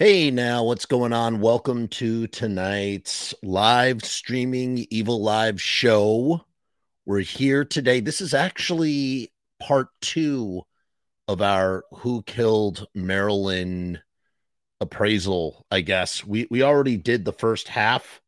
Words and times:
Hey, 0.00 0.30
now 0.30 0.64
what's 0.64 0.86
going 0.86 1.12
on? 1.12 1.42
Welcome 1.42 1.86
to 1.88 2.26
tonight's 2.28 3.34
live 3.42 4.02
streaming 4.02 4.86
Evil 4.88 5.22
Live 5.22 5.60
show. 5.60 6.40
We're 7.04 7.20
here 7.20 7.66
today. 7.66 8.00
This 8.00 8.22
is 8.22 8.32
actually 8.32 9.30
part 9.60 9.88
two 10.00 10.62
of 11.28 11.42
our 11.42 11.84
Who 11.96 12.22
Killed 12.22 12.86
Marilyn 12.94 13.98
appraisal, 14.80 15.66
I 15.70 15.82
guess. 15.82 16.24
We 16.24 16.48
we 16.50 16.62
already 16.62 16.96
did 16.96 17.26
the 17.26 17.34
first 17.34 17.68
half. 17.68 18.22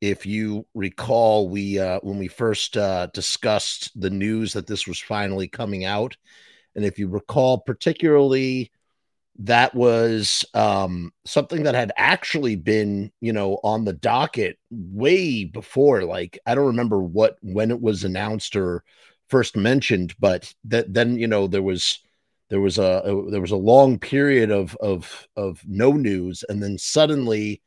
If 0.00 0.24
you 0.24 0.64
recall, 0.72 1.50
we 1.50 1.78
uh 1.78 2.00
when 2.02 2.16
we 2.16 2.28
first 2.28 2.78
uh 2.78 3.08
discussed 3.12 3.90
the 3.94 4.08
news 4.08 4.54
that 4.54 4.66
this 4.66 4.86
was 4.86 4.98
finally 4.98 5.48
coming 5.48 5.84
out, 5.84 6.16
and 6.74 6.82
if 6.82 6.98
you 6.98 7.08
recall, 7.08 7.58
particularly 7.58 8.72
that 9.38 9.74
was 9.74 10.44
um, 10.54 11.12
something 11.24 11.62
that 11.62 11.74
had 11.74 11.92
actually 11.96 12.56
been, 12.56 13.12
you 13.20 13.32
know, 13.32 13.60
on 13.62 13.84
the 13.84 13.92
docket 13.92 14.58
way 14.70 15.44
before. 15.44 16.02
Like 16.02 16.38
I 16.44 16.54
don't 16.54 16.66
remember 16.66 17.00
what 17.00 17.36
when 17.40 17.70
it 17.70 17.80
was 17.80 18.04
announced 18.04 18.56
or 18.56 18.82
first 19.28 19.56
mentioned, 19.56 20.14
but 20.18 20.52
that 20.64 20.92
then 20.92 21.18
you 21.18 21.28
know 21.28 21.46
there 21.46 21.62
was 21.62 22.00
there 22.50 22.60
was 22.60 22.78
a, 22.78 23.02
a 23.04 23.30
there 23.30 23.40
was 23.40 23.52
a 23.52 23.56
long 23.56 23.98
period 23.98 24.50
of 24.50 24.76
of 24.76 25.28
of 25.36 25.62
no 25.66 25.92
news, 25.92 26.44
and 26.48 26.62
then 26.62 26.76
suddenly 26.76 27.62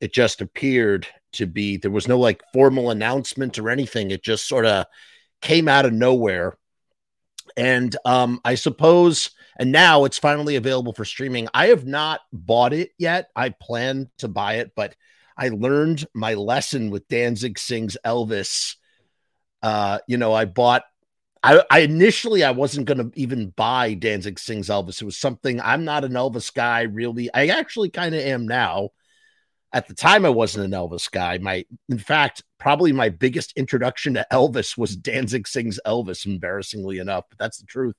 it 0.00 0.12
just 0.12 0.40
appeared 0.40 1.06
to 1.32 1.46
be 1.46 1.76
there 1.76 1.90
was 1.90 2.08
no 2.08 2.18
like 2.18 2.42
formal 2.52 2.90
announcement 2.90 3.58
or 3.58 3.70
anything. 3.70 4.10
It 4.10 4.24
just 4.24 4.48
sort 4.48 4.66
of 4.66 4.86
came 5.40 5.68
out 5.68 5.86
of 5.86 5.92
nowhere, 5.92 6.58
and 7.56 7.94
um, 8.04 8.40
I 8.44 8.56
suppose 8.56 9.30
and 9.56 9.72
now 9.72 10.04
it's 10.04 10.18
finally 10.18 10.56
available 10.56 10.92
for 10.92 11.04
streaming. 11.04 11.48
I 11.54 11.66
have 11.66 11.86
not 11.86 12.20
bought 12.32 12.72
it 12.72 12.90
yet. 12.98 13.28
I 13.36 13.50
plan 13.50 14.10
to 14.18 14.28
buy 14.28 14.54
it, 14.54 14.72
but 14.74 14.96
I 15.36 15.48
learned 15.48 16.06
my 16.14 16.34
lesson 16.34 16.90
with 16.90 17.08
Danzig 17.08 17.58
Sings 17.58 17.96
Elvis. 18.04 18.76
Uh, 19.62 19.98
you 20.06 20.16
know, 20.16 20.32
I 20.32 20.44
bought 20.44 20.84
I, 21.44 21.62
I 21.70 21.80
initially 21.80 22.42
I 22.42 22.52
wasn't 22.52 22.86
gonna 22.86 23.10
even 23.14 23.50
buy 23.50 23.92
Danzig 23.92 24.38
Sings 24.38 24.68
Elvis. 24.68 25.02
It 25.02 25.04
was 25.04 25.18
something 25.18 25.60
I'm 25.60 25.84
not 25.84 26.04
an 26.04 26.12
Elvis 26.12 26.52
guy, 26.52 26.82
really. 26.82 27.28
I 27.34 27.48
actually 27.48 27.90
kind 27.90 28.14
of 28.14 28.22
am 28.22 28.48
now. 28.48 28.90
At 29.70 29.88
the 29.88 29.94
time, 29.94 30.24
I 30.24 30.30
wasn't 30.30 30.66
an 30.66 30.70
Elvis 30.70 31.10
guy. 31.10 31.38
My, 31.38 31.66
in 31.88 31.98
fact, 31.98 32.44
probably 32.58 32.92
my 32.92 33.08
biggest 33.08 33.52
introduction 33.56 34.14
to 34.14 34.26
Elvis 34.32 34.78
was 34.78 34.96
Danzig 34.96 35.46
Sings 35.46 35.78
Elvis. 35.86 36.24
Embarrassingly 36.24 36.98
enough, 36.98 37.24
but 37.28 37.38
that's 37.38 37.58
the 37.58 37.66
truth. 37.66 37.96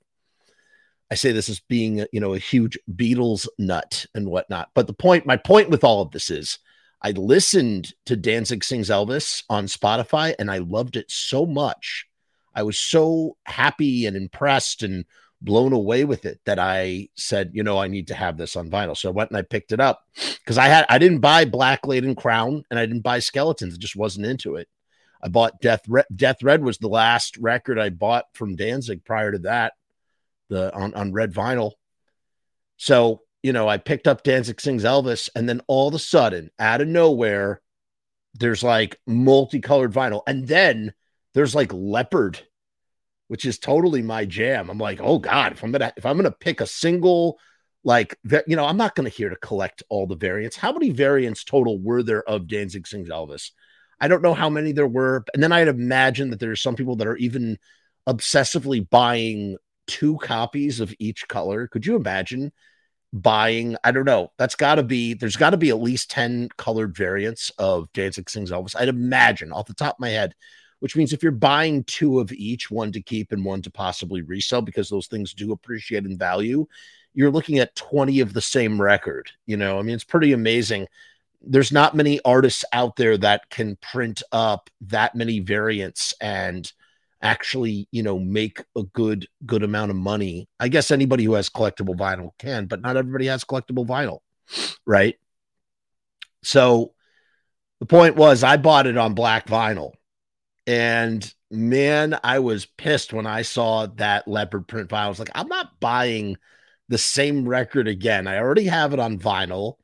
I 1.11 1.15
say 1.15 1.31
this 1.31 1.49
as 1.49 1.59
being, 1.59 2.05
you 2.11 2.19
know, 2.19 2.33
a 2.33 2.39
huge 2.39 2.77
Beatles 2.91 3.47
nut 3.59 4.05
and 4.15 4.27
whatnot. 4.27 4.69
But 4.73 4.87
the 4.87 4.93
point, 4.93 5.25
my 5.25 5.37
point 5.37 5.69
with 5.69 5.83
all 5.83 6.01
of 6.01 6.11
this 6.11 6.29
is 6.29 6.57
I 7.01 7.11
listened 7.11 7.93
to 8.07 8.15
Danzig 8.15 8.63
Sings 8.63 8.89
Elvis 8.89 9.43
on 9.49 9.67
Spotify 9.67 10.33
and 10.39 10.49
I 10.49 10.57
loved 10.57 10.95
it 10.95 11.11
so 11.11 11.45
much. 11.45 12.07
I 12.55 12.63
was 12.63 12.79
so 12.79 13.37
happy 13.45 14.05
and 14.05 14.17
impressed 14.17 14.81
and 14.81 15.05
blown 15.41 15.73
away 15.73 16.05
with 16.05 16.25
it 16.25 16.39
that 16.45 16.57
I 16.57 17.09
said, 17.15 17.51
you 17.53 17.61
know, 17.61 17.77
I 17.77 17.87
need 17.87 18.07
to 18.07 18.15
have 18.15 18.37
this 18.37 18.55
on 18.55 18.71
vinyl. 18.71 18.97
So 18.97 19.09
I 19.09 19.11
went 19.11 19.29
and 19.29 19.37
I 19.37 19.43
picked 19.43 19.73
it 19.73 19.79
up 19.79 20.07
because 20.39 20.57
I 20.57 20.67
had 20.67 20.85
I 20.89 20.97
didn't 20.97 21.19
buy 21.19 21.45
Black 21.45 21.85
Laden 21.85 22.15
Crown 22.15 22.63
and 22.71 22.79
I 22.79 22.85
didn't 22.87 23.03
buy 23.03 23.19
Skeletons. 23.19 23.75
I 23.75 23.77
just 23.77 23.95
wasn't 23.95 24.25
into 24.25 24.55
it. 24.55 24.67
I 25.21 25.27
bought 25.27 25.61
Death 25.61 25.81
Red. 25.87 26.05
Death 26.15 26.41
Red 26.41 26.63
was 26.63 26.79
the 26.79 26.87
last 26.87 27.37
record 27.37 27.77
I 27.77 27.89
bought 27.89 28.25
from 28.33 28.55
Danzig 28.55 29.05
prior 29.05 29.31
to 29.31 29.39
that 29.39 29.73
the 30.49 30.73
on, 30.73 30.93
on 30.93 31.13
red 31.13 31.33
vinyl. 31.33 31.71
So, 32.77 33.21
you 33.43 33.53
know, 33.53 33.67
I 33.67 33.77
picked 33.77 34.07
up 34.07 34.23
Danzig 34.23 34.59
Sings 34.59 34.83
Elvis, 34.83 35.29
and 35.35 35.47
then 35.47 35.61
all 35.67 35.87
of 35.87 35.93
a 35.93 35.99
sudden, 35.99 36.49
out 36.59 36.81
of 36.81 36.87
nowhere, 36.87 37.61
there's 38.33 38.63
like 38.63 38.99
multicolored 39.07 39.93
vinyl. 39.93 40.21
And 40.27 40.47
then 40.47 40.93
there's 41.33 41.55
like 41.55 41.71
leopard, 41.73 42.39
which 43.27 43.45
is 43.45 43.59
totally 43.59 44.01
my 44.01 44.25
jam. 44.25 44.69
I'm 44.69 44.77
like, 44.77 44.99
oh 45.01 45.19
God, 45.19 45.53
if 45.53 45.63
I'm 45.63 45.71
gonna 45.71 45.93
if 45.95 46.05
I'm 46.05 46.17
gonna 46.17 46.31
pick 46.31 46.61
a 46.61 46.67
single 46.67 47.39
like 47.83 48.17
you 48.47 48.55
know, 48.55 48.65
I'm 48.65 48.77
not 48.77 48.95
gonna 48.95 49.09
here 49.09 49.29
to 49.29 49.35
collect 49.37 49.83
all 49.89 50.07
the 50.07 50.15
variants. 50.15 50.57
How 50.57 50.73
many 50.73 50.89
variants 50.89 51.43
total 51.43 51.79
were 51.79 52.03
there 52.03 52.23
of 52.23 52.47
Danzig 52.47 52.87
Sings 52.87 53.09
Elvis? 53.09 53.51
I 53.99 54.07
don't 54.07 54.21
know 54.21 54.33
how 54.33 54.49
many 54.49 54.71
there 54.71 54.87
were. 54.87 55.23
And 55.33 55.41
then 55.41 55.51
I'd 55.51 55.67
imagine 55.67 56.31
that 56.31 56.39
there's 56.39 56.61
some 56.61 56.75
people 56.75 56.97
that 56.97 57.07
are 57.07 57.15
even 57.17 57.57
obsessively 58.07 58.87
buying 58.87 59.57
two 59.87 60.17
copies 60.17 60.79
of 60.79 60.93
each 60.99 61.27
color. 61.27 61.67
Could 61.67 61.85
you 61.85 61.95
imagine 61.95 62.51
buying? 63.13 63.77
I 63.83 63.91
don't 63.91 64.05
know. 64.05 64.31
That's 64.37 64.55
got 64.55 64.75
to 64.75 64.83
be, 64.83 65.13
there's 65.13 65.37
got 65.37 65.51
to 65.51 65.57
be 65.57 65.69
at 65.69 65.81
least 65.81 66.11
10 66.11 66.49
colored 66.57 66.95
variants 66.95 67.49
of 67.57 67.91
Danzig 67.93 68.29
Sings 68.29 68.51
Elvis. 68.51 68.75
I'd 68.77 68.89
imagine 68.89 69.51
off 69.51 69.67
the 69.67 69.73
top 69.73 69.95
of 69.95 69.99
my 69.99 70.09
head, 70.09 70.35
which 70.79 70.95
means 70.95 71.13
if 71.13 71.23
you're 71.23 71.31
buying 71.31 71.83
two 71.85 72.19
of 72.19 72.31
each, 72.31 72.69
one 72.69 72.91
to 72.91 73.01
keep 73.01 73.31
and 73.31 73.43
one 73.43 73.61
to 73.61 73.71
possibly 73.71 74.21
resell, 74.21 74.61
because 74.61 74.89
those 74.89 75.07
things 75.07 75.33
do 75.33 75.51
appreciate 75.51 76.05
in 76.05 76.17
value, 76.17 76.65
you're 77.13 77.31
looking 77.31 77.59
at 77.59 77.75
20 77.75 78.19
of 78.19 78.33
the 78.33 78.41
same 78.41 78.81
record. 78.81 79.31
You 79.45 79.57
know, 79.57 79.79
I 79.79 79.81
mean, 79.81 79.95
it's 79.95 80.03
pretty 80.03 80.33
amazing. 80.33 80.87
There's 81.41 81.71
not 81.71 81.95
many 81.95 82.19
artists 82.25 82.65
out 82.73 82.95
there 82.97 83.17
that 83.19 83.49
can 83.49 83.77
print 83.77 84.21
up 84.31 84.69
that 84.81 85.15
many 85.15 85.39
variants 85.39 86.13
and 86.19 86.71
actually 87.21 87.87
you 87.91 88.03
know 88.03 88.19
make 88.19 88.63
a 88.75 88.83
good 88.83 89.27
good 89.45 89.63
amount 89.63 89.91
of 89.91 89.97
money. 89.97 90.47
I 90.59 90.67
guess 90.67 90.91
anybody 90.91 91.23
who 91.23 91.33
has 91.33 91.49
collectible 91.49 91.95
vinyl 91.95 92.31
can 92.37 92.65
but 92.65 92.81
not 92.81 92.97
everybody 92.97 93.27
has 93.27 93.43
collectible 93.43 93.85
vinyl 93.85 94.19
right? 94.85 95.15
So 96.43 96.93
the 97.79 97.85
point 97.85 98.15
was 98.15 98.43
i 98.43 98.57
bought 98.57 98.87
it 98.87 98.97
on 98.97 99.13
black 99.13 99.47
vinyl. 99.47 99.91
And 100.67 101.33
man 101.51 102.19
i 102.23 102.39
was 102.39 102.65
pissed 102.65 103.13
when 103.13 103.27
i 103.27 103.41
saw 103.41 103.85
that 103.85 104.27
leopard 104.27 104.67
print 104.67 104.89
vinyl. 104.89 105.05
I 105.05 105.09
was 105.09 105.19
like 105.19 105.31
i'm 105.35 105.47
not 105.47 105.79
buying 105.79 106.37
the 106.89 106.97
same 106.97 107.47
record 107.47 107.87
again. 107.87 108.27
I 108.27 108.37
already 108.37 108.65
have 108.65 108.93
it 108.93 108.99
on 108.99 109.17
vinyl. 109.17 109.75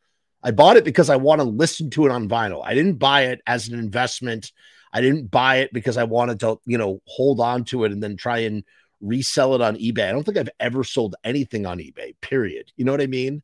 I 0.43 0.51
bought 0.51 0.77
it 0.77 0.83
because 0.85 1.09
i 1.09 1.15
want 1.15 1.39
to 1.39 1.45
listen 1.45 1.89
to 1.91 2.05
it 2.05 2.11
on 2.11 2.29
vinyl. 2.29 2.61
I 2.63 2.75
didn't 2.75 2.99
buy 2.99 3.27
it 3.27 3.41
as 3.47 3.67
an 3.67 3.79
investment 3.79 4.51
I 4.93 5.01
didn't 5.01 5.31
buy 5.31 5.57
it 5.57 5.73
because 5.73 5.97
I 5.97 6.03
wanted 6.03 6.39
to, 6.41 6.59
you 6.65 6.77
know, 6.77 7.01
hold 7.05 7.39
on 7.39 7.63
to 7.65 7.85
it 7.85 7.91
and 7.91 8.01
then 8.01 8.17
try 8.17 8.39
and 8.39 8.63
resell 8.99 9.55
it 9.55 9.61
on 9.61 9.77
eBay. 9.77 10.07
I 10.07 10.11
don't 10.11 10.23
think 10.23 10.37
I've 10.37 10.49
ever 10.59 10.83
sold 10.83 11.15
anything 11.23 11.65
on 11.65 11.79
eBay, 11.79 12.13
period. 12.21 12.71
You 12.75 12.85
know 12.85 12.91
what 12.91 13.01
I 13.01 13.07
mean? 13.07 13.41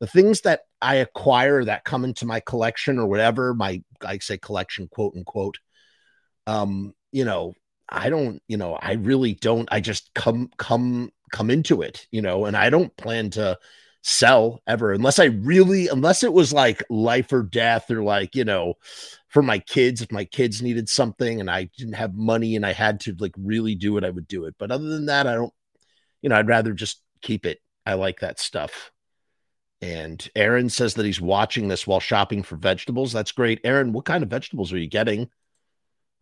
The 0.00 0.06
things 0.06 0.42
that 0.42 0.62
I 0.80 0.96
acquire 0.96 1.64
that 1.64 1.84
come 1.84 2.04
into 2.04 2.26
my 2.26 2.40
collection 2.40 2.98
or 2.98 3.06
whatever, 3.06 3.54
my 3.54 3.82
I 4.04 4.18
say 4.18 4.38
collection, 4.38 4.88
quote 4.88 5.14
unquote. 5.16 5.58
Um, 6.46 6.94
you 7.12 7.24
know, 7.24 7.54
I 7.88 8.10
don't, 8.10 8.42
you 8.48 8.56
know, 8.56 8.74
I 8.74 8.94
really 8.94 9.34
don't, 9.34 9.68
I 9.70 9.80
just 9.80 10.12
come 10.14 10.50
come 10.56 11.12
come 11.30 11.50
into 11.50 11.82
it, 11.82 12.06
you 12.10 12.20
know, 12.20 12.46
and 12.46 12.56
I 12.56 12.70
don't 12.70 12.96
plan 12.96 13.30
to 13.30 13.58
sell 14.02 14.60
ever 14.66 14.92
unless 14.92 15.20
I 15.20 15.26
really 15.26 15.86
unless 15.86 16.24
it 16.24 16.32
was 16.32 16.52
like 16.52 16.82
life 16.90 17.32
or 17.32 17.44
death 17.44 17.90
or 17.90 18.02
like, 18.02 18.34
you 18.34 18.44
know, 18.44 18.74
for 19.32 19.42
my 19.42 19.58
kids 19.58 20.02
if 20.02 20.12
my 20.12 20.24
kids 20.24 20.62
needed 20.62 20.88
something 20.88 21.40
and 21.40 21.50
I 21.50 21.70
didn't 21.76 21.94
have 21.94 22.14
money 22.14 22.54
and 22.54 22.66
I 22.66 22.72
had 22.72 23.00
to 23.00 23.16
like 23.18 23.34
really 23.36 23.74
do 23.74 23.96
it 23.96 24.04
I 24.04 24.10
would 24.10 24.28
do 24.28 24.44
it. 24.44 24.54
But 24.58 24.70
other 24.70 24.88
than 24.88 25.06
that 25.06 25.26
I 25.26 25.34
don't 25.34 25.52
you 26.20 26.28
know, 26.28 26.36
I'd 26.36 26.48
rather 26.48 26.72
just 26.72 27.02
keep 27.20 27.46
it. 27.46 27.58
I 27.84 27.94
like 27.94 28.20
that 28.20 28.38
stuff. 28.38 28.92
And 29.80 30.26
Aaron 30.36 30.68
says 30.70 30.94
that 30.94 31.06
he's 31.06 31.20
watching 31.20 31.66
this 31.66 31.86
while 31.86 31.98
shopping 31.98 32.44
for 32.44 32.56
vegetables. 32.56 33.12
That's 33.12 33.32
great. 33.32 33.60
Aaron, 33.64 33.92
what 33.92 34.04
kind 34.04 34.22
of 34.22 34.30
vegetables 34.30 34.72
are 34.72 34.78
you 34.78 34.88
getting? 34.88 35.28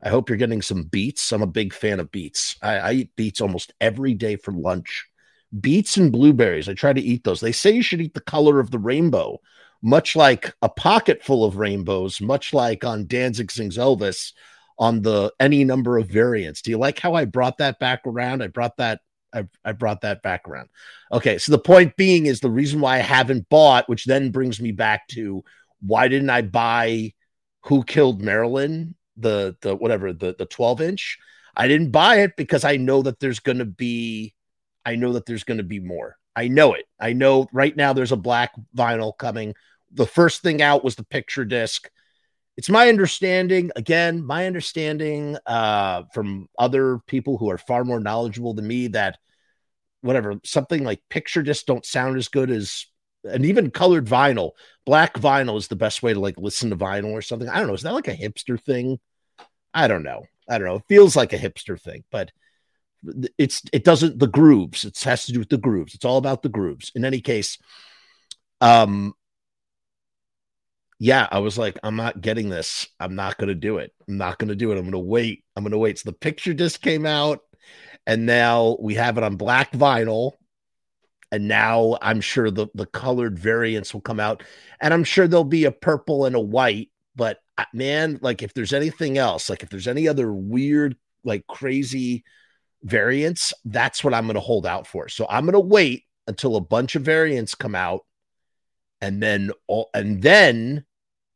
I 0.02 0.08
hope 0.08 0.30
you're 0.30 0.38
getting 0.38 0.62
some 0.62 0.84
beets. 0.84 1.30
I'm 1.30 1.42
a 1.42 1.46
big 1.46 1.74
fan 1.74 2.00
of 2.00 2.10
beets. 2.10 2.56
I, 2.62 2.76
I 2.78 2.92
eat 2.92 3.16
beets 3.16 3.42
almost 3.42 3.74
every 3.78 4.14
day 4.14 4.36
for 4.36 4.52
lunch 4.52 5.06
beets 5.58 5.96
and 5.96 6.12
blueberries. 6.12 6.68
I 6.68 6.74
try 6.74 6.92
to 6.92 7.00
eat 7.00 7.24
those. 7.24 7.40
They 7.40 7.52
say 7.52 7.72
you 7.72 7.82
should 7.82 8.00
eat 8.00 8.14
the 8.14 8.20
color 8.20 8.60
of 8.60 8.70
the 8.70 8.78
rainbow, 8.78 9.40
much 9.82 10.16
like 10.16 10.54
a 10.62 10.68
pocket 10.68 11.22
full 11.22 11.44
of 11.44 11.56
rainbows, 11.56 12.20
much 12.20 12.52
like 12.52 12.84
on 12.84 13.06
Danzig 13.06 13.50
Sings 13.50 13.78
Elvis 13.78 14.32
on 14.78 15.02
the 15.02 15.32
any 15.38 15.64
number 15.64 15.98
of 15.98 16.08
variants. 16.08 16.62
Do 16.62 16.70
you 16.70 16.78
like 16.78 16.98
how 16.98 17.14
I 17.14 17.24
brought 17.24 17.58
that 17.58 17.78
back 17.78 18.02
around? 18.06 18.42
I 18.42 18.48
brought 18.48 18.76
that 18.78 19.00
I, 19.32 19.46
I 19.64 19.72
brought 19.72 20.00
that 20.00 20.22
back 20.22 20.48
around. 20.48 20.68
Okay, 21.12 21.38
so 21.38 21.52
the 21.52 21.58
point 21.58 21.96
being 21.96 22.26
is 22.26 22.40
the 22.40 22.50
reason 22.50 22.80
why 22.80 22.96
I 22.96 23.00
haven't 23.00 23.48
bought, 23.48 23.88
which 23.88 24.04
then 24.04 24.30
brings 24.30 24.60
me 24.60 24.72
back 24.72 25.06
to 25.08 25.44
why 25.80 26.08
didn't 26.08 26.30
I 26.30 26.42
buy 26.42 27.12
Who 27.66 27.84
Killed 27.84 28.20
Marilyn, 28.20 28.96
the 29.16 29.56
the 29.60 29.76
whatever 29.76 30.12
the 30.12 30.34
the 30.38 30.46
12 30.46 30.80
inch? 30.80 31.18
I 31.56 31.68
didn't 31.68 31.90
buy 31.90 32.20
it 32.20 32.36
because 32.36 32.64
I 32.64 32.76
know 32.76 33.02
that 33.02 33.20
there's 33.20 33.40
to 33.58 33.64
be 33.64 34.34
I 34.84 34.96
know 34.96 35.12
that 35.12 35.26
there's 35.26 35.44
to 35.58 35.64
be 35.64 35.80
more. 35.80 36.16
I 36.34 36.48
know 36.48 36.74
it. 36.74 36.86
I 36.98 37.12
know 37.12 37.48
right 37.52 37.76
now 37.76 37.92
there's 37.92 38.12
a 38.12 38.16
black 38.16 38.52
vinyl 38.76 39.16
coming. 39.16 39.54
The 39.92 40.06
first 40.06 40.42
thing 40.42 40.62
out 40.62 40.84
was 40.84 40.94
the 40.94 41.04
picture 41.04 41.44
disc. 41.44 41.90
It's 42.56 42.68
my 42.68 42.88
understanding, 42.88 43.70
again, 43.76 44.24
my 44.24 44.46
understanding 44.46 45.36
uh, 45.46 46.02
from 46.12 46.48
other 46.58 46.98
people 47.06 47.38
who 47.38 47.50
are 47.50 47.58
far 47.58 47.84
more 47.84 48.00
knowledgeable 48.00 48.54
than 48.54 48.66
me 48.66 48.88
that 48.88 49.18
whatever 50.02 50.34
something 50.44 50.84
like 50.84 51.00
picture 51.08 51.42
disc 51.42 51.66
don't 51.66 51.84
sound 51.86 52.16
as 52.16 52.28
good 52.28 52.50
as 52.50 52.86
and 53.24 53.44
even 53.44 53.70
colored 53.70 54.06
vinyl. 54.06 54.52
Black 54.86 55.14
vinyl 55.14 55.58
is 55.58 55.68
the 55.68 55.76
best 55.76 56.02
way 56.02 56.12
to 56.12 56.20
like 56.20 56.38
listen 56.38 56.70
to 56.70 56.76
vinyl 56.76 57.12
or 57.12 57.22
something. 57.22 57.48
I 57.48 57.58
don't 57.58 57.68
know. 57.68 57.74
Is 57.74 57.82
that 57.82 57.94
like 57.94 58.08
a 58.08 58.16
hipster 58.16 58.62
thing? 58.62 58.98
I 59.74 59.88
don't 59.88 60.02
know. 60.02 60.24
I 60.48 60.58
don't 60.58 60.66
know. 60.66 60.76
It 60.76 60.84
feels 60.88 61.16
like 61.16 61.32
a 61.32 61.38
hipster 61.38 61.80
thing, 61.80 62.04
but 62.10 62.30
it's 63.38 63.62
it 63.72 63.84
doesn't 63.84 64.18
the 64.18 64.26
grooves. 64.26 64.84
It 64.84 64.98
has 65.00 65.26
to 65.26 65.32
do 65.32 65.38
with 65.38 65.48
the 65.48 65.58
grooves. 65.58 65.94
It's 65.94 66.04
all 66.04 66.18
about 66.18 66.42
the 66.42 66.48
grooves. 66.48 66.92
In 66.94 67.04
any 67.04 67.20
case, 67.20 67.58
um 68.60 69.14
yeah, 71.02 71.26
I 71.32 71.38
was 71.38 71.56
like, 71.56 71.78
I'm 71.82 71.96
not 71.96 72.20
getting 72.20 72.50
this. 72.50 72.86
I'm 73.00 73.14
not 73.14 73.38
gonna 73.38 73.54
do 73.54 73.78
it. 73.78 73.90
I'm 74.06 74.18
not 74.18 74.38
gonna 74.38 74.54
do 74.54 74.70
it. 74.70 74.78
I'm 74.78 74.84
gonna 74.84 74.98
wait. 74.98 75.44
I'm 75.56 75.64
gonna 75.64 75.78
wait. 75.78 75.98
So 75.98 76.10
the 76.10 76.16
picture 76.16 76.52
disc 76.52 76.82
came 76.82 77.06
out, 77.06 77.40
and 78.06 78.26
now 78.26 78.76
we 78.78 78.94
have 78.94 79.16
it 79.16 79.24
on 79.24 79.36
black 79.36 79.72
vinyl. 79.72 80.32
And 81.32 81.48
now 81.48 81.96
I'm 82.02 82.20
sure 82.20 82.50
the, 82.50 82.66
the 82.74 82.86
colored 82.86 83.38
variants 83.38 83.94
will 83.94 84.00
come 84.00 84.20
out. 84.20 84.42
And 84.80 84.92
I'm 84.92 85.04
sure 85.04 85.28
there'll 85.28 85.44
be 85.44 85.64
a 85.64 85.70
purple 85.70 86.26
and 86.26 86.34
a 86.34 86.40
white. 86.40 86.90
But 87.14 87.38
uh, 87.56 87.66
man, 87.72 88.18
like 88.20 88.42
if 88.42 88.52
there's 88.52 88.72
anything 88.72 89.16
else, 89.16 89.48
like 89.48 89.62
if 89.62 89.70
there's 89.70 89.86
any 89.86 90.08
other 90.08 90.32
weird, 90.32 90.96
like 91.22 91.46
crazy 91.46 92.24
variants, 92.82 93.54
that's 93.64 94.02
what 94.02 94.12
I'm 94.12 94.24
going 94.24 94.34
to 94.34 94.40
hold 94.40 94.66
out 94.66 94.88
for. 94.88 95.08
So 95.08 95.24
I'm 95.30 95.44
going 95.44 95.52
to 95.52 95.60
wait 95.60 96.04
until 96.26 96.56
a 96.56 96.60
bunch 96.60 96.96
of 96.96 97.02
variants 97.02 97.54
come 97.54 97.76
out 97.76 98.04
and 99.00 99.22
then 99.22 99.52
all 99.66 99.88
and 99.94 100.20
then 100.20 100.84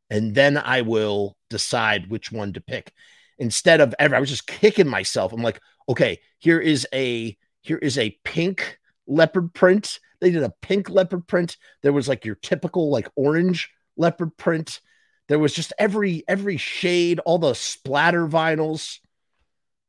and 0.09 0.35
then 0.35 0.57
I 0.57 0.81
will 0.81 1.37
decide 1.49 2.09
which 2.09 2.31
one 2.31 2.53
to 2.53 2.61
pick. 2.61 2.93
Instead 3.37 3.81
of 3.81 3.93
ever, 3.99 4.15
I 4.15 4.19
was 4.19 4.29
just 4.29 4.47
kicking 4.47 4.87
myself. 4.87 5.33
I'm 5.33 5.41
like, 5.41 5.59
okay, 5.89 6.19
here 6.39 6.59
is 6.59 6.87
a 6.93 7.37
here 7.61 7.77
is 7.77 7.97
a 7.97 8.17
pink 8.23 8.77
leopard 9.07 9.53
print. 9.53 9.99
They 10.21 10.31
did 10.31 10.43
a 10.43 10.53
pink 10.61 10.89
leopard 10.89 11.27
print. 11.27 11.57
There 11.83 11.93
was 11.93 12.07
like 12.07 12.25
your 12.25 12.35
typical 12.35 12.89
like 12.89 13.09
orange 13.15 13.69
leopard 13.97 14.37
print. 14.37 14.79
There 15.27 15.39
was 15.39 15.53
just 15.53 15.73
every 15.77 16.23
every 16.27 16.57
shade, 16.57 17.19
all 17.19 17.39
the 17.39 17.53
splatter 17.53 18.27
vinyls. 18.27 18.99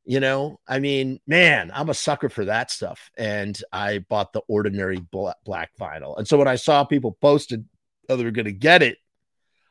You 0.08 0.20
know, 0.20 0.60
I 0.68 0.78
mean, 0.78 1.18
man, 1.26 1.72
I'm 1.74 1.90
a 1.90 1.94
sucker 1.94 2.28
for 2.28 2.44
that 2.44 2.70
stuff. 2.70 3.10
And 3.18 3.60
I 3.72 3.98
bought 3.98 4.32
the 4.32 4.42
ordinary 4.48 5.00
black 5.10 5.70
vinyl. 5.80 6.16
And 6.16 6.28
so 6.28 6.38
when 6.38 6.46
I 6.46 6.54
saw 6.54 6.84
people 6.84 7.18
posted 7.20 7.64
oh, 8.08 8.16
they 8.16 8.24
were 8.24 8.30
going 8.30 8.46
to 8.46 8.52
get 8.52 8.82
it, 8.82 8.98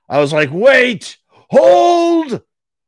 I 0.07 0.19
was 0.19 0.31
like, 0.31 0.50
wait, 0.52 1.18
hold, 1.30 2.42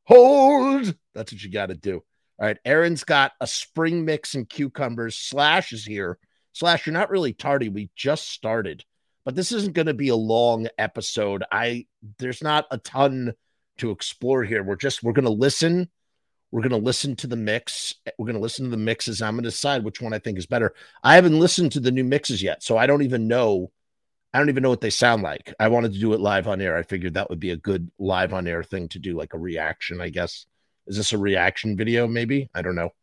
hold. 0.06 0.96
That's 1.14 1.32
what 1.32 1.44
you 1.44 1.52
got 1.52 1.68
to 1.68 1.76
do. 1.76 2.04
All 2.40 2.46
right. 2.46 2.58
Aaron's 2.64 3.04
got 3.04 3.32
a 3.42 3.48
spring 3.48 4.06
mix 4.06 4.36
and 4.36 4.48
cucumbers. 4.48 5.16
Slash 5.16 5.74
is 5.74 5.86
here. 5.86 6.20
Slash, 6.54 6.86
you're 6.86 6.94
not 6.94 7.10
really 7.10 7.34
tardy. 7.34 7.70
We 7.70 7.90
just 7.96 8.30
started, 8.30 8.84
but 9.26 9.36
this 9.36 9.52
isn't 9.52 9.74
going 9.74 9.88
to 9.88 9.94
be 9.94 10.10
a 10.10 10.16
long 10.16 10.68
episode. 10.78 11.44
I, 11.52 11.86
there's 12.20 12.42
not 12.42 12.66
a 12.72 12.78
ton 12.78 13.34
to 13.78 13.92
explore 13.92 14.44
here. 14.44 14.64
We're 14.64 14.76
just, 14.76 15.04
we're 15.04 15.14
going 15.14 15.26
to 15.26 15.32
listen. 15.32 15.90
We're 16.52 16.62
going 16.62 16.72
to 16.72 16.78
listen 16.78 17.16
to 17.18 17.28
the 17.28 17.36
mix. 17.36 17.94
We're 18.18 18.26
going 18.26 18.36
to 18.38 18.42
listen 18.42 18.66
to 18.66 18.72
the 18.72 18.78
mixes. 18.78 19.22
I'm 19.22 19.36
going 19.36 19.44
to 19.44 19.50
decide 19.50 19.84
which 19.84 20.02
one 20.02 20.14
I 20.14 20.20
think 20.20 20.38
is 20.38 20.46
better. 20.46 20.74
I 21.04 21.16
haven't 21.16 21.40
listened 21.40 21.74
to 21.74 21.80
the 21.80 21.92
new 21.92 22.04
mixes 22.04 22.42
yet, 22.42 22.64
so 22.64 22.78
I 22.78 22.88
don't 22.88 23.04
even 23.04 23.28
know 23.28 23.72
I 24.34 24.40
don't 24.40 24.50
even 24.50 24.64
know 24.64 24.70
what 24.70 24.82
they 24.82 24.90
sound 24.90 25.24
like. 25.24 25.54
I 25.60 25.70
wanted 25.70 25.94
to 25.94 26.00
do 26.00 26.14
it 26.14 26.20
live 26.20 26.48
on 26.48 26.62
air. 26.62 26.78
I 26.78 26.84
figured 26.84 27.14
that 27.14 27.30
would 27.30 27.40
be 27.40 27.52
a 27.52 27.58
good 27.58 27.90
live 27.98 28.34
on 28.34 28.48
air 28.48 28.64
thing 28.64 28.88
to 28.90 29.00
do, 29.00 29.18
like 29.18 29.34
a 29.34 29.40
reaction, 29.40 30.02
I 30.02 30.10
guess. 30.10 30.46
Is 30.86 30.98
this 30.98 31.14
a 31.14 31.18
reaction 31.18 31.78
video? 31.78 32.08
Maybe. 32.08 32.50
I 32.54 32.62
don't 32.62 32.76
know. 32.76 32.94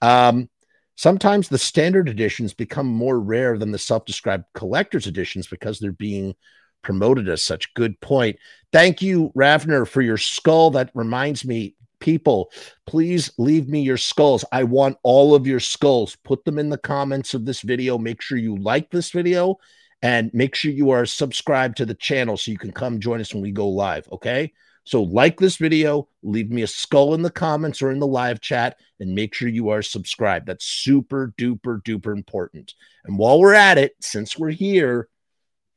Um, 0.00 0.48
sometimes 0.96 1.48
the 1.48 1.58
standard 1.58 2.08
editions 2.08 2.54
become 2.54 2.86
more 2.86 3.20
rare 3.20 3.58
than 3.58 3.72
the 3.72 3.78
self 3.78 4.04
described 4.04 4.44
collector's 4.54 5.06
editions 5.06 5.46
because 5.46 5.78
they're 5.78 5.92
being 5.92 6.34
promoted 6.82 7.28
as 7.28 7.42
such. 7.42 7.74
Good 7.74 8.00
point. 8.00 8.36
Thank 8.72 9.02
you, 9.02 9.32
Ravner, 9.36 9.86
for 9.86 10.02
your 10.02 10.16
skull. 10.16 10.70
That 10.70 10.90
reminds 10.94 11.44
me, 11.44 11.74
people, 11.98 12.50
please 12.86 13.30
leave 13.38 13.68
me 13.68 13.82
your 13.82 13.98
skulls. 13.98 14.44
I 14.52 14.64
want 14.64 14.96
all 15.02 15.34
of 15.34 15.46
your 15.46 15.60
skulls. 15.60 16.16
Put 16.24 16.44
them 16.44 16.58
in 16.58 16.70
the 16.70 16.78
comments 16.78 17.34
of 17.34 17.44
this 17.44 17.60
video. 17.60 17.98
Make 17.98 18.22
sure 18.22 18.38
you 18.38 18.56
like 18.56 18.90
this 18.90 19.10
video 19.10 19.58
and 20.02 20.32
make 20.32 20.54
sure 20.54 20.70
you 20.70 20.90
are 20.90 21.06
subscribed 21.06 21.76
to 21.76 21.86
the 21.86 21.94
channel 21.94 22.36
so 22.36 22.50
you 22.50 22.58
can 22.58 22.72
come 22.72 23.00
join 23.00 23.20
us 23.20 23.34
when 23.34 23.42
we 23.42 23.52
go 23.52 23.68
live. 23.68 24.08
Okay. 24.12 24.52
So, 24.84 25.02
like 25.02 25.38
this 25.38 25.56
video, 25.56 26.08
leave 26.22 26.50
me 26.50 26.62
a 26.62 26.66
skull 26.66 27.14
in 27.14 27.22
the 27.22 27.30
comments 27.30 27.82
or 27.82 27.90
in 27.90 28.00
the 28.00 28.06
live 28.06 28.40
chat, 28.40 28.78
and 28.98 29.14
make 29.14 29.34
sure 29.34 29.48
you 29.48 29.68
are 29.68 29.82
subscribed. 29.82 30.46
That's 30.46 30.64
super 30.64 31.34
duper 31.38 31.82
duper 31.82 32.12
important. 32.12 32.74
And 33.04 33.18
while 33.18 33.38
we're 33.38 33.54
at 33.54 33.78
it, 33.78 33.94
since 34.00 34.38
we're 34.38 34.50
here, 34.50 35.08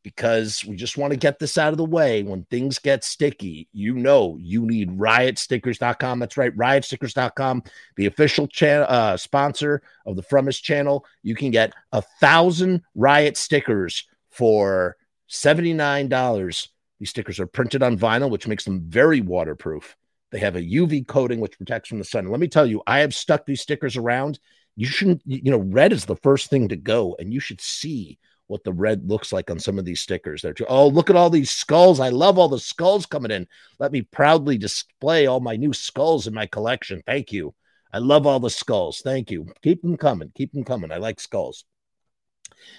because 0.04 0.66
we 0.66 0.76
just 0.76 0.98
want 0.98 1.12
to 1.12 1.18
get 1.18 1.40
this 1.40 1.58
out 1.58 1.72
of 1.72 1.78
the 1.78 1.86
way 1.86 2.24
when 2.24 2.44
things 2.46 2.78
get 2.78 3.04
sticky, 3.04 3.70
you 3.72 3.94
know, 3.94 4.38
you 4.40 4.66
need 4.66 4.98
riotstickers.com. 4.98 6.20
That's 6.20 6.38
right, 6.38 6.56
riotstickers.com, 6.56 7.64
the 7.96 8.06
official 8.06 8.48
channel 8.48 8.86
uh, 8.90 9.18
sponsor 9.18 9.82
of 10.06 10.16
the 10.16 10.24
Frumess 10.24 10.62
channel. 10.62 11.06
You 11.24 11.36
can 11.36 11.52
get 11.52 11.74
a 11.92 12.02
thousand 12.02 12.82
riot 12.96 13.38
stickers 13.38 14.06
for 14.34 14.98
$79. 15.30 16.68
These 17.00 17.10
stickers 17.10 17.40
are 17.40 17.48
printed 17.48 17.84
on 17.84 17.98
vinyl, 17.98 18.30
which 18.30 18.48
makes 18.48 18.66
them 18.66 18.82
very 18.88 19.22
waterproof. 19.22 19.96
They 20.32 20.40
have 20.40 20.56
a 20.56 20.62
UV 20.62 21.08
coating 21.08 21.40
which 21.40 21.58
protects 21.58 21.90
from 21.90 22.00
the 22.00 22.04
sun. 22.04 22.28
Let 22.28 22.40
me 22.40 22.48
tell 22.48 22.66
you, 22.66 22.82
I 22.88 23.00
have 23.00 23.14
stuck 23.14 23.46
these 23.46 23.62
stickers 23.62 23.98
around. 23.98 24.40
You 24.76 24.88
shouldn't, 24.88 25.22
you 25.26 25.52
know, 25.52 25.60
red 25.60 25.94
is 25.94 26.06
the 26.06 26.16
first 26.16 26.50
thing 26.50 26.70
to 26.70 26.76
go, 26.76 27.16
and 27.20 27.32
you 27.32 27.40
should 27.40 27.62
see 27.62 28.18
what 28.48 28.64
the 28.64 28.74
red 28.74 29.08
looks 29.08 29.32
like 29.32 29.52
on 29.52 29.60
some 29.60 29.78
of 29.78 29.86
these 29.86 30.02
stickers. 30.02 30.42
There, 30.42 30.54
too. 30.54 30.66
oh, 30.68 30.88
look 30.88 31.10
at 31.10 31.16
all 31.16 31.30
these 31.30 31.52
skulls! 31.52 32.00
I 32.00 32.10
love 32.10 32.40
all 32.40 32.50
the 32.50 32.60
skulls 32.60 33.06
coming 33.06 33.32
in. 33.32 33.48
Let 33.80 33.92
me 33.92 34.02
proudly 34.02 34.58
display 34.58 35.28
all 35.28 35.40
my 35.40 35.56
new 35.56 35.74
skulls 35.74 36.26
in 36.26 36.34
my 36.34 36.48
collection. 36.48 37.04
Thank 37.06 37.32
you. 37.32 37.54
I 37.92 38.00
love 38.00 38.26
all 38.26 38.40
the 38.40 38.50
skulls. 38.50 39.02
Thank 39.02 39.30
you. 39.30 39.46
Keep 39.62 39.84
them 39.84 39.98
coming. 39.98 40.32
Keep 40.34 40.54
them 40.54 40.64
coming. 40.64 40.92
I 40.92 40.98
like 40.98 41.20
skulls. 41.20 41.66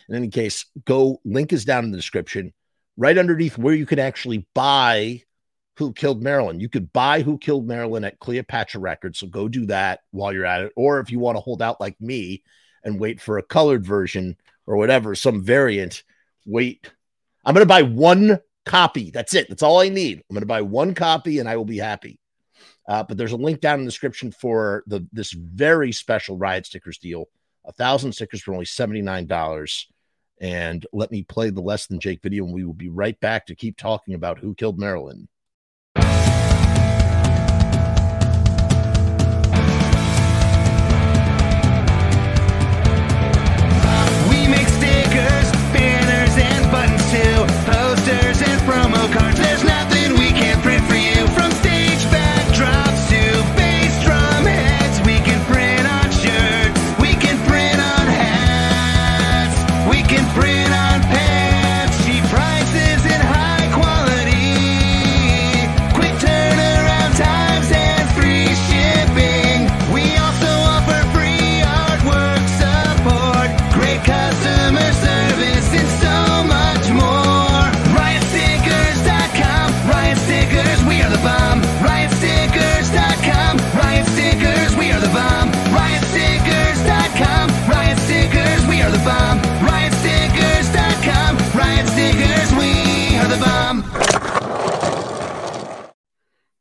In 0.08 0.14
any 0.14 0.28
case, 0.28 0.66
go 0.84 1.20
link 1.24 1.52
is 1.52 1.64
down 1.64 1.84
in 1.84 1.90
the 1.90 1.96
description, 1.96 2.52
right 2.96 3.16
underneath 3.16 3.58
where 3.58 3.74
you 3.74 3.86
can 3.86 3.98
actually 3.98 4.46
buy 4.54 5.22
Who 5.78 5.92
Killed 5.92 6.22
Marilyn. 6.22 6.60
You 6.60 6.68
could 6.68 6.92
buy 6.92 7.22
Who 7.22 7.38
Killed 7.38 7.66
Marilyn 7.66 8.04
at 8.04 8.18
Cleopatra 8.18 8.80
Records. 8.80 9.18
So 9.18 9.26
go 9.26 9.48
do 9.48 9.66
that 9.66 10.00
while 10.10 10.32
you're 10.32 10.46
at 10.46 10.62
it. 10.62 10.72
Or 10.76 11.00
if 11.00 11.10
you 11.10 11.18
want 11.18 11.36
to 11.36 11.42
hold 11.42 11.62
out 11.62 11.80
like 11.80 12.00
me 12.00 12.42
and 12.84 13.00
wait 13.00 13.20
for 13.20 13.38
a 13.38 13.42
colored 13.42 13.84
version 13.84 14.36
or 14.66 14.76
whatever, 14.76 15.14
some 15.14 15.42
variant, 15.42 16.02
wait. 16.46 16.90
I'm 17.44 17.54
going 17.54 17.62
to 17.62 17.68
buy 17.68 17.82
one 17.82 18.40
copy. 18.64 19.10
That's 19.10 19.34
it. 19.34 19.48
That's 19.48 19.62
all 19.62 19.80
I 19.80 19.88
need. 19.88 20.18
I'm 20.18 20.34
going 20.34 20.42
to 20.42 20.46
buy 20.46 20.62
one 20.62 20.94
copy 20.94 21.38
and 21.38 21.48
I 21.48 21.56
will 21.56 21.64
be 21.64 21.78
happy. 21.78 22.18
Uh, 22.86 23.02
but 23.02 23.16
there's 23.16 23.32
a 23.32 23.36
link 23.36 23.60
down 23.60 23.78
in 23.78 23.84
the 23.84 23.90
description 23.90 24.30
for 24.30 24.84
the 24.86 25.06
this 25.12 25.32
very 25.32 25.90
special 25.90 26.36
riot 26.36 26.66
stickers 26.66 26.98
deal 26.98 27.28
a 27.64 27.72
thousand 27.72 28.12
stickers 28.12 28.42
for 28.42 28.52
only 28.52 28.66
$79. 28.66 29.84
And 30.40 30.86
let 30.92 31.10
me 31.10 31.22
play 31.22 31.50
the 31.50 31.60
less 31.60 31.86
than 31.86 32.00
Jake 32.00 32.22
video, 32.22 32.44
and 32.44 32.52
we 32.52 32.64
will 32.64 32.74
be 32.74 32.88
right 32.88 33.18
back 33.20 33.46
to 33.46 33.54
keep 33.54 33.76
talking 33.76 34.14
about 34.14 34.38
who 34.38 34.54
killed 34.54 34.78
Marilyn. 34.78 35.28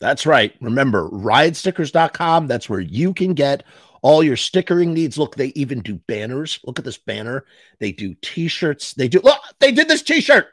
That's 0.04 0.26
right. 0.26 0.54
Remember, 0.60 1.08
riotstickers.com. 1.12 2.48
That's 2.48 2.70
where 2.70 2.82
you 2.82 3.14
can 3.14 3.34
get 3.34 3.64
all 4.02 4.22
your 4.22 4.36
stickering 4.36 4.94
needs. 4.94 5.18
Look, 5.18 5.38
they 5.38 5.54
even 5.56 5.80
do 5.80 5.96
banners. 5.96 6.60
Look 6.66 6.78
at 6.78 6.84
this 6.84 6.98
banner. 6.98 7.46
They 7.80 7.94
do 7.94 8.14
t-shirts. 8.22 8.96
They 8.96 9.08
do 9.08 9.22
look, 9.24 9.40
they 9.60 9.72
did 9.72 9.88
this 9.88 10.02
t-shirt. 10.02 10.48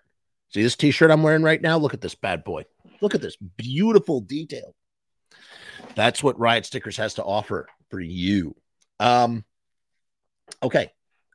See 0.50 0.62
this 0.62 0.76
t-shirt 0.76 1.10
I'm 1.10 1.24
wearing 1.24 1.42
right 1.42 1.60
now? 1.60 1.78
Look 1.78 1.94
at 1.94 2.00
this 2.00 2.14
bad 2.14 2.44
boy. 2.44 2.64
Look 3.00 3.16
at 3.16 3.22
this 3.22 3.34
beautiful 3.34 4.20
detail. 4.20 4.72
That's 5.96 6.22
what 6.22 6.38
Riot 6.38 6.64
Stickers 6.64 6.98
has 6.98 7.14
to 7.14 7.24
offer 7.24 7.66
for 7.90 7.98
you. 7.98 8.54
Um, 9.00 9.44
okay. 10.62 10.92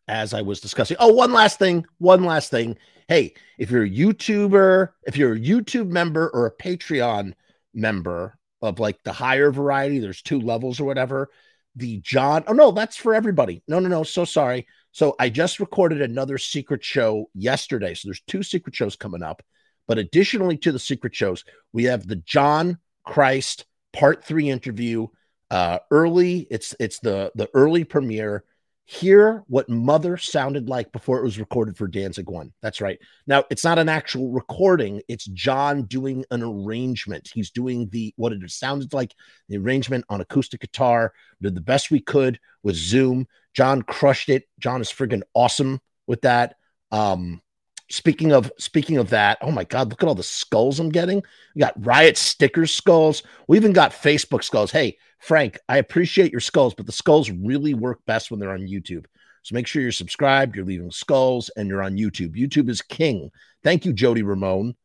As 0.07 0.33
I 0.33 0.41
was 0.41 0.61
discussing, 0.61 0.95
oh, 1.01 1.11
one 1.11 1.33
last 1.33 1.59
thing, 1.59 1.85
one 1.97 2.23
last 2.23 2.49
thing. 2.49 2.77
Hey, 3.09 3.33
if 3.57 3.69
you're 3.69 3.83
a 3.83 3.89
YouTuber, 3.89 4.91
if 5.05 5.17
you're 5.17 5.33
a 5.33 5.39
YouTube 5.39 5.89
member 5.89 6.29
or 6.29 6.45
a 6.45 6.55
Patreon 6.55 7.33
member 7.75 8.37
of 8.61 8.79
like 8.79 9.01
the 9.03 9.13
higher 9.13 9.51
variety, 9.51 9.99
there's 9.99 10.21
two 10.21 10.39
levels 10.39 10.79
or 10.79 10.85
whatever. 10.85 11.29
The 11.75 11.99
John, 11.99 12.43
oh 12.47 12.53
no, 12.53 12.71
that's 12.71 12.95
for 12.95 13.13
everybody. 13.13 13.61
No, 13.67 13.79
no, 13.79 13.89
no. 13.89 14.03
So 14.03 14.25
sorry. 14.25 14.65
So 14.91 15.15
I 15.19 15.29
just 15.29 15.59
recorded 15.59 16.01
another 16.01 16.37
secret 16.37 16.83
show 16.83 17.29
yesterday. 17.33 17.93
So 17.93 18.07
there's 18.07 18.21
two 18.27 18.43
secret 18.43 18.75
shows 18.75 18.95
coming 18.95 19.23
up. 19.23 19.43
But 19.87 19.97
additionally 19.97 20.57
to 20.59 20.71
the 20.71 20.79
secret 20.79 21.13
shows, 21.13 21.43
we 21.73 21.83
have 21.83 22.07
the 22.07 22.15
John 22.15 22.79
Christ 23.05 23.65
part 23.93 24.23
three 24.23 24.49
interview. 24.49 25.07
Uh, 25.51 25.79
early, 25.91 26.47
it's 26.49 26.73
it's 26.79 26.99
the 26.99 27.31
the 27.35 27.49
early 27.53 27.83
premiere. 27.83 28.45
Hear 28.87 29.43
what 29.47 29.67
Mother 29.67 30.15
sounded 30.15 30.69
like 30.69 30.91
before 30.91 31.17
it 31.17 31.23
was 31.23 31.39
recorded 31.39 31.75
for 31.75 31.87
Danzig 31.87 32.29
One. 32.29 32.53
That's 32.61 32.81
right. 32.81 32.99
Now 33.25 33.43
it's 33.49 33.63
not 33.63 33.79
an 33.79 33.89
actual 33.89 34.29
recording; 34.29 35.01
it's 35.07 35.25
John 35.25 35.83
doing 35.83 36.23
an 36.29 36.43
arrangement. 36.43 37.31
He's 37.33 37.49
doing 37.49 37.89
the 37.89 38.13
what 38.15 38.31
it 38.31 38.47
sounded 38.51 38.93
like 38.93 39.15
the 39.49 39.57
arrangement 39.57 40.05
on 40.09 40.21
acoustic 40.21 40.61
guitar. 40.61 41.13
Did 41.41 41.55
the 41.55 41.61
best 41.61 41.89
we 41.89 41.99
could 41.99 42.39
with 42.61 42.75
Zoom. 42.75 43.27
John 43.55 43.81
crushed 43.81 44.29
it. 44.29 44.43
John 44.59 44.81
is 44.81 44.91
friggin' 44.91 45.23
awesome 45.33 45.79
with 46.05 46.21
that. 46.21 46.55
Um, 46.91 47.41
Speaking 47.89 48.31
of 48.31 48.51
speaking 48.57 48.97
of 48.97 49.11
that, 49.11 49.37
oh 49.41 49.51
my 49.51 49.63
god, 49.63 49.89
look 49.89 50.01
at 50.01 50.07
all 50.07 50.15
the 50.15 50.23
skulls 50.23 50.79
I'm 50.79 50.89
getting. 50.89 51.21
We 51.53 51.59
got 51.59 51.85
riot 51.85 52.17
stickers 52.17 52.71
skulls. 52.71 53.21
We 53.47 53.57
even 53.57 53.73
got 53.73 53.91
Facebook 53.91 54.43
skulls. 54.43 54.71
Hey, 54.71 54.97
Frank, 55.19 55.59
I 55.69 55.77
appreciate 55.77 56.31
your 56.31 56.41
skulls, 56.41 56.73
but 56.73 56.87
the 56.87 56.91
skulls 56.91 57.29
really 57.29 57.73
work 57.73 57.99
best 58.05 58.31
when 58.31 58.39
they're 58.39 58.51
on 58.53 58.61
YouTube. 58.61 59.05
So 59.43 59.53
make 59.53 59.67
sure 59.67 59.83
you're 59.83 59.91
subscribed, 59.91 60.55
you're 60.55 60.65
leaving 60.65 60.89
skulls, 60.89 61.51
and 61.55 61.67
you're 61.67 61.83
on 61.83 61.97
YouTube. 61.97 62.35
YouTube 62.35 62.67
is 62.67 62.81
king. 62.81 63.29
Thank 63.63 63.85
you, 63.85 63.93
Jody 63.93 64.23
Ramone. 64.23 64.75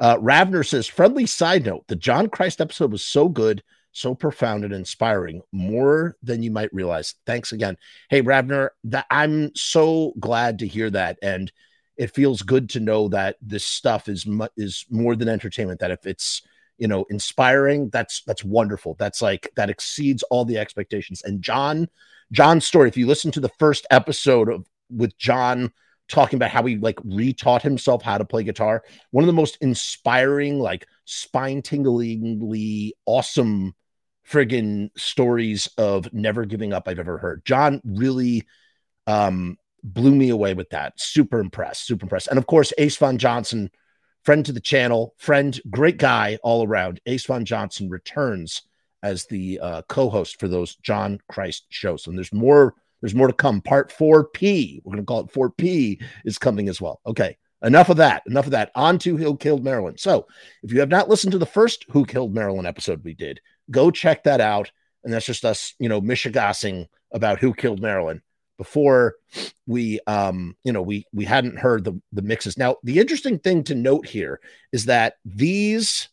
Uh, 0.00 0.16
Ravner 0.16 0.66
says, 0.66 0.88
friendly 0.88 1.26
side 1.26 1.64
note, 1.66 1.84
the 1.86 1.94
John 1.96 2.28
Christ 2.28 2.60
episode 2.60 2.90
was 2.90 3.04
so 3.04 3.28
good, 3.28 3.62
so 3.92 4.16
profound 4.16 4.64
and 4.64 4.74
inspiring, 4.74 5.42
more 5.52 6.16
than 6.22 6.42
you 6.42 6.50
might 6.50 6.72
realize. 6.72 7.14
Thanks 7.26 7.52
again. 7.52 7.76
Hey, 8.10 8.22
Ravner, 8.22 8.70
that 8.84 9.06
I'm 9.10 9.54
so 9.54 10.14
glad 10.18 10.60
to 10.60 10.66
hear 10.66 10.90
that. 10.90 11.18
And 11.22 11.50
it 11.98 12.14
feels 12.14 12.42
good 12.42 12.70
to 12.70 12.80
know 12.80 13.08
that 13.08 13.36
this 13.42 13.66
stuff 13.66 14.08
is 14.08 14.26
mu- 14.26 14.46
is 14.56 14.86
more 14.88 15.16
than 15.16 15.28
entertainment. 15.28 15.80
That 15.80 15.90
if 15.90 16.06
it's 16.06 16.42
you 16.78 16.86
know 16.86 17.04
inspiring, 17.10 17.90
that's 17.90 18.22
that's 18.22 18.44
wonderful. 18.44 18.94
That's 18.98 19.20
like 19.20 19.50
that 19.56 19.68
exceeds 19.68 20.22
all 20.24 20.44
the 20.44 20.58
expectations. 20.58 21.22
And 21.22 21.42
John, 21.42 21.88
John's 22.32 22.64
story. 22.64 22.88
If 22.88 22.96
you 22.96 23.06
listen 23.06 23.32
to 23.32 23.40
the 23.40 23.50
first 23.58 23.86
episode 23.90 24.48
of 24.48 24.66
with 24.88 25.18
John 25.18 25.72
talking 26.08 26.38
about 26.38 26.50
how 26.50 26.64
he 26.64 26.76
like 26.76 26.96
retaught 27.00 27.62
himself 27.62 28.02
how 28.02 28.16
to 28.16 28.24
play 28.24 28.44
guitar, 28.44 28.84
one 29.10 29.24
of 29.24 29.26
the 29.26 29.32
most 29.32 29.58
inspiring, 29.60 30.60
like 30.60 30.86
spine 31.04 31.62
tinglingly 31.62 32.92
awesome 33.06 33.74
friggin' 34.26 34.90
stories 34.96 35.68
of 35.78 36.12
never 36.12 36.44
giving 36.44 36.72
up 36.72 36.86
I've 36.86 36.98
ever 37.00 37.18
heard. 37.18 37.44
John 37.44 37.80
really 37.84 38.46
um 39.08 39.56
blew 39.82 40.14
me 40.14 40.30
away 40.30 40.54
with 40.54 40.70
that. 40.70 41.00
Super 41.00 41.40
impressed, 41.40 41.86
super 41.86 42.04
impressed. 42.04 42.28
And 42.28 42.38
of 42.38 42.46
course, 42.46 42.72
Ace 42.78 42.96
Von 42.96 43.18
Johnson, 43.18 43.70
friend 44.24 44.44
to 44.46 44.52
the 44.52 44.60
channel, 44.60 45.14
friend, 45.18 45.60
great 45.70 45.98
guy 45.98 46.38
all 46.42 46.66
around. 46.66 47.00
Ace 47.06 47.26
Von 47.26 47.44
Johnson 47.44 47.88
returns 47.88 48.62
as 49.02 49.26
the 49.26 49.60
uh, 49.60 49.82
co-host 49.88 50.40
for 50.40 50.48
those 50.48 50.76
John 50.76 51.20
Christ 51.30 51.66
shows. 51.68 52.06
And 52.06 52.16
there's 52.16 52.32
more, 52.32 52.74
there's 53.00 53.14
more 53.14 53.28
to 53.28 53.32
come. 53.32 53.60
Part 53.60 53.92
4P, 53.92 54.82
we're 54.84 54.92
gonna 54.92 55.04
call 55.04 55.20
it 55.20 55.32
4P, 55.32 56.02
is 56.24 56.38
coming 56.38 56.68
as 56.68 56.80
well. 56.80 57.00
Okay. 57.06 57.36
Enough 57.62 57.88
of 57.88 57.96
that. 57.96 58.22
Enough 58.28 58.46
of 58.46 58.52
that. 58.52 58.70
On 58.76 58.98
to 59.00 59.16
Who 59.16 59.36
Killed 59.36 59.64
Marilyn. 59.64 59.98
So, 59.98 60.28
if 60.62 60.72
you 60.72 60.78
have 60.78 60.90
not 60.90 61.08
listened 61.08 61.32
to 61.32 61.38
the 61.38 61.46
first 61.46 61.84
Who 61.90 62.04
Killed 62.04 62.32
Marilyn 62.32 62.66
episode 62.66 63.02
we 63.02 63.14
did, 63.14 63.40
go 63.70 63.90
check 63.90 64.22
that 64.24 64.40
out. 64.40 64.70
And 65.02 65.12
that's 65.12 65.26
just 65.26 65.44
us, 65.44 65.74
you 65.80 65.88
know, 65.88 66.00
mishigassing 66.00 66.86
about 67.12 67.40
who 67.40 67.54
killed 67.54 67.80
Marilyn 67.80 68.22
before 68.58 69.14
we 69.66 70.00
um 70.06 70.54
you 70.64 70.72
know 70.72 70.82
we 70.82 71.06
we 71.12 71.24
hadn't 71.24 71.58
heard 71.58 71.84
the 71.84 71.98
the 72.12 72.22
mixes. 72.22 72.58
Now 72.58 72.76
the 72.82 72.98
interesting 72.98 73.38
thing 73.38 73.64
to 73.64 73.74
note 73.74 74.06
here 74.06 74.40
is 74.72 74.84
that 74.86 75.14
these 75.24 76.08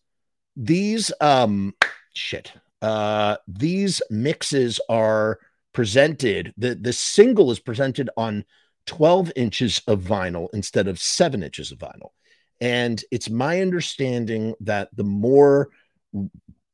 these 0.55 1.11
um 1.19 1.73
shit 2.13 2.53
uh 2.81 3.35
these 3.47 4.01
mixes 4.09 4.79
are 4.87 5.39
presented 5.73 6.53
the 6.57 6.75
the 6.75 6.93
single 6.93 7.51
is 7.51 7.59
presented 7.59 8.09
on 8.15 8.45
12 8.85 9.31
inches 9.35 9.81
of 9.87 9.99
vinyl 10.01 10.47
instead 10.53 10.87
of 10.87 10.99
7 10.99 11.43
inches 11.43 11.71
of 11.71 11.79
vinyl. 11.79 12.11
And 12.61 13.03
it's 13.11 13.29
my 13.29 13.61
understanding 13.61 14.53
that 14.61 14.89
the 14.95 15.03
more 15.03 15.69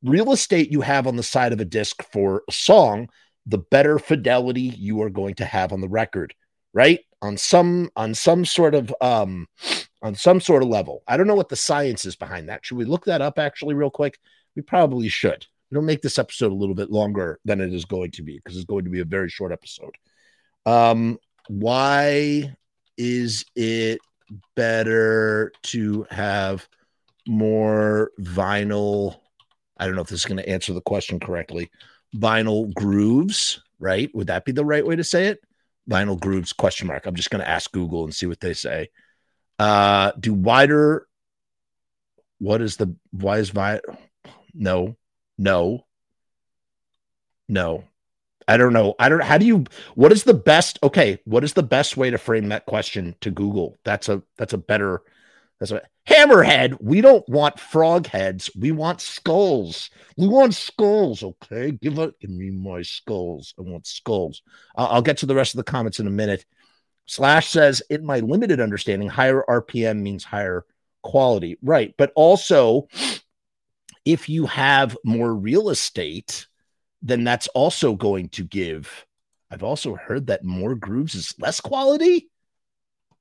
real 0.03 0.31
estate 0.31 0.71
you 0.71 0.81
have 0.81 1.07
on 1.07 1.15
the 1.15 1.23
side 1.23 1.53
of 1.53 1.59
a 1.59 1.65
disc 1.65 2.03
for 2.11 2.43
a 2.47 2.51
song 2.51 3.07
the 3.51 3.57
better 3.57 3.99
fidelity 3.99 4.61
you 4.61 5.01
are 5.01 5.09
going 5.09 5.35
to 5.35 5.45
have 5.45 5.73
on 5.73 5.81
the 5.81 5.89
record, 5.89 6.33
right? 6.73 7.01
On 7.21 7.37
some 7.37 7.91
on 7.95 8.15
some 8.15 8.45
sort 8.45 8.73
of 8.73 8.95
um 9.01 9.47
on 10.01 10.15
some 10.15 10.39
sort 10.39 10.63
of 10.63 10.69
level. 10.69 11.03
I 11.07 11.17
don't 11.17 11.27
know 11.27 11.35
what 11.35 11.49
the 11.49 11.57
science 11.57 12.05
is 12.05 12.15
behind 12.15 12.49
that. 12.49 12.65
Should 12.65 12.77
we 12.77 12.85
look 12.85 13.05
that 13.05 13.21
up 13.21 13.37
actually 13.37 13.75
real 13.75 13.91
quick? 13.91 14.17
We 14.55 14.61
probably 14.61 15.09
should. 15.09 15.45
It'll 15.69 15.83
make 15.83 16.01
this 16.01 16.17
episode 16.17 16.51
a 16.51 16.55
little 16.55 16.75
bit 16.75 16.91
longer 16.91 17.39
than 17.45 17.61
it 17.61 17.73
is 17.73 17.85
going 17.85 18.11
to 18.11 18.23
be 18.23 18.37
because 18.37 18.55
it's 18.55 18.65
going 18.65 18.85
to 18.85 18.89
be 18.89 19.01
a 19.01 19.05
very 19.05 19.29
short 19.29 19.51
episode. 19.51 19.95
Um 20.65 21.19
why 21.47 22.55
is 22.97 23.45
it 23.55 23.99
better 24.55 25.51
to 25.63 26.07
have 26.09 26.67
more 27.27 28.11
vinyl? 28.19 29.17
I 29.77 29.85
don't 29.85 29.95
know 29.95 30.01
if 30.03 30.07
this 30.07 30.21
is 30.21 30.25
going 30.25 30.37
to 30.37 30.49
answer 30.49 30.71
the 30.71 30.81
question 30.81 31.19
correctly 31.19 31.69
vinyl 32.15 32.73
grooves, 32.73 33.61
right? 33.79 34.13
Would 34.13 34.27
that 34.27 34.45
be 34.45 34.51
the 34.51 34.65
right 34.65 34.85
way 34.85 34.95
to 34.95 35.03
say 35.03 35.27
it? 35.27 35.39
Vinyl 35.89 36.19
grooves 36.19 36.53
question 36.53 36.87
mark. 36.87 37.05
I'm 37.05 37.15
just 37.15 37.29
going 37.29 37.43
to 37.43 37.49
ask 37.49 37.71
Google 37.71 38.03
and 38.03 38.13
see 38.13 38.25
what 38.25 38.39
they 38.39 38.53
say. 38.53 38.89
Uh, 39.59 40.11
do 40.19 40.33
wider 40.33 41.07
what 42.41 42.59
is 42.59 42.75
the 42.77 42.95
why 43.11 43.37
is 43.37 43.51
vi 43.51 43.79
no 44.55 44.97
no 45.37 45.85
no 47.47 47.83
i 48.47 48.57
don't 48.57 48.73
know 48.73 48.95
i 48.97 49.07
don't 49.07 49.23
how 49.23 49.37
do 49.37 49.45
you 49.45 49.63
what 49.93 50.11
is 50.11 50.23
the 50.23 50.33
best 50.33 50.79
okay 50.81 51.19
what 51.25 51.43
is 51.43 51.53
the 51.53 51.61
best 51.61 51.95
way 51.95 52.09
to 52.09 52.17
frame 52.17 52.49
that 52.49 52.65
question 52.65 53.15
to 53.21 53.29
google 53.29 53.77
that's 53.83 54.09
a 54.09 54.23
that's 54.37 54.53
a 54.53 54.57
better 54.57 55.03
that's 55.61 55.71
what 55.71 55.85
hammerhead. 56.07 56.75
We 56.81 57.01
don't 57.01 57.27
want 57.29 57.59
frog 57.59 58.07
heads. 58.07 58.49
We 58.57 58.71
want 58.71 58.99
skulls. 58.99 59.91
We 60.17 60.27
want 60.27 60.55
skulls. 60.55 61.21
Okay, 61.21 61.69
give 61.69 61.99
it. 61.99 62.19
Give 62.19 62.31
me 62.31 62.49
my 62.49 62.81
skulls. 62.81 63.53
I 63.59 63.61
want 63.61 63.85
skulls. 63.85 64.41
I'll 64.75 65.03
get 65.03 65.17
to 65.17 65.27
the 65.27 65.35
rest 65.35 65.53
of 65.53 65.57
the 65.57 65.71
comments 65.71 65.99
in 65.99 66.07
a 66.07 66.09
minute. 66.09 66.45
Slash 67.05 67.49
says, 67.49 67.83
in 67.91 68.03
my 68.03 68.21
limited 68.21 68.59
understanding, 68.59 69.07
higher 69.07 69.43
RPM 69.47 70.01
means 70.01 70.23
higher 70.23 70.65
quality. 71.03 71.59
Right. 71.61 71.93
But 71.95 72.11
also, 72.15 72.87
if 74.03 74.29
you 74.29 74.47
have 74.47 74.97
more 75.05 75.31
real 75.31 75.69
estate, 75.69 76.47
then 77.03 77.23
that's 77.23 77.47
also 77.49 77.93
going 77.93 78.29
to 78.29 78.43
give. 78.43 79.05
I've 79.51 79.63
also 79.63 79.93
heard 79.93 80.25
that 80.27 80.43
more 80.43 80.73
grooves 80.73 81.13
is 81.13 81.35
less 81.37 81.61
quality. 81.61 82.31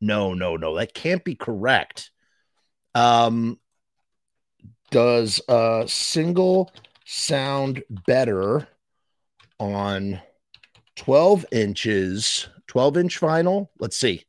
No, 0.01 0.33
no, 0.33 0.57
no. 0.57 0.77
That 0.77 0.95
can't 0.95 1.23
be 1.23 1.35
correct. 1.35 2.11
Um, 2.95 3.59
does 4.91 5.41
a 5.49 5.85
single 5.87 6.73
sound 7.05 7.83
better 8.07 8.67
on 9.59 10.21
12 10.97 11.47
inches, 11.53 12.49
12 12.67 12.97
inch 12.97 13.21
vinyl? 13.21 13.69
Let's 13.79 13.97
see. 13.97 14.25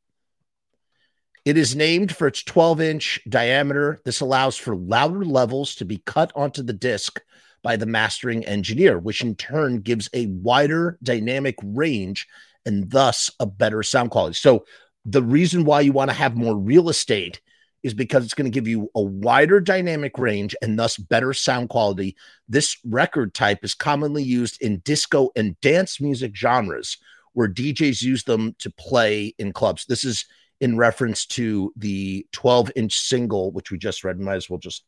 It 1.44 1.58
is 1.58 1.76
named 1.76 2.16
for 2.16 2.28
its 2.28 2.44
12 2.44 2.82
inch 2.82 3.20
diameter. 3.28 4.00
This 4.06 4.22
allows 4.22 4.58
for 4.58 4.76
louder 4.76 5.26
levels 5.26 5.76
to 5.76 5.86
be 5.86 6.04
cut 6.06 6.32
onto 6.36 6.62
the 6.62 6.74
disc 6.74 7.20
by 7.64 7.76
the 7.76 7.86
mastering 7.86 8.46
engineer, 8.46 9.00
which 9.00 9.22
in 9.22 9.36
turn 9.36 9.82
gives 9.82 10.10
a 10.14 10.28
wider 10.28 10.98
dynamic 11.02 11.56
range 11.64 12.28
and 12.66 12.90
thus 12.92 13.32
a 13.40 13.46
better 13.46 13.82
sound 13.82 14.12
quality. 14.12 14.36
So, 14.36 14.66
the 15.04 15.24
reason 15.24 15.66
why 15.66 15.82
you 15.82 15.94
want 15.94 16.12
to 16.12 16.16
have 16.16 16.36
more 16.38 16.56
real 16.56 16.88
estate 16.88 17.42
is 17.84 17.94
because 17.94 18.24
it's 18.24 18.34
going 18.34 18.50
to 18.50 18.54
give 18.54 18.68
you 18.68 18.90
a 18.96 19.02
wider 19.02 19.60
dynamic 19.60 20.18
range 20.18 20.56
and 20.62 20.78
thus 20.78 20.98
better 20.98 21.34
sound 21.34 21.70
quality. 21.70 22.16
This 22.48 22.78
record 22.86 23.34
type 23.34 23.60
is 23.64 23.74
commonly 23.74 24.24
used 24.24 24.62
in 24.62 24.80
disco 24.80 25.32
and 25.36 25.60
dance 25.62 26.00
music 26.00 26.36
genres 26.36 26.98
where 27.34 27.48
DJs 27.48 28.02
use 28.02 28.24
them 28.24 28.56
to 28.60 28.70
play 28.70 29.34
in 29.40 29.54
clubs. 29.54 29.86
This 29.86 30.04
is 30.04 30.26
in 30.60 30.78
reference 30.78 31.26
to 31.26 31.74
the 31.76 32.26
12 32.34 32.72
inch 32.76 32.98
single, 32.98 33.52
which 33.52 33.72
we 33.72 33.78
just 33.78 34.04
read. 34.04 34.20
Might 34.20 34.36
as 34.36 34.50
well 34.50 34.60
just 34.60 34.84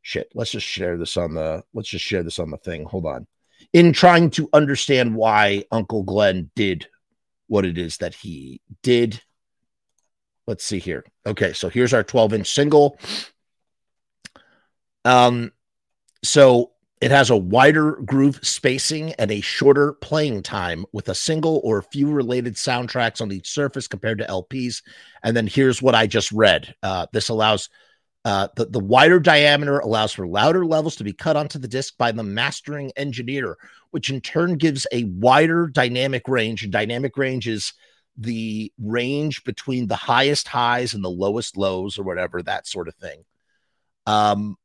shit. 0.00 0.28
Let's 0.34 0.52
just 0.52 0.66
share 0.66 0.96
this 0.96 1.16
on 1.16 1.34
the 1.34 1.62
let's 1.74 1.88
just 1.88 2.04
share 2.04 2.22
this 2.22 2.38
on 2.38 2.50
the 2.50 2.56
thing. 2.58 2.84
Hold 2.84 3.06
on. 3.06 3.26
In 3.72 3.92
trying 3.92 4.30
to 4.30 4.48
understand 4.52 5.14
why 5.14 5.64
Uncle 5.70 6.02
Glenn 6.02 6.50
did 6.56 6.86
what 7.46 7.64
it 7.64 7.78
is 7.78 7.98
that 7.98 8.14
he 8.14 8.60
did. 8.82 9.20
Let's 10.52 10.66
see 10.66 10.80
here. 10.80 11.02
Okay, 11.24 11.54
so 11.54 11.70
here's 11.70 11.94
our 11.94 12.02
12 12.02 12.34
inch 12.34 12.52
single. 12.52 12.98
Um, 15.06 15.50
so 16.22 16.72
it 17.00 17.10
has 17.10 17.30
a 17.30 17.36
wider 17.38 17.92
groove 17.92 18.38
spacing 18.42 19.14
and 19.14 19.30
a 19.30 19.40
shorter 19.40 19.94
playing 19.94 20.42
time 20.42 20.84
with 20.92 21.08
a 21.08 21.14
single 21.14 21.62
or 21.64 21.78
a 21.78 21.82
few 21.82 22.10
related 22.10 22.56
soundtracks 22.56 23.22
on 23.22 23.32
each 23.32 23.48
surface 23.48 23.88
compared 23.88 24.18
to 24.18 24.26
LPs. 24.26 24.82
And 25.22 25.34
then 25.34 25.46
here's 25.46 25.80
what 25.80 25.94
I 25.94 26.06
just 26.06 26.30
read. 26.32 26.74
Uh, 26.82 27.06
this 27.14 27.30
allows 27.30 27.70
uh, 28.26 28.48
the, 28.54 28.66
the 28.66 28.78
wider 28.78 29.20
diameter 29.20 29.78
allows 29.78 30.12
for 30.12 30.26
louder 30.26 30.66
levels 30.66 30.96
to 30.96 31.04
be 31.04 31.14
cut 31.14 31.34
onto 31.34 31.58
the 31.58 31.66
disc 31.66 31.94
by 31.96 32.12
the 32.12 32.22
mastering 32.22 32.92
engineer, 32.98 33.56
which 33.90 34.10
in 34.10 34.20
turn 34.20 34.58
gives 34.58 34.86
a 34.92 35.04
wider 35.04 35.66
dynamic 35.66 36.28
range. 36.28 36.62
And 36.62 36.70
Dynamic 36.70 37.16
range 37.16 37.48
is 37.48 37.72
the 38.16 38.72
range 38.78 39.44
between 39.44 39.86
the 39.86 39.96
highest 39.96 40.48
highs 40.48 40.94
and 40.94 41.04
the 41.04 41.10
lowest 41.10 41.56
lows, 41.56 41.98
or 41.98 42.02
whatever, 42.02 42.42
that 42.42 42.66
sort 42.66 42.88
of 42.88 42.94
thing. 42.96 43.24
Um, 44.06 44.56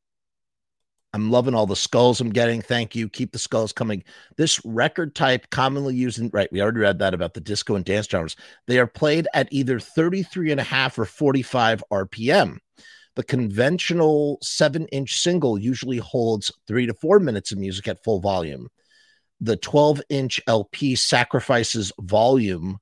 I'm 1.13 1.31
loving 1.31 1.55
all 1.55 1.65
the 1.65 1.75
skulls 1.75 2.21
I'm 2.21 2.29
getting. 2.29 2.61
Thank 2.61 2.95
you. 2.95 3.09
Keep 3.09 3.31
the 3.31 3.39
skulls 3.39 3.71
coming. 3.71 4.03
This 4.35 4.63
record 4.65 5.15
type 5.15 5.49
commonly 5.49 5.95
used 5.95 6.19
in 6.19 6.29
right, 6.33 6.51
we 6.51 6.61
already 6.61 6.79
read 6.79 6.99
that 6.99 7.13
about 7.13 7.33
the 7.33 7.41
disco 7.41 7.75
and 7.75 7.85
dance 7.85 8.07
genres. 8.07 8.35
They 8.67 8.77
are 8.77 8.87
played 8.87 9.27
at 9.33 9.47
either 9.51 9.79
33 9.79 10.51
and 10.51 10.59
a 10.59 10.63
half 10.63 10.99
or 10.99 11.05
45 11.05 11.83
RPM. 11.91 12.59
The 13.15 13.23
conventional 13.23 14.37
seven 14.43 14.85
inch 14.89 15.19
single 15.19 15.57
usually 15.57 15.97
holds 15.97 16.51
three 16.67 16.85
to 16.85 16.93
four 16.93 17.19
minutes 17.19 17.51
of 17.51 17.57
music 17.57 17.87
at 17.87 18.03
full 18.03 18.19
volume. 18.19 18.67
The 19.41 19.57
12 19.57 20.03
inch 20.09 20.39
LP 20.45 20.93
sacrifices 20.93 21.91
volume 21.99 22.77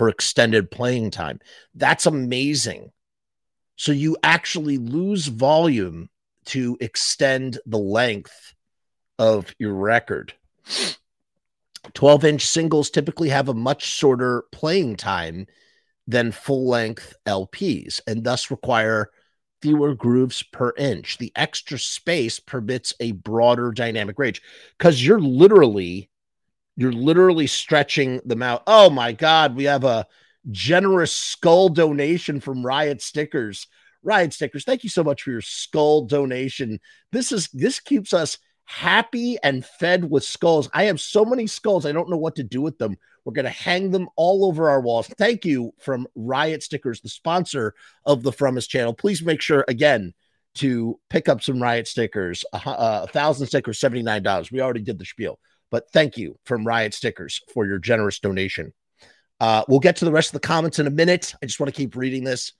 for 0.00 0.08
extended 0.08 0.70
playing 0.70 1.10
time. 1.10 1.38
That's 1.74 2.06
amazing. 2.06 2.90
So 3.76 3.92
you 3.92 4.16
actually 4.22 4.78
lose 4.78 5.26
volume 5.26 6.08
to 6.46 6.78
extend 6.80 7.58
the 7.66 7.76
length 7.76 8.54
of 9.18 9.54
your 9.58 9.74
record. 9.74 10.32
12 11.92 12.24
inch 12.24 12.46
singles 12.46 12.88
typically 12.88 13.28
have 13.28 13.50
a 13.50 13.54
much 13.54 13.82
shorter 13.82 14.44
playing 14.52 14.96
time 14.96 15.46
than 16.06 16.32
full 16.32 16.66
length 16.66 17.12
LPs 17.26 18.00
and 18.06 18.24
thus 18.24 18.50
require 18.50 19.10
fewer 19.60 19.94
grooves 19.94 20.42
per 20.42 20.72
inch. 20.78 21.18
The 21.18 21.30
extra 21.36 21.78
space 21.78 22.40
permits 22.40 22.94
a 23.00 23.12
broader 23.12 23.70
dynamic 23.70 24.18
range 24.18 24.40
because 24.78 25.04
you're 25.04 25.20
literally 25.20 26.08
you're 26.80 26.92
literally 26.92 27.46
stretching 27.46 28.22
them 28.24 28.42
out. 28.42 28.62
Oh 28.66 28.88
my 28.88 29.12
god, 29.12 29.54
we 29.54 29.64
have 29.64 29.84
a 29.84 30.06
generous 30.50 31.12
skull 31.12 31.68
donation 31.68 32.40
from 32.40 32.64
Riot 32.64 33.02
Stickers. 33.02 33.66
Riot 34.02 34.32
Stickers, 34.32 34.64
thank 34.64 34.82
you 34.82 34.88
so 34.88 35.04
much 35.04 35.22
for 35.22 35.30
your 35.30 35.42
skull 35.42 36.06
donation. 36.06 36.80
This 37.12 37.32
is 37.32 37.50
this 37.52 37.80
keeps 37.80 38.14
us 38.14 38.38
happy 38.64 39.36
and 39.42 39.62
fed 39.62 40.10
with 40.10 40.24
skulls. 40.24 40.70
I 40.72 40.84
have 40.84 41.02
so 41.02 41.22
many 41.22 41.46
skulls, 41.46 41.84
I 41.84 41.92
don't 41.92 42.08
know 42.08 42.16
what 42.16 42.36
to 42.36 42.42
do 42.42 42.62
with 42.62 42.78
them. 42.78 42.96
We're 43.26 43.34
going 43.34 43.44
to 43.44 43.50
hang 43.50 43.90
them 43.90 44.08
all 44.16 44.46
over 44.46 44.70
our 44.70 44.80
walls. 44.80 45.06
Thank 45.18 45.44
you 45.44 45.74
from 45.80 46.06
Riot 46.14 46.62
Stickers, 46.62 47.02
the 47.02 47.10
sponsor 47.10 47.74
of 48.06 48.22
the 48.22 48.32
Frumess 48.32 48.66
channel. 48.66 48.94
Please 48.94 49.22
make 49.22 49.42
sure, 49.42 49.66
again, 49.68 50.14
to 50.54 50.98
pick 51.10 51.28
up 51.28 51.42
some 51.42 51.62
Riot 51.62 51.86
stickers. 51.86 52.44
A 52.54 52.68
uh, 52.68 53.06
thousand 53.06 53.48
stickers, 53.48 53.78
$79. 53.78 54.50
We 54.50 54.62
already 54.62 54.80
did 54.80 54.98
the 54.98 55.04
spiel, 55.04 55.38
but 55.70 55.90
thank 55.92 56.16
you 56.16 56.38
from 56.44 56.66
Riot 56.66 56.94
Stickers 56.94 57.40
for 57.52 57.66
your 57.66 57.78
generous 57.78 58.18
donation. 58.18 58.72
Uh, 59.40 59.64
we'll 59.68 59.80
get 59.80 59.96
to 59.96 60.04
the 60.04 60.12
rest 60.12 60.28
of 60.30 60.40
the 60.40 60.46
comments 60.46 60.78
in 60.78 60.86
a 60.86 60.90
minute. 60.90 61.34
I 61.42 61.46
just 61.46 61.60
want 61.60 61.72
to 61.72 61.76
keep 61.76 61.96
reading 61.96 62.24
this 62.24 62.52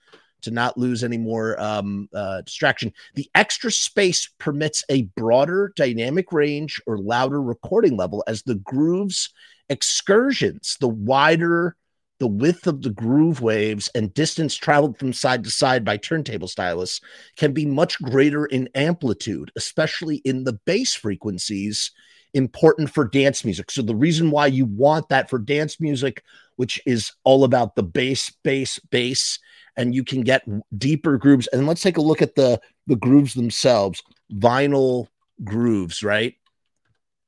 to 0.42 0.50
not 0.50 0.78
lose 0.78 1.04
any 1.04 1.18
more 1.18 1.60
um, 1.60 2.08
uh, 2.14 2.40
distraction. 2.40 2.92
The 3.14 3.28
extra 3.34 3.70
space 3.70 4.30
permits 4.38 4.82
a 4.88 5.02
broader 5.16 5.72
dynamic 5.76 6.32
range 6.32 6.80
or 6.86 6.98
louder 6.98 7.42
recording 7.42 7.96
level 7.96 8.24
as 8.26 8.42
the 8.42 8.54
grooves 8.54 9.30
excursions, 9.68 10.76
the 10.80 10.88
wider 10.88 11.76
the 12.20 12.28
width 12.28 12.66
of 12.66 12.82
the 12.82 12.90
groove 12.90 13.40
waves 13.40 13.90
and 13.94 14.14
distance 14.14 14.54
traveled 14.54 14.98
from 14.98 15.12
side 15.12 15.42
to 15.42 15.50
side 15.50 15.84
by 15.84 15.96
turntable 15.96 16.46
stylists 16.46 17.00
can 17.36 17.52
be 17.52 17.64
much 17.64 18.00
greater 18.02 18.44
in 18.44 18.68
amplitude, 18.74 19.50
especially 19.56 20.16
in 20.16 20.44
the 20.44 20.52
bass 20.66 20.94
frequencies 20.94 21.90
important 22.34 22.90
for 22.90 23.06
dance 23.06 23.44
music. 23.44 23.70
So 23.70 23.82
the 23.82 23.94
reason 23.94 24.30
why 24.30 24.46
you 24.46 24.66
want 24.66 25.08
that 25.08 25.30
for 25.30 25.38
dance 25.38 25.80
music, 25.80 26.22
which 26.56 26.80
is 26.86 27.12
all 27.24 27.44
about 27.44 27.76
the 27.76 27.82
bass, 27.82 28.30
bass, 28.42 28.78
bass, 28.90 29.38
and 29.76 29.94
you 29.94 30.04
can 30.04 30.22
get 30.22 30.46
deeper 30.78 31.16
grooves. 31.18 31.46
And 31.48 31.66
let's 31.66 31.82
take 31.82 31.96
a 31.96 32.02
look 32.02 32.22
at 32.22 32.34
the 32.34 32.60
the 32.86 32.96
grooves 32.96 33.34
themselves, 33.34 34.02
vinyl 34.32 35.06
grooves, 35.44 36.02
right? 36.02 36.34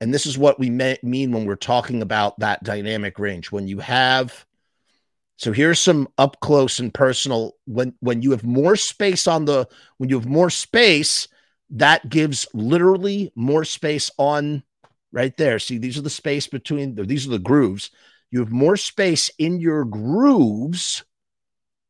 And 0.00 0.12
this 0.12 0.26
is 0.26 0.36
what 0.36 0.58
we 0.58 0.68
mean 0.68 1.30
when 1.30 1.44
we're 1.44 1.54
talking 1.54 2.02
about 2.02 2.38
that 2.40 2.64
dynamic 2.64 3.20
range. 3.20 3.52
When 3.52 3.68
you 3.68 3.78
have, 3.78 4.44
so 5.36 5.52
here's 5.52 5.78
some 5.78 6.08
up 6.18 6.40
close 6.40 6.80
and 6.80 6.92
personal. 6.92 7.52
When 7.66 7.94
when 8.00 8.20
you 8.20 8.32
have 8.32 8.42
more 8.42 8.74
space 8.74 9.28
on 9.28 9.44
the, 9.44 9.68
when 9.98 10.10
you 10.10 10.18
have 10.18 10.28
more 10.28 10.50
space, 10.50 11.28
that 11.70 12.08
gives 12.08 12.46
literally 12.52 13.32
more 13.34 13.64
space 13.64 14.10
on 14.18 14.62
right 15.12 15.36
there. 15.36 15.58
See, 15.58 15.78
these 15.78 15.98
are 15.98 16.02
the 16.02 16.10
space 16.10 16.46
between. 16.46 16.94
These 16.94 17.26
are 17.26 17.30
the 17.30 17.38
grooves. 17.38 17.90
You 18.30 18.40
have 18.40 18.52
more 18.52 18.76
space 18.76 19.30
in 19.38 19.60
your 19.60 19.84
grooves 19.84 21.04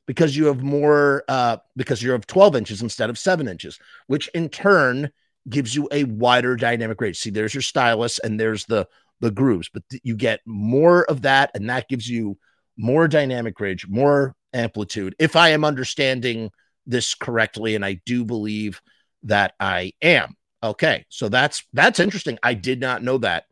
because 0.06 0.36
you 0.36 0.46
have 0.46 0.62
more 0.62 1.24
uh, 1.28 1.58
because 1.76 2.02
you're 2.02 2.14
of 2.14 2.26
12 2.26 2.56
inches 2.56 2.82
instead 2.82 3.10
of 3.10 3.18
seven 3.18 3.48
inches, 3.48 3.78
which 4.08 4.28
in 4.28 4.48
turn 4.48 5.10
gives 5.48 5.74
you 5.74 5.88
a 5.92 6.04
wider 6.04 6.56
dynamic 6.56 7.00
range. 7.00 7.18
See, 7.18 7.30
there's 7.30 7.54
your 7.54 7.62
stylus 7.62 8.18
and 8.18 8.38
there's 8.38 8.64
the 8.66 8.86
the 9.20 9.30
grooves, 9.30 9.70
but 9.72 9.88
th- 9.88 10.02
you 10.04 10.16
get 10.16 10.40
more 10.44 11.04
of 11.04 11.22
that, 11.22 11.52
and 11.54 11.70
that 11.70 11.88
gives 11.88 12.08
you 12.08 12.36
more 12.76 13.06
dynamic 13.06 13.58
range, 13.60 13.86
more 13.86 14.34
amplitude. 14.52 15.14
If 15.20 15.36
I 15.36 15.50
am 15.50 15.64
understanding 15.64 16.50
this 16.86 17.14
correctly, 17.14 17.76
and 17.76 17.84
I 17.84 18.00
do 18.04 18.24
believe 18.24 18.82
that 19.22 19.54
I 19.60 19.92
am. 20.02 20.34
Okay, 20.62 21.04
so 21.08 21.28
that's 21.28 21.64
that's 21.72 22.00
interesting. 22.00 22.38
I 22.42 22.54
did 22.54 22.80
not 22.80 23.02
know 23.02 23.18
that. 23.18 23.46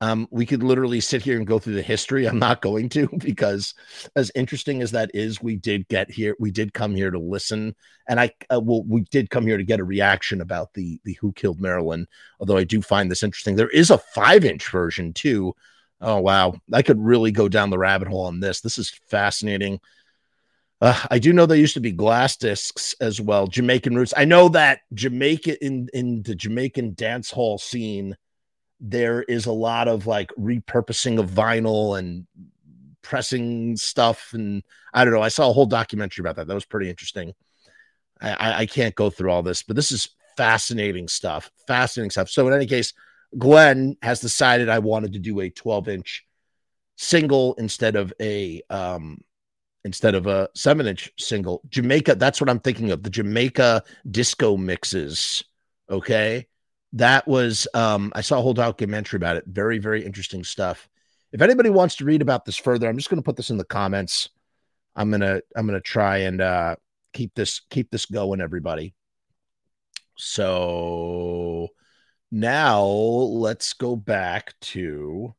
Um, 0.00 0.28
we 0.30 0.46
could 0.46 0.62
literally 0.62 1.00
sit 1.00 1.22
here 1.22 1.36
and 1.36 1.46
go 1.46 1.58
through 1.58 1.74
the 1.74 1.82
history. 1.82 2.26
I'm 2.26 2.38
not 2.38 2.62
going 2.62 2.88
to 2.90 3.08
because, 3.18 3.74
as 4.14 4.30
interesting 4.36 4.80
as 4.80 4.92
that 4.92 5.10
is, 5.12 5.42
we 5.42 5.56
did 5.56 5.88
get 5.88 6.08
here. 6.08 6.36
We 6.38 6.52
did 6.52 6.72
come 6.72 6.94
here 6.94 7.10
to 7.10 7.18
listen, 7.18 7.74
and 8.08 8.20
I 8.20 8.30
uh, 8.52 8.60
well, 8.60 8.84
we 8.84 9.00
did 9.10 9.30
come 9.30 9.44
here 9.46 9.56
to 9.56 9.64
get 9.64 9.80
a 9.80 9.84
reaction 9.84 10.40
about 10.40 10.72
the 10.74 11.00
the 11.04 11.14
Who 11.14 11.32
Killed 11.32 11.60
Marilyn. 11.60 12.06
Although 12.38 12.56
I 12.58 12.64
do 12.64 12.80
find 12.80 13.10
this 13.10 13.24
interesting. 13.24 13.56
There 13.56 13.70
is 13.70 13.90
a 13.90 13.98
five 13.98 14.44
inch 14.44 14.70
version 14.70 15.12
too. 15.12 15.54
Oh 16.00 16.20
wow, 16.20 16.54
I 16.72 16.82
could 16.82 17.00
really 17.00 17.32
go 17.32 17.48
down 17.48 17.70
the 17.70 17.78
rabbit 17.78 18.06
hole 18.06 18.26
on 18.26 18.38
this. 18.38 18.60
This 18.60 18.78
is 18.78 18.90
fascinating. 19.08 19.80
Uh, 20.80 21.00
I 21.10 21.18
do 21.18 21.32
know 21.32 21.44
there 21.44 21.58
used 21.58 21.74
to 21.74 21.80
be 21.80 21.90
glass 21.90 22.36
discs 22.36 22.94
as 23.00 23.20
well, 23.20 23.48
Jamaican 23.48 23.96
roots. 23.96 24.14
I 24.16 24.24
know 24.24 24.48
that 24.50 24.80
Jamaica 24.94 25.64
in 25.64 25.88
in 25.92 26.22
the 26.22 26.34
Jamaican 26.34 26.94
dance 26.94 27.30
hall 27.30 27.58
scene 27.58 28.16
there 28.80 29.22
is 29.22 29.46
a 29.46 29.52
lot 29.52 29.88
of 29.88 30.06
like 30.06 30.30
repurposing 30.38 31.18
of 31.18 31.30
vinyl 31.30 31.98
and 31.98 32.26
pressing 33.02 33.76
stuff 33.76 34.30
and 34.34 34.62
i 34.92 35.04
don't 35.04 35.14
know 35.14 35.22
i 35.22 35.28
saw 35.28 35.48
a 35.48 35.52
whole 35.52 35.66
documentary 35.66 36.22
about 36.22 36.36
that. 36.36 36.46
That 36.46 36.54
was 36.54 36.66
pretty 36.66 36.90
interesting. 36.90 37.34
I 38.20 38.62
i 38.62 38.66
can't 38.66 38.94
go 38.94 39.10
through 39.10 39.30
all 39.30 39.42
this 39.42 39.62
but 39.62 39.76
this 39.76 39.92
is 39.92 40.10
fascinating 40.36 41.08
stuff 41.08 41.50
fascinating 41.66 42.10
stuff. 42.10 42.28
So 42.28 42.46
in 42.46 42.54
any 42.54 42.66
case 42.66 42.92
glenn 43.36 43.96
has 44.02 44.20
decided 44.20 44.68
i 44.68 44.78
wanted 44.78 45.12
to 45.12 45.18
do 45.18 45.40
a 45.40 45.50
12 45.50 45.88
inch 45.88 46.24
single 46.96 47.54
instead 47.54 47.96
of 47.96 48.12
a 48.20 48.62
um 48.70 49.18
instead 49.88 50.14
of 50.14 50.26
a 50.26 50.48
seven 50.54 50.86
inch 50.86 51.10
single 51.18 51.60
jamaica 51.68 52.14
that's 52.14 52.40
what 52.40 52.48
i'm 52.48 52.60
thinking 52.60 52.90
of 52.90 53.02
the 53.02 53.10
jamaica 53.10 53.82
disco 54.10 54.56
mixes 54.56 55.42
okay 55.90 56.46
that 56.94 57.26
was 57.28 57.68
um, 57.74 58.12
I 58.14 58.22
saw 58.22 58.38
a 58.38 58.42
whole 58.42 58.54
documentary 58.54 59.18
about 59.18 59.36
it. 59.36 59.44
Very, 59.46 59.78
very 59.78 60.04
interesting 60.04 60.44
stuff. 60.44 60.88
If 61.32 61.42
anybody 61.42 61.70
wants 61.70 61.96
to 61.96 62.04
read 62.04 62.22
about 62.22 62.44
this 62.44 62.56
further, 62.56 62.88
I'm 62.88 62.96
just 62.96 63.10
going 63.10 63.20
to 63.20 63.24
put 63.24 63.36
this 63.36 63.50
in 63.50 63.58
the 63.58 63.64
comments. 63.64 64.30
I'm 64.96 65.10
gonna 65.10 65.40
I'm 65.54 65.66
gonna 65.66 65.80
try 65.80 66.18
and 66.18 66.40
uh, 66.40 66.76
keep 67.12 67.34
this 67.34 67.60
keep 67.70 67.90
this 67.90 68.06
going, 68.06 68.40
everybody. 68.40 68.94
So 70.16 71.68
now 72.32 72.84
let's 72.84 73.74
go 73.74 73.94
back 73.94 74.58
to 74.60 75.34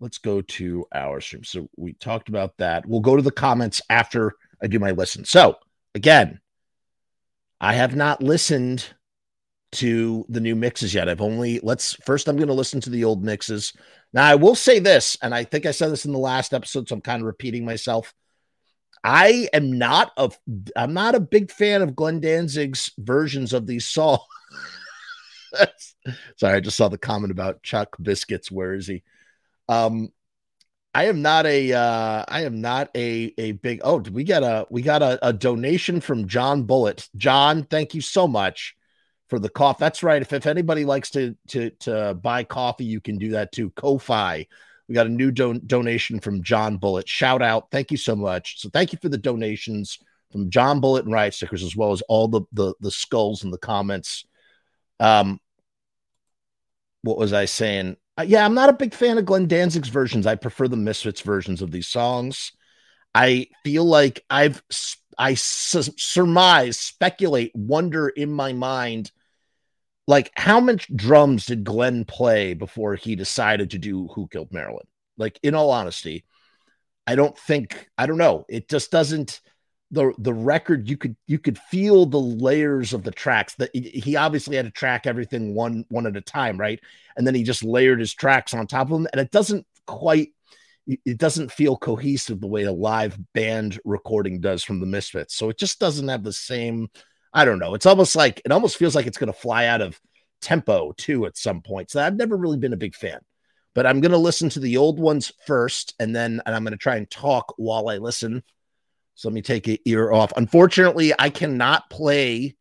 let's 0.00 0.18
go 0.18 0.40
to 0.40 0.86
our 0.94 1.20
stream. 1.20 1.44
So 1.44 1.68
we 1.76 1.92
talked 1.92 2.28
about 2.28 2.56
that. 2.56 2.86
We'll 2.86 3.00
go 3.00 3.16
to 3.16 3.22
the 3.22 3.30
comments 3.30 3.80
after 3.90 4.34
I 4.62 4.66
do 4.66 4.78
my 4.78 4.90
listen. 4.90 5.24
So 5.24 5.56
again, 5.94 6.40
I 7.60 7.74
have 7.74 7.94
not 7.94 8.22
listened 8.22 8.86
to 9.72 10.24
the 10.28 10.40
new 10.40 10.56
mixes 10.56 10.94
yet. 10.94 11.08
I've 11.08 11.20
only 11.20 11.60
let's 11.62 11.94
first 11.94 12.28
I'm 12.28 12.36
going 12.36 12.48
to 12.48 12.54
listen 12.54 12.80
to 12.80 12.90
the 12.90 13.04
old 13.04 13.22
mixes. 13.22 13.72
Now 14.12 14.24
I 14.24 14.34
will 14.34 14.54
say 14.54 14.78
this, 14.78 15.16
and 15.22 15.34
I 15.34 15.44
think 15.44 15.66
I 15.66 15.70
said 15.70 15.92
this 15.92 16.06
in 16.06 16.12
the 16.12 16.18
last 16.18 16.52
episode, 16.52 16.88
so 16.88 16.94
I'm 16.94 17.00
kind 17.00 17.20
of 17.22 17.26
repeating 17.26 17.64
myself. 17.64 18.12
I 19.04 19.48
am 19.52 19.78
not 19.78 20.12
a 20.16 20.30
I'm 20.74 20.92
not 20.94 21.14
a 21.14 21.20
big 21.20 21.50
fan 21.50 21.82
of 21.82 21.94
Glenn 21.94 22.20
Danzig's 22.20 22.90
versions 22.98 23.52
of 23.52 23.66
these 23.66 23.86
songs. 23.86 24.20
Sorry, 26.36 26.56
I 26.56 26.60
just 26.60 26.76
saw 26.76 26.88
the 26.88 26.98
comment 26.98 27.30
about 27.30 27.62
Chuck 27.62 27.96
Biscuits. 28.00 28.50
Where 28.50 28.74
is 28.74 28.86
he? 28.86 29.02
Um, 29.70 30.12
I 30.92 31.04
am 31.04 31.22
not 31.22 31.46
a 31.46 31.72
uh 31.72 32.24
I 32.26 32.42
am 32.42 32.60
not 32.60 32.90
a 32.96 33.32
a 33.38 33.52
big 33.52 33.80
oh 33.84 33.98
we 33.98 34.24
got 34.24 34.42
a 34.42 34.66
we 34.70 34.82
got 34.82 35.02
a, 35.02 35.24
a 35.26 35.32
donation 35.32 36.00
from 36.00 36.26
John 36.26 36.64
Bullet. 36.64 37.08
John, 37.16 37.62
thank 37.62 37.94
you 37.94 38.00
so 38.00 38.26
much 38.26 38.74
for 39.28 39.38
the 39.38 39.48
coffee. 39.48 39.78
That's 39.78 40.02
right. 40.02 40.20
If, 40.20 40.32
if 40.32 40.46
anybody 40.46 40.84
likes 40.84 41.10
to 41.10 41.36
to 41.48 41.70
to 41.80 42.14
buy 42.14 42.42
coffee, 42.42 42.84
you 42.84 43.00
can 43.00 43.18
do 43.18 43.30
that 43.30 43.52
too. 43.52 43.70
Ko-fi. 43.70 44.46
We 44.88 44.94
got 44.96 45.06
a 45.06 45.10
new 45.10 45.30
don- 45.30 45.62
donation 45.64 46.18
from 46.18 46.42
John 46.42 46.76
Bullet. 46.76 47.08
Shout 47.08 47.40
out. 47.40 47.70
Thank 47.70 47.92
you 47.92 47.96
so 47.96 48.16
much. 48.16 48.60
So 48.60 48.68
thank 48.70 48.92
you 48.92 48.98
for 49.00 49.08
the 49.08 49.16
donations 49.16 50.00
from 50.32 50.50
John 50.50 50.80
Bullet 50.80 51.04
and 51.04 51.14
Riot 51.14 51.34
Stickers, 51.34 51.62
as 51.62 51.76
well 51.76 51.92
as 51.92 52.02
all 52.08 52.26
the 52.26 52.42
the, 52.52 52.74
the 52.80 52.90
skulls 52.90 53.44
in 53.44 53.52
the 53.52 53.58
comments. 53.58 54.24
Um, 54.98 55.38
what 57.02 57.16
was 57.16 57.32
I 57.32 57.44
saying? 57.44 57.96
Uh, 58.20 58.24
yeah, 58.24 58.44
I'm 58.44 58.52
not 58.52 58.68
a 58.68 58.74
big 58.74 58.92
fan 58.92 59.16
of 59.16 59.24
Glenn 59.24 59.46
Danzig's 59.46 59.88
versions. 59.88 60.26
I 60.26 60.34
prefer 60.34 60.68
the 60.68 60.76
Misfits 60.76 61.22
versions 61.22 61.62
of 61.62 61.70
these 61.70 61.88
songs. 61.88 62.52
I 63.14 63.46
feel 63.64 63.84
like 63.86 64.22
I've 64.28 64.62
I 65.16 65.34
surmise, 65.34 66.78
speculate, 66.78 67.50
wonder 67.54 68.10
in 68.10 68.30
my 68.30 68.52
mind, 68.52 69.10
like 70.06 70.32
how 70.36 70.60
much 70.60 70.94
drums 70.94 71.46
did 71.46 71.64
Glenn 71.64 72.04
play 72.04 72.52
before 72.52 72.94
he 72.94 73.16
decided 73.16 73.70
to 73.70 73.78
do 73.78 74.08
Who 74.08 74.28
Killed 74.28 74.52
Marilyn? 74.52 74.86
Like, 75.16 75.40
in 75.42 75.54
all 75.54 75.70
honesty, 75.70 76.26
I 77.06 77.14
don't 77.14 77.36
think 77.38 77.88
I 77.96 78.04
don't 78.04 78.18
know. 78.18 78.44
It 78.50 78.68
just 78.68 78.90
doesn't 78.90 79.40
the 79.90 80.12
the 80.18 80.32
record 80.32 80.88
you 80.88 80.96
could 80.96 81.16
you 81.26 81.38
could 81.38 81.58
feel 81.58 82.06
the 82.06 82.20
layers 82.20 82.92
of 82.92 83.02
the 83.02 83.10
tracks 83.10 83.54
that 83.54 83.74
he 83.74 84.14
obviously 84.16 84.56
had 84.56 84.64
to 84.64 84.70
track 84.70 85.06
everything 85.06 85.54
one 85.54 85.84
one 85.88 86.06
at 86.06 86.16
a 86.16 86.20
time 86.20 86.58
right? 86.58 86.80
And 87.16 87.26
then 87.26 87.34
he 87.34 87.42
just 87.42 87.64
layered 87.64 88.00
his 88.00 88.14
tracks 88.14 88.54
on 88.54 88.66
top 88.66 88.86
of 88.86 88.90
them. 88.90 89.08
And 89.12 89.20
it 89.20 89.30
doesn't 89.30 89.66
quite 89.86 90.28
it 90.86 91.18
doesn't 91.18 91.52
feel 91.52 91.76
cohesive 91.76 92.40
the 92.40 92.46
way 92.46 92.64
a 92.64 92.72
live 92.72 93.18
band 93.34 93.78
recording 93.84 94.40
does 94.40 94.62
from 94.62 94.80
the 94.80 94.86
misfits. 94.86 95.34
So 95.34 95.50
it 95.50 95.58
just 95.58 95.78
doesn't 95.78 96.08
have 96.08 96.24
the 96.24 96.32
same 96.32 96.88
i 97.32 97.44
don't 97.44 97.58
know. 97.58 97.74
It's 97.74 97.86
almost 97.86 98.16
like 98.16 98.40
it 98.44 98.52
almost 98.52 98.76
feels 98.76 98.94
like 98.94 99.06
it's 99.06 99.18
going 99.18 99.32
to 99.32 99.38
fly 99.38 99.66
out 99.66 99.80
of 99.80 100.00
tempo 100.40 100.92
too 100.96 101.26
at 101.26 101.36
some 101.36 101.62
point. 101.62 101.90
So 101.90 102.00
i've 102.02 102.16
never 102.16 102.36
really 102.36 102.58
been 102.58 102.72
a 102.72 102.78
big 102.78 102.94
fan 102.94 103.20
but 103.74 103.86
i'm 103.86 104.00
going 104.00 104.12
to 104.12 104.18
listen 104.18 104.48
to 104.50 104.60
the 104.60 104.76
old 104.76 104.98
ones 104.98 105.32
first 105.46 105.94
and 106.00 106.14
then 106.14 106.40
and 106.46 106.54
i'm 106.54 106.64
going 106.64 106.72
to 106.72 106.78
try 106.78 106.96
and 106.96 107.10
talk 107.10 107.54
while 107.56 107.88
i 107.88 107.98
listen 107.98 108.42
so 109.20 109.28
let 109.28 109.34
me 109.34 109.42
take 109.42 109.68
a 109.68 109.78
ear 109.84 110.10
off. 110.10 110.32
Unfortunately, 110.38 111.12
I 111.18 111.28
cannot 111.28 111.90
play 111.90 112.56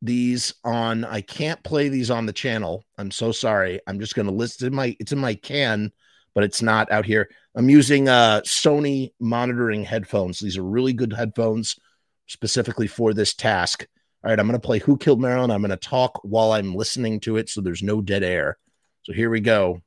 these 0.00 0.54
on 0.64 1.04
I 1.04 1.20
can't 1.20 1.62
play 1.62 1.90
these 1.90 2.10
on 2.10 2.24
the 2.24 2.32
channel. 2.32 2.86
I'm 2.96 3.10
so 3.10 3.30
sorry. 3.30 3.78
I'm 3.86 4.00
just 4.00 4.14
going 4.14 4.24
to 4.24 4.32
list 4.32 4.62
in 4.62 4.74
my 4.74 4.96
it's 5.00 5.12
in 5.12 5.18
my 5.18 5.34
can, 5.34 5.92
but 6.34 6.44
it's 6.44 6.62
not 6.62 6.90
out 6.90 7.04
here. 7.04 7.28
I'm 7.54 7.68
using 7.68 8.08
uh 8.08 8.40
Sony 8.40 9.12
monitoring 9.20 9.84
headphones. 9.84 10.38
These 10.38 10.56
are 10.56 10.64
really 10.64 10.94
good 10.94 11.12
headphones 11.12 11.78
specifically 12.26 12.86
for 12.86 13.12
this 13.12 13.34
task. 13.34 13.86
All 14.24 14.30
right, 14.30 14.40
I'm 14.40 14.46
going 14.46 14.58
to 14.58 14.66
play 14.66 14.78
Who 14.78 14.96
Killed 14.96 15.20
Marilyn. 15.20 15.50
I'm 15.50 15.60
going 15.60 15.72
to 15.72 15.76
talk 15.76 16.20
while 16.22 16.52
I'm 16.52 16.74
listening 16.74 17.20
to 17.20 17.36
it 17.36 17.50
so 17.50 17.60
there's 17.60 17.82
no 17.82 18.00
dead 18.00 18.22
air. 18.22 18.56
So 19.02 19.12
here 19.12 19.28
we 19.28 19.40
go. 19.40 19.82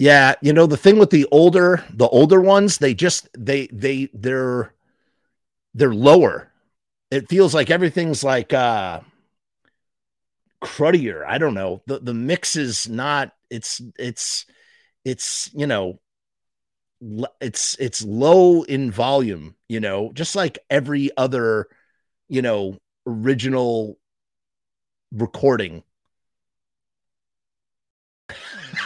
Yeah, 0.00 0.34
you 0.40 0.54
know 0.54 0.66
the 0.66 0.78
thing 0.78 0.98
with 0.98 1.10
the 1.10 1.26
older 1.30 1.84
the 1.90 2.08
older 2.08 2.40
ones, 2.40 2.78
they 2.78 2.94
just 2.94 3.28
they 3.36 3.66
they 3.66 4.08
they're 4.14 4.72
they're 5.74 5.94
lower. 5.94 6.50
It 7.10 7.28
feels 7.28 7.54
like 7.54 7.70
everything's 7.70 8.24
like 8.24 8.52
uh 8.52 9.00
cruddier. 10.60 11.24
I 11.26 11.38
don't 11.38 11.54
know. 11.54 11.82
The 11.86 11.98
the 12.00 12.14
mix 12.14 12.56
is 12.56 12.88
not 12.88 13.32
it's 13.50 13.80
it's 13.98 14.46
it's 15.04 15.50
you 15.54 15.66
know 15.66 16.00
it's 17.40 17.76
it's 17.78 18.02
low 18.04 18.62
in 18.64 18.90
volume, 18.90 19.54
you 19.68 19.80
know, 19.80 20.12
just 20.14 20.36
like 20.36 20.58
every 20.68 21.10
other, 21.16 21.66
you 22.28 22.42
know, 22.42 22.78
original 23.06 23.98
recording 25.12 25.82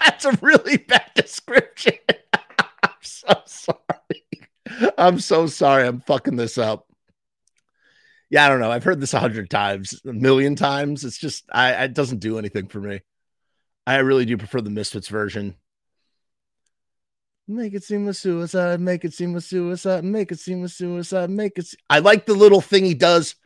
That's 0.04 0.24
a 0.24 0.38
really 0.42 0.76
bad 0.76 1.10
description. 1.14 1.94
I'm 2.82 2.90
so 3.00 3.42
sorry. 3.46 4.92
I'm 4.98 5.18
so 5.18 5.46
sorry. 5.46 5.86
I'm 5.86 6.00
fucking 6.00 6.36
this 6.36 6.58
up. 6.58 6.86
Yeah, 8.30 8.46
I 8.46 8.48
don't 8.48 8.60
know. 8.60 8.70
I've 8.70 8.84
heard 8.84 9.00
this 9.00 9.14
a 9.14 9.20
hundred 9.20 9.48
times, 9.50 10.00
a 10.04 10.12
million 10.12 10.56
times. 10.56 11.04
It's 11.04 11.18
just, 11.18 11.44
I, 11.52 11.72
it 11.84 11.94
doesn't 11.94 12.18
do 12.18 12.38
anything 12.38 12.66
for 12.66 12.80
me. 12.80 13.00
I 13.86 13.96
really 13.98 14.24
do 14.24 14.36
prefer 14.36 14.60
the 14.60 14.70
Misfits 14.70 15.08
version. 15.08 15.54
Make 17.46 17.74
it 17.74 17.84
seem 17.84 18.08
a 18.08 18.14
suicide. 18.14 18.80
Make 18.80 19.04
it 19.04 19.12
seem 19.12 19.36
a 19.36 19.40
suicide. 19.40 20.04
Make 20.04 20.32
it 20.32 20.40
seem 20.40 20.64
a 20.64 20.68
suicide. 20.68 21.28
Make 21.28 21.58
it. 21.58 21.66
Se- 21.66 21.76
I 21.90 21.98
like 21.98 22.24
the 22.24 22.34
little 22.34 22.62
thing 22.62 22.84
he 22.84 22.94
does 22.94 23.36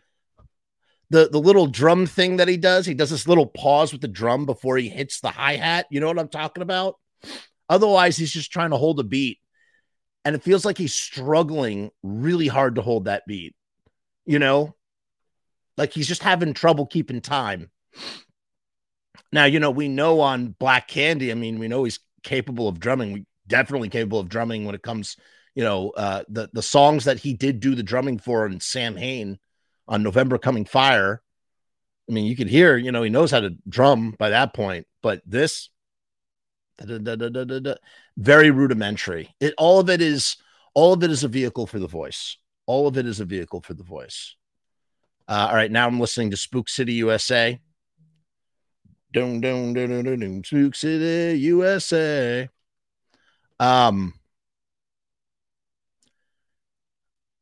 the 1.11 1.29
the 1.29 1.41
little 1.41 1.67
drum 1.67 2.07
thing 2.07 2.37
that 2.37 2.49
he 2.49 2.57
does. 2.57 2.87
He 2.87 2.95
does 2.95 3.11
this 3.11 3.27
little 3.27 3.47
pause 3.47 3.93
with 3.93 4.01
the 4.01 4.09
drum 4.09 4.47
before 4.47 4.77
he 4.77 4.89
hits 4.89 5.21
the 5.21 5.31
hi 5.31 5.57
hat. 5.57 5.87
You 5.91 6.01
know 6.01 6.09
what 6.09 6.19
I'm 6.19 6.29
talking 6.29 6.63
about? 6.63 6.97
Otherwise, 7.69 8.17
he's 8.17 8.33
just 8.33 8.53
trying 8.53 8.71
to 8.71 8.77
hold 8.77 9.01
a 9.01 9.05
beat, 9.05 9.39
and 10.25 10.35
it 10.35 10.43
feels 10.43 10.65
like 10.65 10.79
he's 10.79 10.95
struggling 10.95 11.91
really 12.03 12.49
hard 12.49 12.75
to 12.75 12.83
hold 12.83 13.07
that 13.07 13.27
beat. 13.27 13.55
You 14.27 14.39
know, 14.39 14.75
like 15.77 15.93
he's 15.93 16.09
just 16.09 16.23
having 16.23 16.55
trouble 16.55 16.87
keeping 16.87 17.21
time. 17.21 17.71
Now, 19.33 19.45
you 19.45 19.61
know, 19.61 19.71
we 19.71 19.89
know 19.89 20.21
on 20.21 20.55
Black 20.59 20.89
Candy. 20.89 21.31
I 21.31 21.35
mean, 21.35 21.59
we 21.59 21.69
know 21.69 21.85
he's 21.85 22.01
capable 22.23 22.69
of 22.69 22.81
drumming. 22.81 23.13
We 23.13 23.27
definitely 23.47 23.89
capable 23.89 24.21
of 24.21 24.29
drumming 24.29 24.65
when 24.65 24.75
it 24.75 24.83
comes. 24.83 25.17
You 25.55 25.65
know, 25.65 25.91
uh, 25.91 26.23
the 26.29 26.51
the 26.53 26.63
songs 26.63 27.05
that 27.05 27.19
he 27.19 27.33
did 27.33 27.61
do 27.61 27.75
the 27.75 27.83
drumming 27.83 28.19
for 28.19 28.45
and 28.45 28.63
Samhain 28.63 29.39
on 29.89 30.03
November 30.03 30.39
Coming 30.39 30.65
Fire. 30.65 31.23
I 32.09 32.13
mean, 32.13 32.27
you 32.27 32.37
could 32.37 32.49
hear, 32.49 32.77
you 32.77 32.93
know, 32.93 33.03
he 33.03 33.11
knows 33.11 33.31
how 33.31 33.41
to 33.41 33.57
drum 33.69 34.15
by 34.19 34.31
that 34.31 34.55
point, 34.55 34.87
but 35.03 35.21
this 35.27 35.71
da, 36.79 36.99
da, 36.99 37.17
da, 37.17 37.75
very 38.17 38.51
rudimentary. 38.51 39.35
It 39.41 39.55
all 39.59 39.81
of 39.81 39.91
it 39.91 40.01
is 40.01 40.37
all 40.75 40.93
of 40.93 41.03
it 41.03 41.11
is 41.11 41.25
a 41.25 41.29
vehicle 41.29 41.67
for 41.67 41.79
the 41.79 41.89
voice. 41.89 42.37
All 42.67 42.87
of 42.87 42.97
it 42.97 43.07
is 43.07 43.21
a 43.21 43.25
vehicle 43.25 43.63
for 43.63 43.75
the 43.75 43.83
voice. 43.83 44.37
Uh, 45.27 45.49
all 45.51 45.55
right, 45.57 45.71
now 45.71 45.87
I'm 45.87 46.01
listening 46.01 46.31
to 46.31 46.37
Spook 46.37 46.69
City 46.69 46.95
USA. 46.95 47.61
Dun, 49.13 49.41
dun, 49.41 49.73
dun, 49.73 50.05
dun, 50.05 50.21
dun, 50.21 50.43
Spook 50.45 50.75
City 50.75 51.39
USA. 51.41 52.49
Um, 53.61 54.15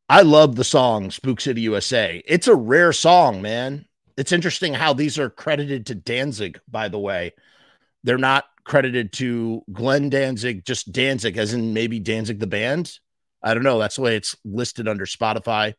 I 0.08 0.22
love 0.22 0.54
the 0.54 0.64
song 0.64 1.10
Spook 1.10 1.40
City 1.40 1.62
USA. 1.62 2.22
It's 2.26 2.46
a 2.46 2.54
rare 2.54 2.92
song, 2.92 3.42
man. 3.42 3.86
It's 4.16 4.32
interesting 4.32 4.72
how 4.72 4.92
these 4.92 5.18
are 5.18 5.28
credited 5.28 5.86
to 5.86 5.94
Danzig, 5.96 6.60
by 6.68 6.88
the 6.88 6.98
way. 6.98 7.34
They're 8.04 8.16
not 8.16 8.44
credited 8.62 9.12
to 9.14 9.62
Glenn 9.72 10.08
Danzig, 10.08 10.64
just 10.64 10.92
Danzig, 10.92 11.36
as 11.36 11.54
in 11.54 11.74
maybe 11.74 11.98
Danzig 11.98 12.38
the 12.38 12.46
band. 12.46 12.98
I 13.42 13.52
don't 13.52 13.64
know. 13.64 13.80
That's 13.80 13.96
the 13.96 14.02
way 14.02 14.16
it's 14.16 14.36
listed 14.44 14.86
under 14.86 15.06
Spotify. 15.06 15.74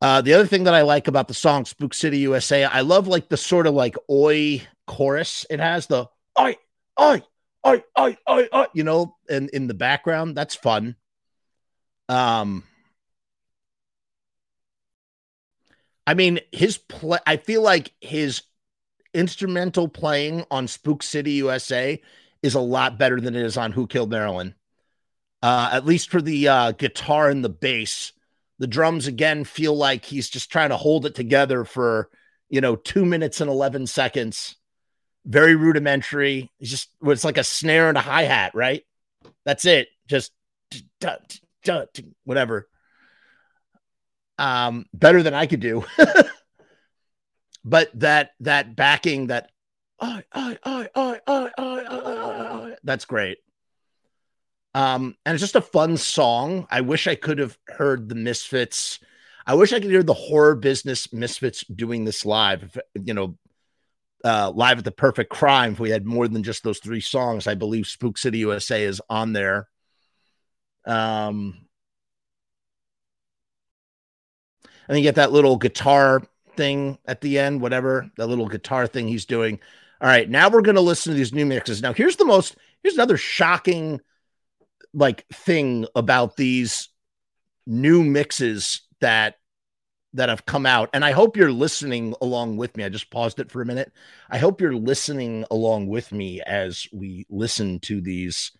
Uh, 0.00 0.22
the 0.22 0.34
other 0.34 0.46
thing 0.46 0.64
that 0.64 0.74
I 0.74 0.82
like 0.82 1.08
about 1.08 1.28
the 1.28 1.34
song 1.34 1.64
Spook 1.64 1.92
City 1.92 2.18
USA, 2.18 2.64
I 2.64 2.80
love 2.82 3.08
like 3.08 3.28
the 3.28 3.36
sort 3.36 3.66
of 3.66 3.74
like 3.74 3.96
oi 4.08 4.62
chorus. 4.86 5.44
It 5.50 5.58
has 5.58 5.88
the 5.88 6.06
oi, 6.38 6.56
oi, 6.98 7.22
oi, 7.66 7.82
oi, 7.98 8.16
oi, 8.28 8.48
oi, 8.54 8.66
you 8.74 8.84
know, 8.84 9.16
in, 9.28 9.50
in 9.52 9.66
the 9.66 9.74
background. 9.74 10.36
That's 10.36 10.54
fun. 10.54 10.94
Um, 12.10 12.64
I 16.08 16.14
mean, 16.14 16.40
his 16.50 16.76
play, 16.76 17.20
I 17.24 17.36
feel 17.36 17.62
like 17.62 17.92
his 18.00 18.42
instrumental 19.14 19.86
playing 19.86 20.44
on 20.50 20.66
Spook 20.66 21.04
City 21.04 21.32
USA 21.32 22.02
is 22.42 22.54
a 22.54 22.60
lot 22.60 22.98
better 22.98 23.20
than 23.20 23.36
it 23.36 23.44
is 23.44 23.56
on 23.56 23.70
Who 23.70 23.86
Killed 23.86 24.10
Marilyn. 24.10 24.56
Uh, 25.40 25.70
at 25.72 25.86
least 25.86 26.10
for 26.10 26.20
the 26.20 26.48
uh, 26.48 26.72
guitar 26.72 27.30
and 27.30 27.44
the 27.44 27.48
bass. 27.48 28.12
The 28.58 28.66
drums 28.66 29.06
again 29.06 29.44
feel 29.44 29.76
like 29.76 30.04
he's 30.04 30.28
just 30.28 30.50
trying 30.50 30.70
to 30.70 30.76
hold 30.76 31.06
it 31.06 31.14
together 31.14 31.64
for 31.64 32.10
you 32.48 32.60
know 32.60 32.74
two 32.74 33.06
minutes 33.06 33.40
and 33.40 33.48
eleven 33.48 33.86
seconds. 33.86 34.56
Very 35.24 35.54
rudimentary. 35.54 36.50
It's 36.58 36.70
just 36.70 36.88
it's 37.04 37.24
like 37.24 37.38
a 37.38 37.44
snare 37.44 37.88
and 37.88 37.96
a 37.96 38.02
hi 38.02 38.24
hat, 38.24 38.52
right? 38.54 38.82
That's 39.44 39.64
it. 39.64 39.88
Just 40.08 40.32
whatever. 42.24 42.68
Um, 44.38 44.86
better 44.94 45.22
than 45.22 45.34
I 45.34 45.46
could 45.46 45.60
do. 45.60 45.84
but 47.64 47.90
that 48.00 48.30
that 48.40 48.74
backing 48.74 49.26
that 49.28 49.50
I, 50.00 50.24
I, 50.32 50.58
I, 50.64 50.88
I, 50.94 51.20
I, 51.26 51.50
I, 51.58 51.82
I, 51.88 52.76
that's 52.82 53.04
great. 53.04 53.38
Um, 54.74 55.16
and 55.26 55.34
it's 55.34 55.42
just 55.42 55.56
a 55.56 55.60
fun 55.60 55.96
song. 55.96 56.66
I 56.70 56.80
wish 56.80 57.06
I 57.06 57.16
could 57.16 57.38
have 57.38 57.58
heard 57.68 58.08
the 58.08 58.14
Misfits. 58.14 59.00
I 59.46 59.54
wish 59.54 59.72
I 59.72 59.80
could 59.80 59.90
hear 59.90 60.02
the 60.02 60.14
horror 60.14 60.54
business 60.54 61.12
Misfits 61.12 61.64
doing 61.64 62.04
this 62.04 62.24
live. 62.24 62.78
You 62.94 63.14
know, 63.14 63.38
uh, 64.24 64.52
live 64.54 64.78
at 64.78 64.84
the 64.84 64.92
Perfect 64.92 65.30
Crime. 65.30 65.72
If 65.72 65.80
we 65.80 65.90
had 65.90 66.06
more 66.06 66.28
than 66.28 66.42
just 66.42 66.62
those 66.62 66.78
three 66.78 67.00
songs, 67.00 67.46
I 67.46 67.54
believe 67.54 67.86
Spook 67.86 68.16
City 68.16 68.38
USA 68.38 68.84
is 68.84 69.02
on 69.10 69.32
there. 69.32 69.68
Um, 70.86 71.66
and 74.64 74.96
then 74.96 74.98
you 74.98 75.02
get 75.02 75.16
that 75.16 75.32
little 75.32 75.56
guitar 75.56 76.22
thing 76.56 76.98
at 77.06 77.20
the 77.20 77.38
end, 77.38 77.60
whatever 77.60 78.10
that 78.16 78.26
little 78.26 78.48
guitar 78.48 78.86
thing 78.86 79.08
he's 79.08 79.26
doing. 79.26 79.60
All 80.00 80.08
right, 80.08 80.28
now 80.28 80.48
we're 80.48 80.62
going 80.62 80.76
to 80.76 80.80
listen 80.80 81.12
to 81.12 81.16
these 81.16 81.32
new 81.32 81.46
mixes. 81.46 81.82
Now, 81.82 81.92
here's 81.92 82.16
the 82.16 82.24
most, 82.24 82.56
here's 82.82 82.94
another 82.94 83.16
shocking 83.16 84.00
like 84.92 85.26
thing 85.28 85.86
about 85.94 86.36
these 86.36 86.88
new 87.66 88.02
mixes 88.02 88.82
that 89.00 89.36
that 90.14 90.28
have 90.28 90.44
come 90.44 90.66
out 90.66 90.90
and 90.92 91.04
i 91.04 91.12
hope 91.12 91.36
you're 91.36 91.52
listening 91.52 92.14
along 92.20 92.56
with 92.56 92.76
me 92.76 92.82
i 92.82 92.88
just 92.88 93.10
paused 93.10 93.38
it 93.38 93.50
for 93.50 93.62
a 93.62 93.66
minute 93.66 93.92
i 94.28 94.38
hope 94.38 94.60
you're 94.60 94.74
listening 94.74 95.44
along 95.50 95.86
with 95.86 96.10
me 96.10 96.40
as 96.40 96.88
we 96.92 97.24
listen 97.30 97.78
to 97.78 98.00
these 98.00 98.50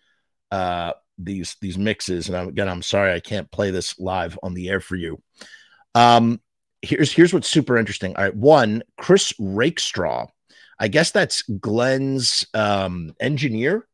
uh 0.51 0.93
these 1.23 1.55
these 1.61 1.77
mixes 1.77 2.29
and 2.29 2.49
again 2.49 2.69
i'm 2.69 2.81
sorry 2.81 3.13
i 3.13 3.19
can't 3.19 3.51
play 3.51 3.71
this 3.71 3.99
live 3.99 4.37
on 4.43 4.53
the 4.53 4.69
air 4.69 4.79
for 4.79 4.95
you 4.95 5.21
um 5.95 6.39
here's 6.81 7.11
here's 7.11 7.33
what's 7.33 7.47
super 7.47 7.77
interesting 7.77 8.15
all 8.15 8.23
right 8.23 8.35
one 8.35 8.83
chris 8.97 9.33
rakestraw 9.39 10.27
i 10.79 10.87
guess 10.87 11.11
that's 11.11 11.43
glenn's 11.43 12.45
um 12.53 13.13
engineer 13.19 13.87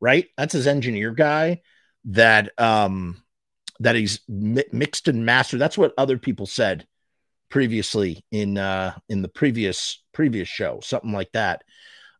right 0.00 0.28
that's 0.36 0.52
his 0.52 0.66
engineer 0.66 1.10
guy 1.10 1.60
that 2.04 2.50
um 2.60 3.16
that 3.80 3.94
he's 3.94 4.20
mi- 4.28 4.64
mixed 4.72 5.08
and 5.08 5.24
mastered. 5.24 5.60
That's 5.60 5.78
what 5.78 5.94
other 5.98 6.18
people 6.18 6.46
said 6.46 6.86
previously 7.50 8.24
in 8.32 8.58
uh 8.58 8.94
in 9.08 9.22
the 9.22 9.28
previous 9.28 10.02
previous 10.12 10.48
show, 10.48 10.80
something 10.82 11.12
like 11.12 11.30
that. 11.32 11.62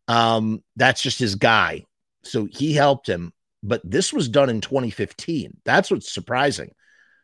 Um 0.09 0.63
that's 0.77 1.03
just 1.03 1.19
his 1.19 1.35
guy. 1.35 1.85
So 2.23 2.47
he 2.51 2.73
helped 2.73 3.09
him, 3.09 3.33
but 3.65 3.81
this 3.83 4.13
was 4.13 4.29
done 4.29 4.51
in 4.51 4.61
2015. 4.61 5.57
That's 5.65 5.91
what's 5.91 6.13
surprising. 6.13 6.73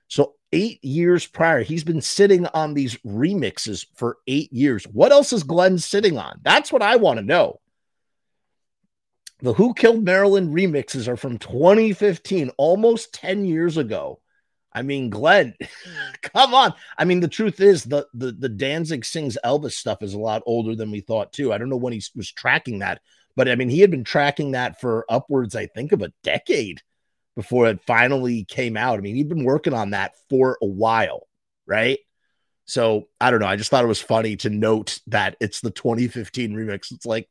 So 0.09 0.35
8 0.53 0.83
years 0.83 1.27
prior, 1.27 1.63
he's 1.63 1.85
been 1.85 2.01
sitting 2.01 2.47
on 2.47 2.75
these 2.75 2.97
remixes 3.07 3.87
for 3.95 4.17
8 4.27 4.53
years. 4.53 4.85
What 4.85 5.13
else 5.13 5.33
is 5.33 5.45
Glenn 5.45 5.79
sitting 5.79 6.19
on? 6.19 6.41
That's 6.43 6.73
what 6.73 6.83
I 6.83 6.97
want 6.97 7.19
to 7.19 7.25
know. 7.25 7.61
The 9.43 9.53
Who 9.53 9.75
Killed 9.75 10.05
Marilyn 10.05 10.53
remixes 10.53 11.09
are 11.09 11.17
from 11.17 11.39
2015, 11.39 12.51
almost 12.59 13.15
10 13.15 13.45
years 13.45 13.77
ago. 13.77 14.21
I 14.73 14.83
mean, 14.83 15.11
Glenn, 15.11 15.55
come 16.23 16.55
on. 16.55 16.75
I 16.97 17.05
mean, 17.05 17.21
the 17.21 17.29
truth 17.29 17.61
is 17.61 17.85
the, 17.85 18.07
the 18.15 18.33
the 18.33 18.49
Danzig 18.49 19.05
sings 19.05 19.37
Elvis 19.45 19.73
stuff 19.73 20.03
is 20.03 20.15
a 20.15 20.19
lot 20.19 20.43
older 20.47 20.77
than 20.77 20.91
we 20.91 21.01
thought 21.01 21.33
too. 21.33 21.53
I 21.53 21.59
don't 21.59 21.69
know 21.69 21.77
when 21.77 21.93
he 21.93 22.03
was 22.15 22.31
tracking 22.31 22.79
that, 22.81 23.01
but 23.37 23.49
I 23.49 23.55
mean, 23.55 23.69
he 23.69 23.81
had 23.81 23.91
been 23.91 24.05
tracking 24.05 24.53
that 24.53 24.81
for 24.81 25.05
upwards, 25.09 25.55
I 25.55 25.67
think, 25.67 25.93
of 25.93 26.03
a 26.03 26.13
decade 26.23 26.81
before 27.37 27.69
it 27.69 27.81
finally 27.87 28.45
came 28.45 28.77
out. 28.77 28.99
I 28.99 29.03
mean, 29.03 29.17
he'd 29.17 29.29
been 29.29 29.45
working 29.45 29.75
on 29.75 29.91
that 29.91 30.15
for 30.29 30.59
a 30.63 30.67
while, 30.67 31.27
right? 31.67 31.99
So 32.67 33.09
I 33.21 33.31
don't 33.31 33.41
know. 33.41 33.47
I 33.47 33.57
just 33.57 33.71
thought 33.71 33.85
it 33.85 33.89
was 33.89 34.01
funny 34.01 34.37
to 34.37 34.51
note 34.51 35.01
that 35.09 35.37
it's 35.41 35.61
the 35.61 35.71
2015 35.71 36.53
remix. 36.53 36.93
It's 36.93 37.07
like 37.07 37.29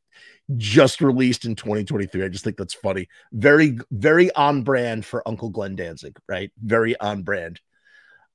just 0.57 1.01
released 1.01 1.45
in 1.45 1.55
2023. 1.55 2.23
I 2.23 2.27
just 2.27 2.43
think 2.43 2.57
that's 2.57 2.73
funny. 2.73 3.07
Very, 3.31 3.77
very 3.91 4.33
on 4.33 4.63
brand 4.63 5.05
for 5.05 5.25
Uncle 5.27 5.49
Glenn 5.49 5.75
Danzig, 5.75 6.17
right? 6.27 6.51
Very 6.61 6.99
on 6.99 7.23
brand 7.23 7.61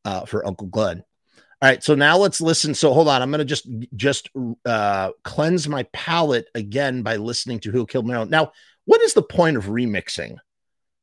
uh, 0.05 0.25
for 0.25 0.47
Uncle 0.47 0.69
Glenn. 0.69 1.05
All 1.63 1.69
right, 1.71 1.83
so 1.83 1.95
now 1.95 2.19
let's 2.19 2.41
listen. 2.41 2.75
So 2.75 2.93
hold 2.93 3.09
on, 3.09 3.23
I'm 3.23 3.31
gonna 3.31 3.45
just 3.45 3.67
just 3.95 4.29
uh, 4.67 5.13
cleanse 5.23 5.69
my 5.69 5.85
palate 5.93 6.47
again 6.55 7.03
by 7.03 7.17
listening 7.17 7.61
to 7.61 7.71
Who 7.71 7.87
Killed 7.87 8.07
Marilyn. 8.07 8.29
Now, 8.29 8.53
what 8.85 9.01
is 9.01 9.15
the 9.15 9.23
point 9.23 9.57
of 9.57 9.67
remixing? 9.67 10.37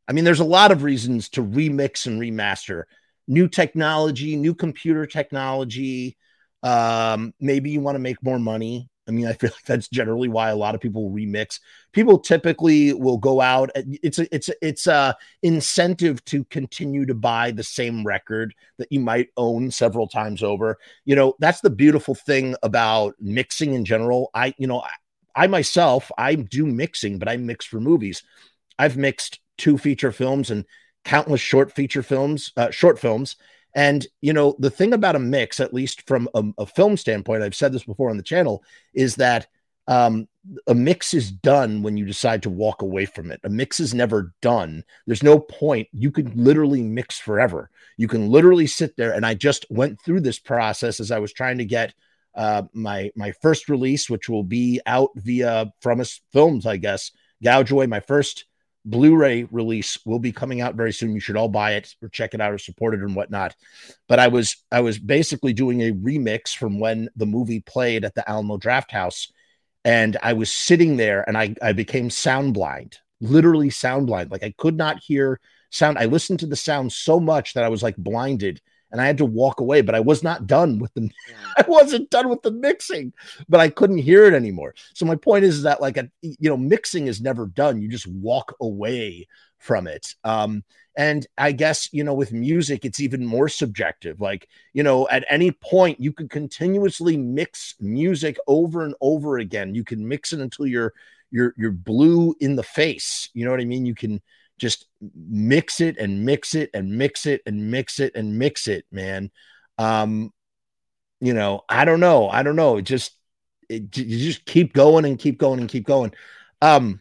I 0.08 0.14
mean, 0.14 0.24
there's 0.26 0.42
a 0.42 0.46
lot 0.46 0.72
of 0.72 0.84
reasons 0.84 1.30
to 1.30 1.44
remix 1.44 2.06
and 2.06 2.22
remaster. 2.22 2.84
New 3.28 3.48
technology, 3.48 4.36
new 4.36 4.54
computer 4.54 5.06
technology. 5.06 6.18
Um, 6.64 7.34
maybe 7.40 7.72
you 7.72 7.80
want 7.80 7.96
to 7.96 8.00
make 8.00 8.22
more 8.22 8.38
money. 8.38 8.90
I 9.08 9.12
mean, 9.12 9.28
I 9.28 9.34
feel 9.34 9.50
like 9.50 9.66
that's 9.66 9.88
generally 9.88 10.30
why 10.30 10.50
a 10.50 10.56
lot 10.56 10.76
of 10.76 10.82
people 10.82 11.10
remix. 11.10 11.60
People 11.92 12.20
typically 12.20 12.94
will 12.94 13.18
go 13.18 13.42
out. 13.42 13.72
It's 13.76 14.20
a 14.20 14.34
it's 14.34 14.50
a, 14.50 14.54
it's 14.62 14.88
a 14.88 15.16
incentive 15.42 16.24
to 16.26 16.44
continue 16.46 17.06
to 17.06 17.14
buy 17.14 17.52
the 17.52 17.64
same 17.64 18.06
record 18.06 18.54
that 18.78 18.92
you 18.92 19.00
might 19.00 19.30
own 19.38 19.72
several 19.72 20.08
times 20.08 20.44
over. 20.44 20.78
You 21.06 21.16
know, 21.16 21.34
that's 21.40 21.62
the 21.62 21.70
beautiful 21.70 22.16
thing 22.16 22.56
about 22.64 23.16
mixing 23.20 23.74
in 23.74 23.86
general. 23.86 24.30
I 24.34 24.54
you 24.58 24.68
know, 24.68 24.82
I, 24.82 25.44
I 25.44 25.48
myself 25.48 26.12
I 26.18 26.36
do 26.36 26.66
mixing, 26.66 27.18
but 27.18 27.28
I 27.28 27.38
mix 27.38 27.66
for 27.66 27.80
movies. 27.80 28.24
I've 28.78 28.98
mixed 28.98 29.40
two 29.58 29.78
feature 29.78 30.12
films 30.12 30.52
and 30.52 30.66
countless 31.04 31.42
short 31.42 31.72
feature 31.72 32.04
films, 32.04 32.52
uh, 32.58 32.72
short 32.72 33.00
films, 33.00 33.36
and 33.74 34.06
you 34.22 34.34
know, 34.34 34.56
the 34.60 34.70
thing 34.70 34.94
about 34.94 35.16
a 35.16 35.20
mix, 35.20 35.60
at 35.60 35.74
least 35.74 36.08
from 36.08 36.28
a, 36.34 36.44
a 36.60 36.66
film 36.66 36.98
standpoint, 36.98 37.44
I've 37.44 37.56
said 37.56 37.72
this 37.72 37.84
before 37.84 38.10
on 38.10 38.18
the 38.18 38.24
channel, 38.24 38.64
is 38.94 39.16
that 39.16 39.48
um, 39.88 40.28
a 40.68 40.74
mix 40.74 41.14
is 41.14 41.32
done 41.32 41.84
when 41.84 41.98
you 41.98 42.06
decide 42.06 42.44
to 42.44 42.50
walk 42.50 42.82
away 42.82 43.06
from 43.06 43.32
it. 43.32 43.40
A 43.44 43.50
mix 43.50 43.80
is 43.80 43.94
never 43.94 44.34
done. 44.42 44.84
There's 45.06 45.24
no 45.24 45.40
point. 45.40 45.88
You 45.92 46.12
could 46.12 46.36
literally 46.36 46.82
mix 46.82 47.20
forever. 47.20 47.70
You 47.98 48.08
can 48.08 48.30
literally 48.30 48.68
sit 48.68 48.96
there. 48.96 49.14
And 49.14 49.26
I 49.26 49.34
just 49.34 49.66
went 49.70 50.02
through 50.02 50.22
this 50.22 50.40
process 50.40 51.00
as 51.00 51.12
I 51.12 51.20
was 51.20 51.34
trying 51.34 51.58
to 51.60 51.66
get 51.66 51.94
uh, 52.36 52.64
my 52.74 53.12
my 53.16 53.34
first 53.42 53.70
release, 53.70 54.10
which 54.10 54.30
will 54.30 54.44
be 54.44 54.80
out 54.86 55.10
via 55.16 55.74
Frumess 55.82 56.22
Films, 56.32 56.66
I 56.66 56.78
guess. 56.78 57.12
Gouge 57.44 57.72
away 57.72 57.88
my 57.88 58.00
first 58.00 58.46
Blu-ray 58.84 59.44
release 59.52 60.00
will 60.06 60.20
be 60.20 60.32
coming 60.32 60.62
out 60.62 60.76
very 60.76 60.92
soon. 60.92 61.14
You 61.14 61.20
should 61.20 61.38
all 61.38 61.50
buy 61.50 61.74
it 61.74 61.94
or 62.02 62.10
check 62.10 62.34
it 62.34 62.42
out 62.42 62.52
or 62.52 62.58
support 62.58 62.94
it 62.94 63.02
and 63.02 63.16
whatnot. 63.16 63.56
But 64.08 64.20
I 64.20 64.28
was 64.28 64.56
I 64.72 64.82
was 64.82 64.98
basically 64.98 65.54
doing 65.54 65.82
a 65.82 65.92
remix 65.92 66.56
from 66.56 66.80
when 66.80 67.10
the 67.16 67.28
movie 67.28 67.60
played 67.60 68.04
at 68.04 68.16
the 68.16 68.28
Alamo 68.28 68.58
Drafthouse, 68.58 69.32
and 69.86 70.18
I 70.24 70.34
was 70.34 70.52
sitting 70.52 70.98
there 70.98 71.24
and 71.28 71.38
I 71.38 71.56
I 71.62 71.74
became 71.74 72.10
sound 72.10 72.54
blind, 72.54 72.98
literally 73.20 73.70
sound 73.70 74.08
blind. 74.08 74.32
Like 74.32 74.44
I 74.44 74.54
could 74.58 74.78
not 74.78 75.00
hear 75.00 75.40
sound. 75.70 75.98
I 76.00 76.06
listened 76.06 76.40
to 76.40 76.48
the 76.48 76.56
sound 76.56 76.92
so 76.92 77.20
much 77.20 77.54
that 77.54 77.64
I 77.64 77.70
was 77.70 77.84
like 77.84 77.98
blinded 77.98 78.62
and 78.92 79.02
I 79.02 79.06
had 79.06 79.18
to 79.20 79.26
walk 79.26 79.60
away, 79.60 79.82
but 79.82 79.96
I 79.96 80.00
was 80.00 80.24
not 80.24 80.48
done 80.48 80.80
with 80.80 80.94
the 80.94 81.10
I 81.58 81.64
wasn't 81.68 82.10
done 82.10 82.30
with 82.30 82.42
the 82.42 82.52
mixing, 82.52 83.14
but 83.50 83.60
I 83.60 83.70
couldn't 83.70 84.00
hear 84.00 84.26
it 84.26 84.34
anymore. 84.34 84.74
So 84.94 85.06
my 85.06 85.16
point 85.16 85.46
is 85.46 85.64
that 85.64 85.82
like 85.82 85.98
a 85.98 86.10
you 86.22 86.50
know, 86.50 86.58
mixing 86.58 87.08
is 87.08 87.22
never 87.22 87.48
done. 87.48 87.82
You 87.82 87.88
just 87.88 88.08
walk 88.08 88.56
away 88.60 89.28
from 89.60 89.88
it. 89.88 90.16
Um 90.24 90.64
and 90.98 91.26
I 91.38 91.54
guess, 91.54 91.88
you 91.94 92.04
know, 92.04 92.14
with 92.14 92.34
music, 92.34 92.84
it's 92.84 93.00
even 93.00 93.26
more 93.26 93.48
subjective. 93.48 94.20
Like, 94.20 94.50
you 94.74 94.84
know, 94.84 95.08
at 95.08 95.24
any 95.30 95.52
point, 95.52 96.02
you 96.02 96.12
could 96.12 96.30
continuously 96.30 97.16
mix 97.16 97.76
music 97.80 98.38
over 98.46 98.84
and 98.84 98.94
over 99.00 99.38
again. 99.38 99.74
You 99.74 99.86
can 99.86 100.06
mix 100.06 100.34
it 100.34 100.42
until 100.42 100.68
you're 100.68 100.94
you're 101.32 101.54
you're 101.58 101.72
blue 101.72 102.36
in 102.42 102.56
the 102.56 102.64
face. 102.64 103.30
You 103.34 103.46
know 103.46 103.52
what 103.52 103.62
I 103.62 103.66
mean? 103.66 103.86
You 103.86 103.96
can 103.96 104.22
just 104.62 104.86
mix 105.16 105.82
it 105.82 105.98
and 105.98 106.24
mix 106.24 106.54
it 106.54 106.70
and 106.76 106.96
mix 106.96 107.26
it 107.26 107.42
and 107.48 107.72
mix 107.72 108.00
it 108.00 108.14
and 108.16 108.38
mix 108.38 108.68
it, 108.68 108.86
man. 108.92 109.32
Um, 109.80 110.32
you 111.20 111.34
know, 111.34 111.64
I 111.68 111.84
don't 111.84 112.00
know. 112.00 112.30
I 112.30 112.44
don't 112.44 112.56
know. 112.56 112.78
It 112.78 112.84
just 112.84 113.18
it, 113.70 113.98
you 113.98 114.20
just 114.20 114.46
keep 114.46 114.74
going 114.74 115.04
and 115.04 115.18
keep 115.18 115.40
going 115.40 115.60
and 115.60 115.68
keep 115.68 115.88
going. 115.88 116.14
Um, 116.62 117.00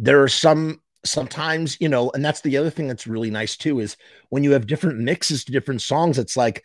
there 0.00 0.20
are 0.24 0.28
some 0.28 0.80
sometimes, 1.04 1.80
you 1.80 1.88
know, 1.88 2.10
and 2.10 2.24
that's 2.24 2.40
the 2.40 2.56
other 2.56 2.70
thing 2.70 2.88
that's 2.88 3.06
really 3.06 3.30
nice 3.30 3.56
too 3.56 3.78
is 3.78 3.96
when 4.30 4.42
you 4.42 4.50
have 4.50 4.66
different 4.66 4.98
mixes 4.98 5.44
to 5.44 5.52
different 5.52 5.80
songs, 5.80 6.18
it's 6.18 6.36
like 6.36 6.64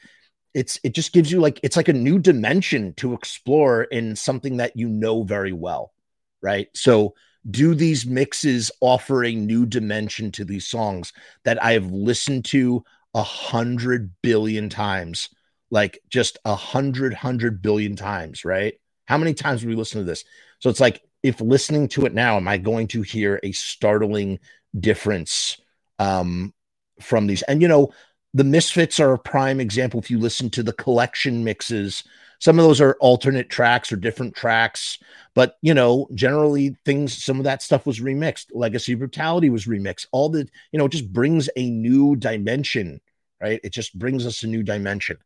it's 0.56 0.80
it 0.84 0.96
just 0.96 1.14
gives 1.14 1.32
you 1.32 1.40
like 1.40 1.60
it's 1.62 1.78
like 1.78 1.88
a 1.88 1.94
new 1.94 2.18
dimension 2.18 2.96
to 2.96 3.14
explore 3.14 3.84
in 3.84 4.16
something 4.16 4.58
that 4.58 4.76
you 4.76 4.90
know 4.90 5.22
very 5.22 5.54
well, 5.54 5.94
right? 6.42 6.68
So 6.74 7.14
do 7.50 7.76
these 7.76 8.06
mixes 8.06 8.72
offer 8.82 9.24
a 9.24 9.34
new 9.34 9.66
dimension 9.66 10.32
to 10.34 10.46
these 10.46 10.68
songs 10.68 11.14
that 11.44 11.64
I 11.64 11.74
have 11.74 11.92
listened 11.92 12.46
to 12.46 12.84
a 13.14 13.24
hundred 13.24 14.14
billion 14.22 14.70
times, 14.70 15.30
like 15.72 16.00
just 16.10 16.38
a 16.46 16.56
hundred, 16.56 17.14
hundred 17.14 17.62
billion 17.62 17.96
times, 17.96 18.44
right? 18.44 18.76
How 19.06 19.18
many 19.18 19.34
times 19.34 19.62
have 19.62 19.70
we 19.70 19.76
listen 19.76 20.02
to 20.02 20.06
this? 20.06 20.26
So 20.60 20.70
it's 20.70 20.80
like, 20.80 21.02
if 21.24 21.42
listening 21.42 21.88
to 21.90 22.06
it 22.06 22.14
now, 22.14 22.38
am 22.38 22.48
I 22.48 22.58
going 22.58 22.88
to 22.90 23.02
hear 23.02 23.40
a 23.44 23.52
startling 23.52 24.40
difference 24.80 25.58
um, 26.00 26.54
from 27.02 27.28
these? 27.28 27.42
And 27.44 27.62
you 27.62 27.68
know, 27.68 27.92
the 28.34 28.44
Misfits 28.44 29.00
are 29.00 29.14
a 29.14 29.20
prime 29.20 29.60
example. 29.60 30.00
If 30.00 30.12
you 30.12 30.20
listen 30.20 30.50
to 30.52 30.64
the 30.64 30.74
collection 30.74 31.44
mixes, 31.44 32.04
some 32.40 32.60
of 32.60 32.66
those 32.66 32.82
are 32.82 32.98
alternate 33.00 33.50
tracks 33.50 33.92
or 33.92 33.96
different 33.96 34.36
tracks, 34.36 35.00
but 35.34 35.56
you 35.62 35.74
know, 35.74 36.08
generally 36.14 36.76
things, 36.86 37.24
some 37.24 37.38
of 37.38 37.46
that 37.46 37.62
stuff 37.62 37.86
was 37.86 38.00
remixed. 38.00 38.48
Legacy 38.54 38.96
Brutality 38.96 39.50
was 39.50 39.66
remixed. 39.66 40.08
All 40.12 40.30
the, 40.30 40.48
you 40.72 40.80
know, 40.80 40.86
it 40.86 40.92
just 40.92 41.12
brings 41.12 41.50
a 41.56 41.70
new 41.70 42.16
dimension, 42.16 43.02
right? 43.42 43.60
It 43.64 43.74
just 43.74 43.98
brings 43.98 44.26
us 44.26 44.44
a 44.44 44.48
new 44.48 44.64
dimension. 44.64 45.18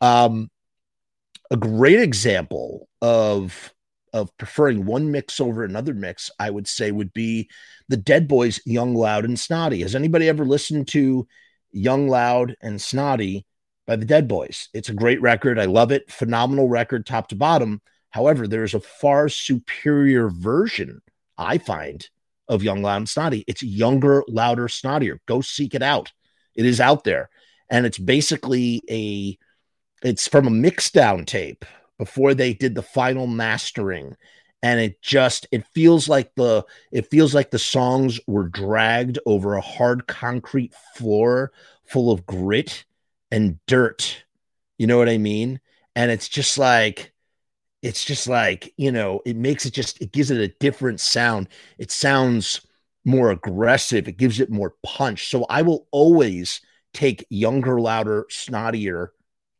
Um, 0.00 0.50
a 1.50 1.56
great 1.56 2.00
example 2.00 2.88
of 3.00 3.72
of 4.12 4.36
preferring 4.36 4.84
one 4.84 5.10
mix 5.10 5.40
over 5.40 5.64
another 5.64 5.94
mix, 5.94 6.30
I 6.38 6.50
would 6.50 6.68
say, 6.68 6.90
would 6.90 7.14
be 7.14 7.48
the 7.88 7.96
Dead 7.96 8.28
Boys, 8.28 8.60
Young, 8.66 8.94
Loud, 8.94 9.24
and 9.24 9.38
Snotty. 9.38 9.80
Has 9.80 9.94
anybody 9.94 10.28
ever 10.28 10.44
listened 10.44 10.88
to 10.88 11.26
Young, 11.70 12.08
Loud, 12.08 12.54
and 12.60 12.80
Snotty 12.80 13.46
by 13.86 13.96
the 13.96 14.04
Dead 14.04 14.28
Boys? 14.28 14.68
It's 14.74 14.88
a 14.88 14.94
great 14.94 15.20
record. 15.20 15.58
I 15.58 15.66
love 15.66 15.92
it. 15.92 16.10
Phenomenal 16.10 16.68
record, 16.68 17.06
top 17.06 17.28
to 17.28 17.36
bottom. 17.36 17.80
However, 18.10 18.46
there's 18.46 18.74
a 18.74 18.80
far 18.80 19.28
superior 19.28 20.28
version, 20.28 21.00
I 21.38 21.58
find, 21.58 22.06
of 22.48 22.62
Young, 22.62 22.82
Loud, 22.82 22.96
and 22.96 23.08
Snotty. 23.08 23.44
It's 23.46 23.62
younger, 23.62 24.22
louder, 24.28 24.68
snottier. 24.68 25.18
Go 25.26 25.40
seek 25.40 25.74
it 25.74 25.82
out. 25.82 26.12
It 26.54 26.66
is 26.66 26.80
out 26.80 27.04
there. 27.04 27.30
And 27.70 27.86
it's 27.86 27.98
basically 27.98 28.82
a 28.90 29.38
it's 30.02 30.28
from 30.28 30.46
a 30.46 30.50
mixdown 30.50 31.24
tape 31.26 31.64
before 31.98 32.34
they 32.34 32.52
did 32.52 32.74
the 32.74 32.82
final 32.82 33.26
mastering 33.26 34.16
and 34.62 34.80
it 34.80 35.00
just 35.02 35.46
it 35.50 35.66
feels 35.68 36.08
like 36.08 36.34
the 36.36 36.64
it 36.90 37.10
feels 37.10 37.34
like 37.34 37.50
the 37.50 37.58
songs 37.58 38.20
were 38.26 38.48
dragged 38.48 39.18
over 39.26 39.54
a 39.54 39.60
hard 39.60 40.06
concrete 40.06 40.74
floor 40.94 41.52
full 41.84 42.10
of 42.10 42.26
grit 42.26 42.84
and 43.32 43.58
dirt. 43.66 44.24
You 44.78 44.86
know 44.86 44.98
what 44.98 45.08
i 45.08 45.18
mean? 45.18 45.60
And 45.96 46.12
it's 46.12 46.28
just 46.28 46.58
like 46.58 47.12
it's 47.82 48.04
just 48.04 48.28
like 48.28 48.72
you 48.76 48.92
know 48.92 49.20
it 49.26 49.36
makes 49.36 49.66
it 49.66 49.72
just 49.72 50.00
it 50.00 50.12
gives 50.12 50.30
it 50.30 50.40
a 50.40 50.54
different 50.60 51.00
sound. 51.00 51.48
It 51.78 51.90
sounds 51.90 52.60
more 53.04 53.32
aggressive. 53.32 54.06
It 54.06 54.18
gives 54.18 54.38
it 54.38 54.50
more 54.50 54.74
punch. 54.84 55.28
So 55.28 55.44
i 55.50 55.62
will 55.62 55.88
always 55.90 56.60
take 56.94 57.26
younger 57.30 57.80
louder 57.80 58.26
snottier 58.30 59.08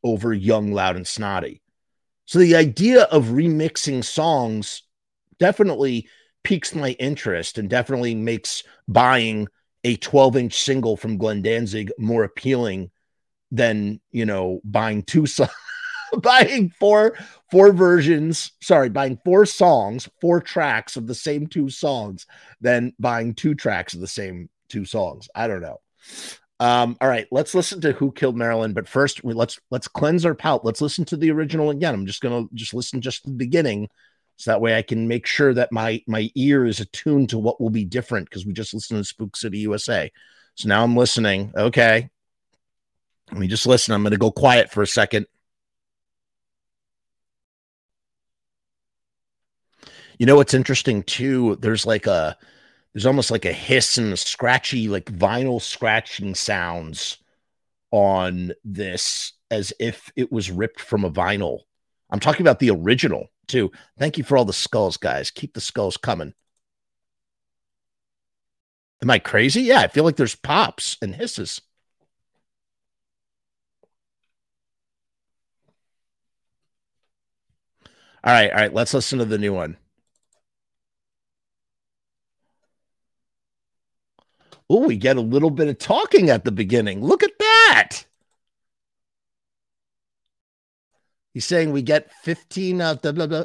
over 0.05 0.33
young 0.33 0.73
loud 0.73 0.97
and 0.97 1.07
snotty. 1.07 1.63
So 2.27 2.39
the 2.39 2.57
idea 2.57 3.05
of 3.05 3.27
remixing 3.27 4.05
songs 4.05 4.83
definitely 5.39 6.09
piques 6.45 6.75
my 6.75 6.91
interest 6.93 7.59
and 7.59 7.71
definitely 7.71 8.15
makes 8.15 8.63
buying 8.87 9.49
a 9.85 9.97
12 9.97 10.37
inch 10.37 10.61
single 10.61 10.97
from 10.97 11.19
Glenn 11.19 11.43
Danzig 11.43 11.91
more 11.99 12.25
appealing 12.25 12.91
than, 13.53 14.01
you 14.11 14.27
know, 14.27 14.61
buying 14.65 15.03
two 15.03 15.27
songs, 15.27 15.53
buying 16.23 16.71
four, 16.71 17.17
four 17.51 17.71
versions, 17.73 18.53
sorry, 18.61 18.89
buying 18.89 19.19
four 19.25 19.47
songs, 19.47 20.09
four 20.21 20.41
tracks 20.41 20.97
of 20.97 21.07
the 21.07 21.15
same 21.15 21.47
two 21.47 21.71
songs 21.71 22.27
than 22.61 22.93
buying 22.99 23.35
two 23.35 23.55
tracks 23.55 23.95
of 23.95 24.01
the 24.01 24.09
same 24.09 24.49
two 24.69 24.85
songs. 24.85 25.29
I 25.35 25.47
don't 25.47 25.61
know. 25.61 25.79
Um, 26.59 26.97
all 27.01 27.09
right, 27.09 27.27
let's 27.31 27.55
listen 27.55 27.81
to 27.81 27.93
Who 27.93 28.13
Killed 28.13 28.37
Marilyn. 28.37 28.73
But 28.73 28.89
first, 28.89 29.25
we, 29.25 29.35
let's 29.35 29.59
let's 29.71 29.89
cleanse 29.89 30.25
our 30.25 30.35
palate. 30.35 30.65
Let's 30.65 30.81
listen 30.81 31.05
to 31.07 31.17
the 31.17 31.31
original 31.31 31.71
again. 31.71 31.93
I'm 31.93 32.07
just 32.07 32.21
gonna 32.21 32.47
just 32.55 32.73
listen 32.73 33.01
just 33.01 33.25
the 33.25 33.33
beginning, 33.33 33.89
so 34.37 34.53
that 34.53 34.61
way 34.61 34.77
I 34.77 34.83
can 34.83 35.09
make 35.09 35.27
sure 35.27 35.53
that 35.55 35.73
my 35.73 36.01
my 36.07 36.31
ear 36.37 36.65
is 36.65 36.79
attuned 36.79 37.31
to 37.31 37.39
what 37.39 37.61
will 37.61 37.71
be 37.71 37.85
different 37.85 38.31
because 38.31 38.47
we 38.47 38.53
just 38.53 38.73
listened 38.73 39.01
to 39.01 39.05
Spook 39.05 39.37
City 39.37 39.59
USA. 39.59 40.11
So 40.55 40.69
now 40.69 40.85
I'm 40.85 40.97
listening. 40.97 41.53
Okay, 41.57 42.11
let 43.33 43.41
me 43.41 43.49
just 43.49 43.67
listen. 43.67 43.95
I'm 43.95 44.03
gonna 44.03 44.19
go 44.19 44.31
quiet 44.31 44.71
for 44.71 44.83
a 44.83 44.87
second. 44.87 45.27
You 50.19 50.27
know 50.27 50.37
what's 50.37 50.55
interesting 50.55 51.03
too? 51.03 51.57
There's 51.57 51.87
like 51.87 52.07
a 52.07 52.37
there's 52.93 53.07
almost 53.07 53.31
like 53.31 53.47
a 53.47 53.53
hiss 53.53 53.97
and 53.97 54.13
a 54.13 54.17
scratchy, 54.19 54.87
like 54.87 55.07
vinyl 55.07 55.63
scratching 55.63 56.35
sounds 56.35 57.19
on 57.91 58.53
this 58.65 59.33
as 59.51 59.73
if 59.81 60.13
it 60.15 60.31
was 60.31 60.51
ripped 60.51 60.81
from 60.81 61.05
a 61.05 61.11
vinyl. 61.11 61.61
I'm 62.11 62.21
talking 62.21 62.43
about 62.43 62.59
the 62.59 62.71
original 62.71 63.29
too. 63.49 63.73
Thank 63.99 64.19
you 64.19 64.25
for 64.25 64.37
all 64.37 64.45
the 64.45 64.53
skulls, 64.53 64.99
guys. 64.99 65.31
Keep 65.31 65.55
the 65.55 65.61
skulls 65.63 65.97
coming. 65.97 66.35
Am 69.03 69.11
I 69.11 69.19
crazy? 69.19 69.63
Yeah, 69.63 69.81
I 69.81 69.89
feel 69.89 70.05
like 70.05 70.17
there's 70.17 70.35
pops 70.35 70.99
and 71.01 71.15
hisses. 71.15 71.63
All 78.25 78.33
right, 78.33 78.51
all 78.51 78.57
right, 78.57 78.73
let's 78.73 78.95
listen 78.95 79.19
to 79.19 79.25
the 79.25 79.39
new 79.39 79.53
one. 79.53 79.77
Oh, 84.71 84.87
we 84.87 84.97
get 84.97 85.17
a 85.17 85.21
little 85.21 85.51
bit 85.51 85.69
of 85.69 85.79
talking 85.79 86.31
at 86.31 86.45
the 86.45 86.53
beginning. 86.53 87.05
Look 87.05 87.23
at 87.23 87.39
that. 87.39 88.07
He's 91.35 91.45
saying 91.45 91.73
we 91.73 91.83
get 91.83 92.13
15 92.23 92.81
uh, 92.81 92.95
blah, 92.95 93.13
blah, 93.13 93.27
blah. 93.27 93.45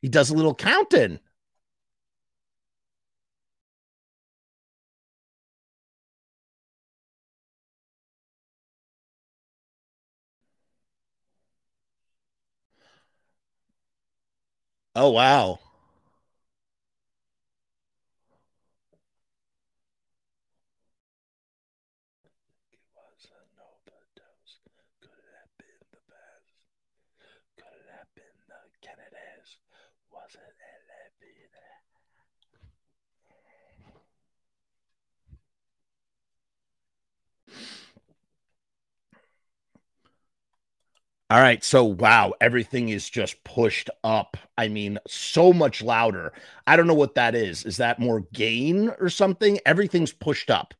He 0.00 0.08
does 0.08 0.30
a 0.30 0.34
little 0.34 0.54
counting. 0.54 1.18
Oh, 14.96 15.10
wow. 15.10 15.60
All 41.28 41.40
right. 41.40 41.62
So, 41.64 41.84
wow, 41.84 42.34
everything 42.40 42.88
is 42.90 43.10
just 43.10 43.42
pushed 43.42 43.90
up. 44.04 44.36
I 44.56 44.68
mean, 44.68 44.98
so 45.08 45.52
much 45.52 45.82
louder. 45.82 46.32
I 46.66 46.76
don't 46.76 46.86
know 46.86 46.94
what 46.94 47.16
that 47.16 47.34
is. 47.34 47.64
Is 47.64 47.78
that 47.78 47.98
more 47.98 48.20
gain 48.32 48.90
or 49.00 49.08
something? 49.08 49.58
Everything's 49.66 50.12
pushed 50.12 50.50
up. 50.50 50.72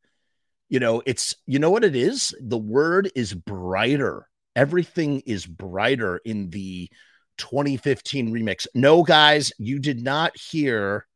You 0.69 0.81
know, 0.81 1.03
it's, 1.07 1.35
you 1.47 1.59
know 1.59 1.71
what 1.71 1.85
it 1.85 1.97
is? 1.97 2.35
The 2.41 2.59
word 2.59 3.11
is 3.17 3.35
brighter. 3.35 4.29
Everything 4.55 5.21
is 5.27 5.47
brighter 5.47 6.19
in 6.19 6.51
the 6.51 6.91
2015 7.39 8.33
remix. 8.33 8.67
No, 8.75 9.03
guys, 9.03 9.53
you 9.59 9.81
did 9.81 10.01
not 10.03 10.37
hear. 10.37 11.07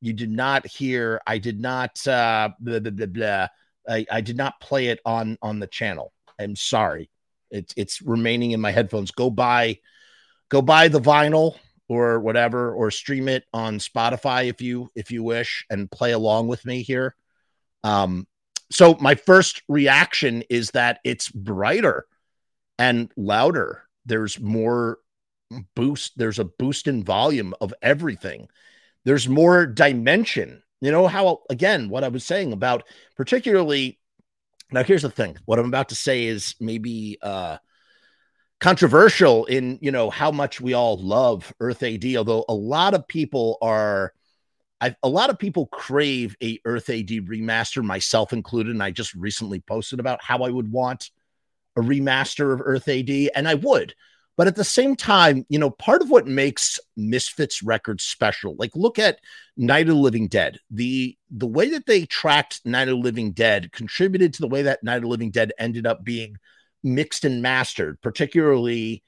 You 0.00 0.12
did 0.12 0.30
not 0.30 0.66
hear. 0.66 1.20
I 1.26 1.38
did 1.38 1.60
not. 1.60 2.06
Uh, 2.06 2.50
blah, 2.60 2.78
blah, 2.80 2.90
blah, 2.90 3.06
blah. 3.06 3.48
I, 3.88 4.06
I 4.10 4.20
did 4.20 4.36
not 4.36 4.60
play 4.60 4.88
it 4.88 5.00
on 5.04 5.38
on 5.42 5.60
the 5.60 5.66
channel. 5.66 6.12
I'm 6.38 6.56
sorry. 6.56 7.10
It's 7.50 7.74
it's 7.76 8.02
remaining 8.02 8.52
in 8.52 8.60
my 8.60 8.70
headphones. 8.70 9.10
Go 9.10 9.30
buy, 9.30 9.78
go 10.48 10.62
buy 10.62 10.88
the 10.88 11.00
vinyl 11.00 11.56
or 11.88 12.20
whatever, 12.20 12.72
or 12.72 12.90
stream 12.90 13.28
it 13.28 13.44
on 13.52 13.78
Spotify 13.78 14.48
if 14.48 14.60
you 14.60 14.90
if 14.94 15.10
you 15.10 15.22
wish, 15.22 15.66
and 15.70 15.90
play 15.90 16.12
along 16.12 16.48
with 16.48 16.64
me 16.64 16.82
here. 16.82 17.14
Um, 17.84 18.26
so 18.70 18.96
my 19.00 19.14
first 19.14 19.62
reaction 19.68 20.42
is 20.50 20.72
that 20.72 21.00
it's 21.04 21.30
brighter 21.30 22.06
and 22.78 23.10
louder. 23.16 23.84
There's 24.04 24.38
more 24.38 24.98
boost. 25.74 26.16
There's 26.16 26.38
a 26.38 26.44
boost 26.44 26.86
in 26.86 27.04
volume 27.04 27.54
of 27.60 27.72
everything. 27.82 28.48
There's 29.04 29.28
more 29.28 29.66
dimension. 29.66 30.62
You 30.80 30.92
know 30.92 31.06
how 31.06 31.42
again 31.50 31.88
what 31.88 32.04
I 32.04 32.08
was 32.08 32.24
saying 32.24 32.52
about 32.52 32.84
particularly 33.16 33.98
Now, 34.70 34.82
here's 34.82 35.02
the 35.02 35.10
thing. 35.10 35.36
What 35.44 35.58
I'm 35.58 35.66
about 35.66 35.90
to 35.90 35.94
say 35.94 36.24
is 36.24 36.54
maybe 36.60 37.18
uh 37.22 37.58
controversial 38.60 39.44
in 39.44 39.78
you 39.80 39.92
know 39.92 40.10
how 40.10 40.30
much 40.30 40.60
we 40.60 40.74
all 40.74 40.96
love 40.96 41.52
Earth 41.60 41.82
AD, 41.82 42.04
although 42.16 42.44
a 42.48 42.54
lot 42.54 42.94
of 42.94 43.06
people 43.06 43.58
are 43.62 44.12
a 44.80 45.08
lot 45.08 45.30
of 45.30 45.38
people 45.38 45.66
crave 45.66 46.36
a 46.42 46.60
Earth 46.64 46.88
AD 46.88 47.08
remaster, 47.08 47.82
myself 47.82 48.32
included. 48.32 48.72
And 48.72 48.82
I 48.82 48.90
just 48.90 49.14
recently 49.14 49.60
posted 49.60 49.98
about 50.00 50.22
how 50.22 50.42
I 50.42 50.50
would 50.50 50.70
want 50.70 51.10
a 51.76 51.80
remaster 51.80 52.52
of 52.52 52.60
Earth 52.64 52.88
AD, 52.88 53.10
and 53.34 53.48
I 53.48 53.54
would. 53.54 53.94
But 54.38 54.46
at 54.46 54.54
the 54.54 54.62
same 54.62 54.94
time, 54.94 55.44
you 55.48 55.58
know, 55.58 55.68
part 55.68 56.00
of 56.00 56.10
what 56.10 56.28
makes 56.28 56.78
Misfits 56.96 57.60
Records 57.60 58.04
special, 58.04 58.54
like 58.56 58.70
look 58.76 58.96
at 58.96 59.18
Night 59.56 59.88
of 59.88 59.96
the 59.96 60.00
Living 60.00 60.28
Dead. 60.28 60.60
The 60.70 61.18
the 61.28 61.48
way 61.48 61.70
that 61.70 61.86
they 61.86 62.06
tracked 62.06 62.64
Night 62.64 62.86
of 62.86 62.96
the 62.96 63.02
Living 63.02 63.32
Dead 63.32 63.72
contributed 63.72 64.32
to 64.34 64.40
the 64.40 64.48
way 64.48 64.62
that 64.62 64.84
Night 64.84 64.98
of 64.98 65.02
the 65.02 65.08
Living 65.08 65.32
Dead 65.32 65.52
ended 65.58 65.88
up 65.88 66.04
being 66.04 66.36
mixed 66.84 67.24
and 67.24 67.42
mastered, 67.42 68.00
particularly 68.00 69.02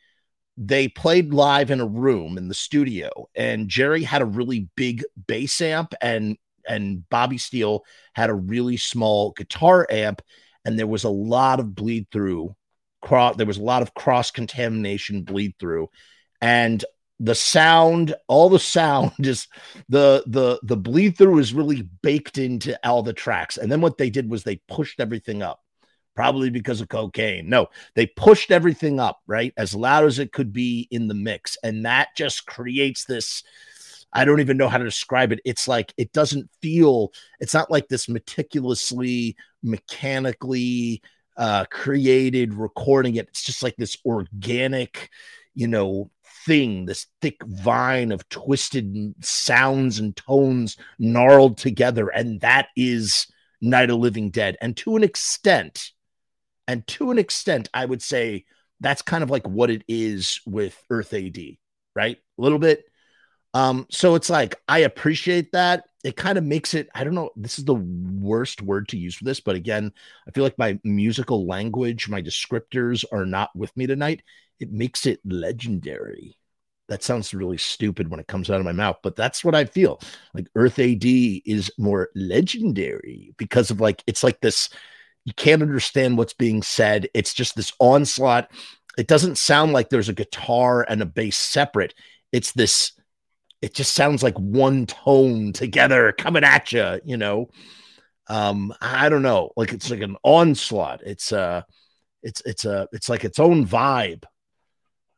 they 0.56 0.88
played 0.88 1.32
live 1.32 1.70
in 1.70 1.80
a 1.80 1.86
room 1.86 2.36
in 2.36 2.48
the 2.48 2.54
studio 2.54 3.08
and 3.34 3.68
Jerry 3.68 4.02
had 4.02 4.20
a 4.20 4.26
really 4.26 4.68
big 4.76 5.04
bass 5.26 5.60
amp 5.60 5.94
and 6.02 6.36
and 6.68 7.08
Bobby 7.08 7.38
Steele 7.38 7.84
had 8.14 8.28
a 8.28 8.34
really 8.34 8.76
small 8.76 9.30
guitar 9.30 9.86
amp 9.88 10.20
and 10.64 10.78
there 10.78 10.88
was 10.88 11.04
a 11.04 11.08
lot 11.08 11.60
of 11.60 11.74
bleed 11.74 12.08
through 12.12 12.54
cross 13.01 13.36
there 13.36 13.46
was 13.46 13.59
a 13.59 13.62
lot 13.62 13.82
of 13.82 13.94
cross 13.94 14.30
contamination 14.30 15.22
bleed 15.22 15.55
through 15.59 15.88
and 16.40 16.84
the 17.18 17.34
sound 17.34 18.14
all 18.28 18.48
the 18.48 18.59
sound 18.59 19.12
is 19.26 19.46
the 19.88 20.22
the 20.26 20.59
the 20.62 20.76
bleed 20.76 21.16
through 21.16 21.38
is 21.38 21.55
really 21.55 21.82
baked 22.03 22.38
into 22.38 22.78
all 22.86 23.03
the 23.03 23.12
tracks 23.12 23.57
and 23.57 23.70
then 23.70 23.80
what 23.80 23.98
they 23.98 24.11
did 24.11 24.30
was 24.30 24.42
they 24.42 24.61
pushed 24.68 25.01
everything 25.01 25.42
up 25.42 25.61
probably 26.20 26.51
because 26.51 26.82
of 26.82 26.88
cocaine. 26.90 27.48
No, 27.48 27.68
they 27.94 28.07
pushed 28.07 28.51
everything 28.51 29.01
up, 29.01 29.20
right? 29.26 29.55
As 29.57 29.74
loud 29.74 30.05
as 30.05 30.18
it 30.18 30.32
could 30.32 30.53
be 30.53 30.86
in 30.90 31.09
the 31.09 31.14
mix. 31.14 31.57
And 31.62 31.86
that 31.86 32.09
just 32.14 32.44
creates 32.44 33.07
this. 33.07 33.42
I 34.12 34.26
don't 34.26 34.40
even 34.40 34.57
know 34.57 34.68
how 34.68 34.76
to 34.76 34.84
describe 34.84 35.32
it. 35.32 35.40
It's 35.46 35.66
like 35.66 35.94
it 35.96 36.12
doesn't 36.12 36.51
feel, 36.61 37.12
it's 37.38 37.55
not 37.55 37.70
like 37.70 37.88
this 37.88 38.07
meticulously, 38.07 39.34
mechanically 39.62 41.01
uh, 41.36 41.64
created 41.70 42.54
recording 42.54 43.16
it. 43.16 43.28
It's 43.28 43.42
just 43.42 43.62
like 43.62 43.76
this 43.76 43.96
organic, 44.04 45.10
you 45.54 45.66
know, 45.66 46.10
thing, 46.46 46.86
this 46.86 47.06
thick 47.20 47.42
vine 47.44 48.12
of 48.12 48.28
twisted 48.28 49.14
sounds 49.20 49.98
and 49.98 50.16
tones 50.16 50.76
gnarled 50.98 51.58
together. 51.58 52.08
And 52.08 52.40
that 52.40 52.68
is 52.76 53.26
Night 53.60 53.90
of 53.90 53.98
Living 53.98 54.30
Dead. 54.30 54.56
And 54.60 54.76
to 54.78 54.96
an 54.96 55.04
extent, 55.04 55.90
and 56.66 56.86
to 56.88 57.10
an 57.10 57.18
extent, 57.18 57.68
I 57.74 57.84
would 57.84 58.02
say 58.02 58.44
that's 58.80 59.02
kind 59.02 59.22
of 59.22 59.30
like 59.30 59.46
what 59.46 59.70
it 59.70 59.84
is 59.88 60.40
with 60.46 60.82
Earth 60.88 61.12
AD, 61.12 61.38
right? 61.94 62.16
A 62.16 62.42
little 62.42 62.58
bit. 62.58 62.84
Um, 63.52 63.86
so 63.90 64.14
it's 64.14 64.30
like 64.30 64.56
I 64.68 64.80
appreciate 64.80 65.52
that. 65.52 65.84
It 66.03 66.16
kind 66.16 66.38
of 66.38 66.44
makes 66.44 66.72
it, 66.74 66.88
I 66.94 67.05
don't 67.05 67.14
know, 67.14 67.30
this 67.36 67.59
is 67.59 67.64
the 67.64 67.74
worst 67.74 68.62
word 68.62 68.88
to 68.88 68.96
use 68.98 69.14
for 69.14 69.24
this, 69.24 69.40
but 69.40 69.55
again, 69.55 69.92
I 70.26 70.30
feel 70.30 70.44
like 70.44 70.59
my 70.59 70.78
musical 70.82 71.46
language, 71.46 72.09
my 72.09 72.22
descriptors 72.22 73.05
are 73.12 73.26
not 73.26 73.55
with 73.55 73.76
me 73.76 73.86
tonight. 73.86 74.22
It 74.59 74.72
makes 74.72 75.05
it 75.05 75.20
legendary. 75.24 76.38
That 76.88 77.03
sounds 77.03 77.34
really 77.34 77.59
stupid 77.59 78.09
when 78.09 78.18
it 78.18 78.26
comes 78.26 78.51
out 78.51 78.61
of 78.61 78.64
my 78.64 78.72
mouth, 78.72 78.96
but 79.03 79.14
that's 79.14 79.44
what 79.44 79.55
I 79.55 79.66
feel. 79.66 80.01
Like 80.34 80.48
Earth 80.55 80.78
AD 80.78 81.05
is 81.05 81.70
more 81.78 82.09
legendary 82.14 83.32
because 83.36 83.70
of 83.70 83.80
like 83.80 84.03
it's 84.07 84.24
like 84.24 84.40
this 84.40 84.70
you 85.24 85.34
can't 85.34 85.62
understand 85.62 86.16
what's 86.16 86.34
being 86.34 86.62
said. 86.62 87.09
It's 87.14 87.34
just 87.34 87.55
this 87.55 87.72
onslaught. 87.78 88.51
It 88.98 89.07
doesn't 89.07 89.38
sound 89.38 89.72
like 89.72 89.88
there's 89.88 90.09
a 90.09 90.14
guitar 90.14 90.84
and 90.88 91.03
a 91.03 91.07
bass 91.07 91.36
separate. 91.36 91.94
It's 92.32 92.53
this, 92.53 92.92
it 93.62 93.74
just 93.74 93.94
sounds 93.94 94.22
like 94.22 94.36
one 94.38 94.86
tone 94.86 95.52
together 95.52 96.12
coming 96.12 96.44
at 96.44 96.72
you, 96.72 97.00
you 97.04 97.16
know. 97.16 97.48
Um, 98.28 98.72
I 98.80 99.08
don't 99.08 99.22
know, 99.22 99.50
like 99.56 99.72
it's 99.72 99.90
like 99.90 100.00
an 100.02 100.16
onslaught. 100.22 101.02
It's 101.04 101.32
uh 101.32 101.62
it's 102.22 102.42
it's 102.44 102.64
a 102.64 102.88
it's 102.92 103.08
like 103.08 103.24
its 103.24 103.38
own 103.38 103.66
vibe. 103.66 104.24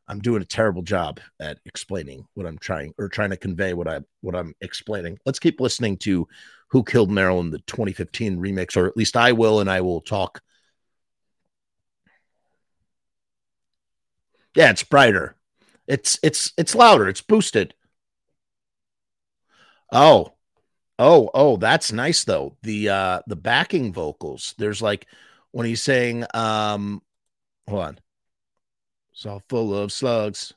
I'm 0.07 0.19
doing 0.19 0.41
a 0.41 0.45
terrible 0.45 0.81
job 0.81 1.19
at 1.39 1.59
explaining 1.65 2.25
what 2.33 2.45
I'm 2.45 2.57
trying 2.57 2.93
or 2.97 3.07
trying 3.07 3.29
to 3.29 3.37
convey 3.37 3.73
what 3.73 3.87
I 3.87 4.01
what 4.21 4.35
I'm 4.35 4.53
explaining. 4.61 5.19
Let's 5.25 5.39
keep 5.39 5.61
listening 5.61 5.97
to 5.97 6.27
who 6.69 6.83
Killed 6.83 7.11
Marilyn, 7.11 7.51
the 7.51 7.59
2015 7.59 8.37
remix, 8.37 8.75
or 8.75 8.87
at 8.87 8.97
least 8.97 9.15
I 9.15 9.31
will, 9.31 9.59
and 9.59 9.69
I 9.69 9.81
will 9.81 10.01
talk. 10.01 10.41
Yeah, 14.55 14.71
it's 14.71 14.83
brighter. 14.83 15.35
It's 15.87 16.19
it's 16.23 16.51
it's 16.57 16.75
louder. 16.75 17.07
It's 17.07 17.21
boosted. 17.21 17.73
Oh, 19.93 20.33
oh, 20.99 21.29
oh, 21.33 21.57
that's 21.57 21.91
nice 21.91 22.23
though. 22.23 22.57
The 22.63 22.89
uh 22.89 23.21
the 23.27 23.35
backing 23.35 23.93
vocals. 23.93 24.55
There's 24.57 24.81
like 24.81 25.07
when 25.51 25.67
he's 25.67 25.83
saying, 25.83 26.25
um, 26.33 27.01
hold 27.69 27.83
on. 27.83 27.99
It's 29.13 29.25
all 29.25 29.43
full 29.49 29.75
of 29.77 29.91
slugs. 29.91 30.53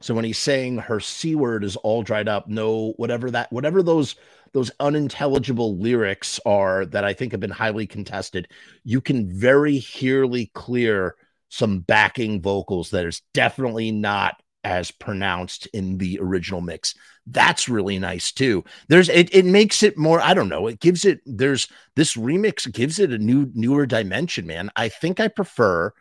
So 0.00 0.14
when 0.14 0.24
he's 0.24 0.38
saying 0.38 0.78
her 0.78 0.98
c 0.98 1.34
word 1.34 1.62
is 1.62 1.76
all 1.76 2.02
dried 2.02 2.28
up, 2.28 2.48
no 2.48 2.92
whatever 2.96 3.30
that 3.30 3.52
whatever 3.52 3.82
those 3.82 4.16
those 4.52 4.72
unintelligible 4.80 5.76
lyrics 5.78 6.40
are 6.44 6.86
that 6.86 7.04
I 7.04 7.12
think 7.12 7.32
have 7.32 7.40
been 7.40 7.50
highly 7.50 7.86
contested, 7.86 8.48
you 8.82 9.00
can 9.00 9.28
very 9.32 9.78
hearly 9.78 10.50
clear 10.54 11.14
some 11.50 11.80
backing 11.80 12.42
vocals 12.42 12.90
that 12.90 13.06
is 13.06 13.22
definitely 13.32 13.92
not 13.92 14.42
as 14.64 14.90
pronounced 14.90 15.66
in 15.68 15.98
the 15.98 16.18
original 16.20 16.60
mix. 16.60 16.94
That's 17.26 17.68
really 17.68 17.98
nice 17.98 18.32
too. 18.32 18.64
There's 18.88 19.08
it 19.08 19.34
it 19.34 19.44
makes 19.44 19.82
it 19.82 19.96
more 19.96 20.20
I 20.20 20.34
don't 20.34 20.48
know, 20.48 20.66
it 20.66 20.80
gives 20.80 21.04
it 21.04 21.20
there's 21.24 21.68
this 21.96 22.14
remix 22.14 22.70
gives 22.72 22.98
it 22.98 23.12
a 23.12 23.18
new 23.18 23.50
newer 23.54 23.86
dimension, 23.86 24.46
man. 24.46 24.70
I 24.76 24.88
think 24.88 25.20
I 25.20 25.28
prefer 25.28 25.92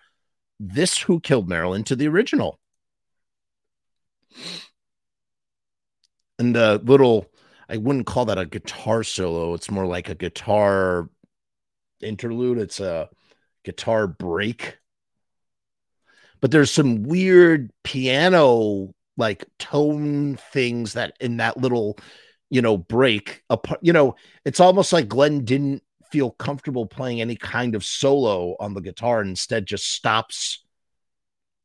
this 0.60 0.99
Who 0.99 1.20
Killed 1.20 1.49
Marilyn 1.49 1.84
to 1.86 1.95
the 1.95 2.07
original. 2.07 2.60
And 6.38 6.55
the 6.55 6.82
little, 6.84 7.26
I 7.68 7.78
wouldn't 7.78 8.07
call 8.07 8.26
that 8.26 8.38
a 8.38 8.45
guitar 8.45 9.03
solo. 9.03 9.53
It's 9.53 9.72
more 9.72 9.86
like 9.86 10.10
a 10.10 10.16
guitar 10.16 11.10
interlude. 12.01 12.57
It's 12.57 12.80
a 12.80 13.10
guitar 13.64 14.07
break. 14.07 14.78
But 16.41 16.51
there's 16.51 16.71
some 16.71 17.03
weird 17.03 17.71
piano 17.83 18.93
like 19.17 19.45
tone 19.57 20.37
things 20.51 20.93
that 20.93 21.13
in 21.19 21.37
that 21.37 21.57
little, 21.57 21.97
you 22.49 22.61
know, 22.61 22.77
break 22.77 23.43
apart. 23.49 23.79
You 23.81 23.93
know, 23.93 24.15
it's 24.45 24.59
almost 24.59 24.93
like 24.93 25.09
Glenn 25.09 25.43
didn't 25.43 25.83
feel 26.11 26.31
comfortable 26.31 26.85
playing 26.85 27.21
any 27.21 27.35
kind 27.35 27.75
of 27.75 27.85
solo 27.85 28.55
on 28.59 28.73
the 28.73 28.81
guitar 28.81 29.19
and 29.19 29.29
instead 29.29 29.65
just 29.65 29.91
stops 29.91 30.63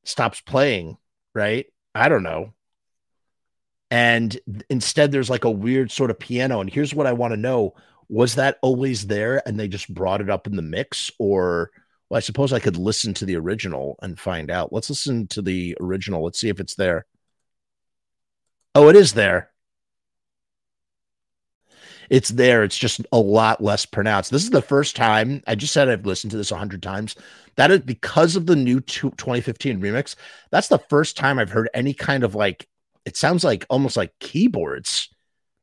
stops 0.04 0.42
playing 0.42 0.98
right 1.34 1.66
I 1.94 2.08
don't 2.08 2.22
know. 2.22 2.52
And 3.90 4.36
instead, 4.68 5.12
there's 5.12 5.30
like 5.30 5.44
a 5.44 5.50
weird 5.50 5.92
sort 5.92 6.10
of 6.10 6.18
piano. 6.18 6.60
And 6.60 6.68
here's 6.68 6.94
what 6.94 7.06
I 7.06 7.12
want 7.12 7.32
to 7.32 7.36
know 7.40 7.74
was 8.08 8.34
that 8.34 8.58
always 8.62 9.06
there 9.06 9.46
and 9.46 9.58
they 9.58 9.68
just 9.68 9.92
brought 9.92 10.20
it 10.20 10.28
up 10.28 10.46
in 10.46 10.56
the 10.56 10.62
mix? 10.62 11.10
Or, 11.18 11.70
well, 12.08 12.18
I 12.18 12.20
suppose 12.20 12.52
I 12.52 12.60
could 12.60 12.76
listen 12.76 13.14
to 13.14 13.24
the 13.24 13.36
original 13.36 13.96
and 14.02 14.18
find 14.18 14.50
out. 14.50 14.72
Let's 14.72 14.90
listen 14.90 15.26
to 15.28 15.42
the 15.42 15.76
original. 15.80 16.22
Let's 16.22 16.40
see 16.40 16.48
if 16.48 16.60
it's 16.60 16.74
there. 16.74 17.06
Oh, 18.74 18.88
it 18.88 18.96
is 18.96 19.12
there. 19.12 19.50
It's 22.10 22.28
there. 22.28 22.64
It's 22.64 22.76
just 22.76 23.00
a 23.12 23.18
lot 23.18 23.62
less 23.62 23.86
pronounced. 23.86 24.30
This 24.30 24.44
is 24.44 24.50
the 24.50 24.60
first 24.62 24.96
time 24.96 25.42
I 25.46 25.54
just 25.54 25.72
said 25.72 25.88
I've 25.88 26.06
listened 26.06 26.32
to 26.32 26.36
this 26.36 26.50
a 26.50 26.56
hundred 26.56 26.82
times. 26.82 27.16
That 27.56 27.70
is 27.70 27.80
because 27.80 28.36
of 28.36 28.46
the 28.46 28.56
new 28.56 28.80
2015 28.80 29.80
remix. 29.80 30.16
That's 30.50 30.68
the 30.68 30.78
first 30.78 31.16
time 31.16 31.38
I've 31.38 31.50
heard 31.50 31.70
any 31.72 31.94
kind 31.94 32.24
of 32.24 32.34
like, 32.34 32.68
it 33.04 33.16
sounds 33.16 33.44
like 33.44 33.64
almost 33.70 33.96
like 33.96 34.12
keyboards. 34.18 35.08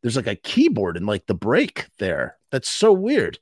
There's 0.02 0.16
like 0.16 0.28
a 0.28 0.36
keyboard 0.36 0.98
in 0.98 1.06
like 1.06 1.28
the 1.28 1.36
break 1.36 1.88
there. 2.00 2.38
That's 2.50 2.70
so 2.70 2.92
weird. 2.92 3.38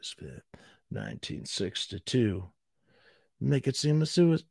August 0.00 0.18
5th, 0.18 0.40
1962. 0.88 2.48
Make 3.38 3.68
it 3.68 3.76
seem 3.76 4.00
a 4.00 4.06
suicide. 4.06 4.46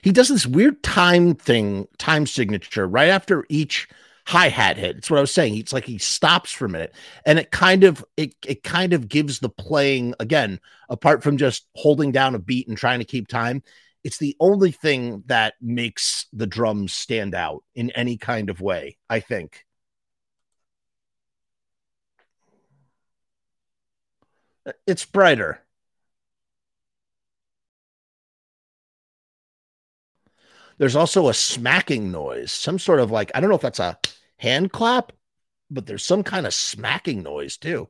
He 0.00 0.12
does 0.12 0.28
this 0.28 0.46
weird 0.46 0.82
time 0.82 1.34
thing, 1.34 1.88
time 1.98 2.24
signature 2.24 2.86
right 2.86 3.08
after 3.10 3.44
each 3.50 3.88
hi 4.26 4.48
hat 4.48 4.78
hit. 4.78 4.96
It's 4.96 5.10
what 5.10 5.18
I 5.18 5.20
was 5.20 5.34
saying. 5.34 5.58
It's 5.58 5.74
like 5.74 5.84
he 5.84 5.98
stops 5.98 6.50
for 6.50 6.64
a 6.64 6.70
minute, 6.70 6.94
and 7.26 7.38
it 7.38 7.50
kind 7.50 7.84
of 7.84 8.02
it 8.16 8.34
it 8.46 8.62
kind 8.62 8.94
of 8.94 9.10
gives 9.10 9.40
the 9.40 9.50
playing 9.50 10.14
again, 10.20 10.58
apart 10.88 11.22
from 11.22 11.36
just 11.36 11.66
holding 11.74 12.12
down 12.12 12.34
a 12.34 12.38
beat 12.38 12.68
and 12.68 12.78
trying 12.78 13.00
to 13.00 13.04
keep 13.04 13.28
time. 13.28 13.62
It's 14.04 14.18
the 14.18 14.36
only 14.40 14.72
thing 14.72 15.24
that 15.26 15.54
makes 15.60 16.26
the 16.32 16.46
drums 16.46 16.92
stand 16.92 17.34
out 17.34 17.64
in 17.74 17.90
any 17.92 18.16
kind 18.16 18.50
of 18.50 18.60
way, 18.60 18.96
I 19.10 19.20
think. 19.20 19.64
Uh, 24.66 24.72
it's 24.86 25.04
brighter. 25.04 25.64
There's 30.78 30.96
also 30.96 31.28
a 31.28 31.34
smacking 31.34 32.10
noise, 32.10 32.50
some 32.52 32.78
sort 32.78 33.00
of 33.00 33.10
like, 33.10 33.30
I 33.34 33.40
don't 33.40 33.50
know 33.50 33.56
if 33.56 33.62
that's 33.62 33.78
a 33.80 33.98
hand 34.38 34.72
clap, 34.72 35.12
but 35.70 35.86
there's 35.86 36.04
some 36.04 36.22
kind 36.24 36.46
of 36.46 36.54
smacking 36.54 37.22
noise 37.22 37.56
too. 37.56 37.88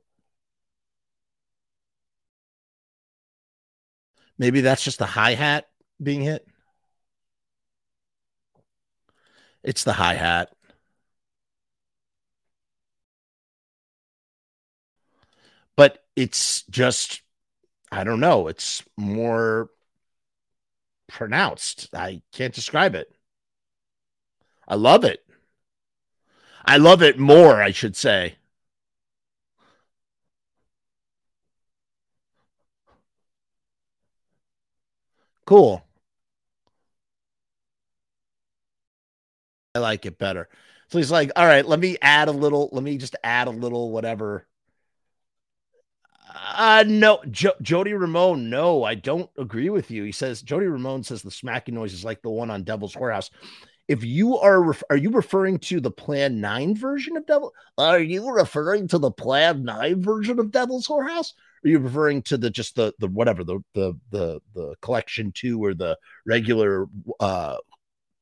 Maybe 4.39 4.61
that's 4.61 4.85
just 4.85 5.01
a 5.01 5.07
hi 5.07 5.35
hat 5.35 5.68
being 6.03 6.23
hit. 6.23 6.47
It's 9.63 9.85
the 9.85 9.93
hi 9.93 10.15
hat. 10.15 10.51
But 15.77 16.05
it's 16.17 16.63
just, 16.63 17.23
I 17.93 18.05
don't 18.05 18.21
know, 18.21 18.49
it's 18.49 18.83
more 18.97 19.71
pronounced. 21.09 21.89
I 21.95 22.23
can't 22.33 22.55
describe 22.55 22.95
it. 22.95 23.13
I 24.67 24.75
love 24.77 25.05
it. 25.05 25.25
I 26.65 26.77
love 26.77 27.03
it 27.03 27.19
more, 27.19 27.63
I 27.63 27.71
should 27.71 27.97
say. 27.97 28.37
Cool. 35.45 35.88
I 39.79 39.81
like 39.81 40.07
it 40.07 40.19
better. 40.19 40.49
So 40.89 40.99
he's 40.99 41.11
like, 41.11 41.31
all 41.37 41.47
right, 41.47 41.67
let 41.67 41.79
me 41.79 41.97
add 42.03 42.29
a 42.29 42.33
little, 42.33 42.69
let 42.73 42.83
me 42.83 42.99
just 42.99 43.15
add 43.23 43.47
a 43.47 43.53
little 43.53 43.91
whatever. 43.93 44.47
Uh 46.55 46.85
no, 46.87 47.21
jo- 47.31 47.55
Jody 47.63 47.95
Ramone, 47.95 48.51
no, 48.51 48.83
I 48.85 48.95
don't 48.95 49.31
agree 49.39 49.71
with 49.71 49.91
you. 49.91 50.05
He 50.05 50.13
says 50.13 50.43
Jody 50.43 50.67
Ramone 50.67 51.03
says 51.05 51.23
the 51.23 51.31
smacking 51.31 51.75
noise 51.75 51.95
is 51.95 52.05
like 52.05 52.23
the 52.23 52.31
one 52.31 52.51
on 52.51 52.65
Devil's 52.65 52.95
Whorehouse. 52.95 53.31
If 53.87 54.05
you 54.05 54.37
are 54.39 54.63
ref- 54.63 54.83
are 54.91 54.97
you 54.97 55.11
referring 55.11 55.59
to 55.61 55.81
the 55.81 55.91
Plan 55.91 56.41
9 56.41 56.77
version 56.77 57.17
of 57.17 57.27
Devil? 57.27 57.55
Are 57.79 58.01
you 58.01 58.31
referring 58.31 58.89
to 58.89 58.99
the 58.99 59.11
Plan 59.11 59.65
9 59.65 60.03
version 60.03 60.39
of 60.39 60.51
Devil's 60.51 60.87
Whorehouse? 60.87 61.33
Are 61.65 61.69
you 61.69 61.79
referring 61.79 62.23
to 62.23 62.37
the 62.37 62.51
just 62.51 62.75
the 62.77 62.93
the 62.99 63.09
whatever 63.09 63.45
the 63.45 63.61
the 63.75 63.95
the 64.11 64.41
the 64.55 64.75
collection 64.83 65.33
2 65.33 65.63
or 65.65 65.75
the 65.75 65.97
regular 66.27 66.87
uh 67.21 67.57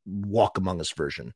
Walk 0.06 0.58
Among 0.58 0.80
Us 0.80 0.92
version? 0.92 1.34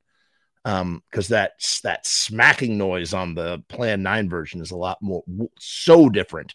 Um 0.64 1.02
because 1.10 1.28
that 1.28 1.52
that 1.82 2.06
smacking 2.06 2.76
noise 2.76 3.14
on 3.14 3.34
the 3.34 3.62
plan 3.68 4.02
9 4.02 4.28
version 4.28 4.60
is 4.60 4.70
a 4.70 4.76
lot 4.76 5.00
more 5.00 5.22
so 5.58 6.08
different 6.08 6.54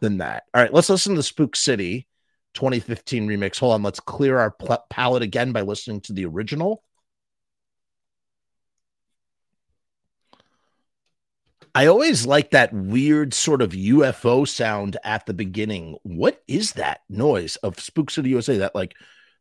than 0.00 0.18
that 0.18 0.44
all 0.54 0.62
right 0.62 0.72
let's 0.72 0.90
listen 0.90 1.14
to 1.14 1.18
the 1.18 1.22
spook 1.22 1.56
city 1.56 2.06
2015 2.54 3.26
remix 3.26 3.58
hold 3.58 3.74
on 3.74 3.82
let's 3.82 4.00
clear 4.00 4.38
our 4.38 4.50
pl- 4.50 4.84
palette 4.90 5.22
again 5.22 5.52
by 5.52 5.62
listening 5.62 6.00
to 6.00 6.12
the 6.12 6.26
original 6.26 6.82
I 11.74 11.86
always 11.86 12.26
like 12.26 12.50
that 12.50 12.72
weird 12.72 13.32
sort 13.32 13.62
of 13.62 13.70
UFO 13.70 14.46
sound 14.46 14.96
at 15.04 15.26
the 15.26 15.34
beginning. 15.34 15.98
What 16.02 16.42
is 16.48 16.72
that 16.72 17.02
noise 17.08 17.56
of 17.56 17.78
Spook 17.78 18.10
City 18.10 18.30
USA? 18.30 18.58
That 18.58 18.74
like 18.74 18.94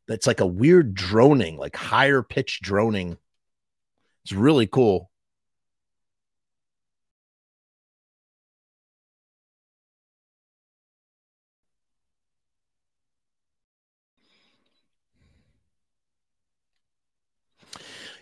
that's 0.08 0.28
like 0.28 0.40
a 0.40 0.46
weird 0.46 0.94
droning, 0.94 1.58
like 1.58 1.76
higher 1.76 2.22
pitch 2.22 2.62
droning. 2.62 3.18
It's 4.30 4.36
really 4.38 4.68
cool. 4.68 5.10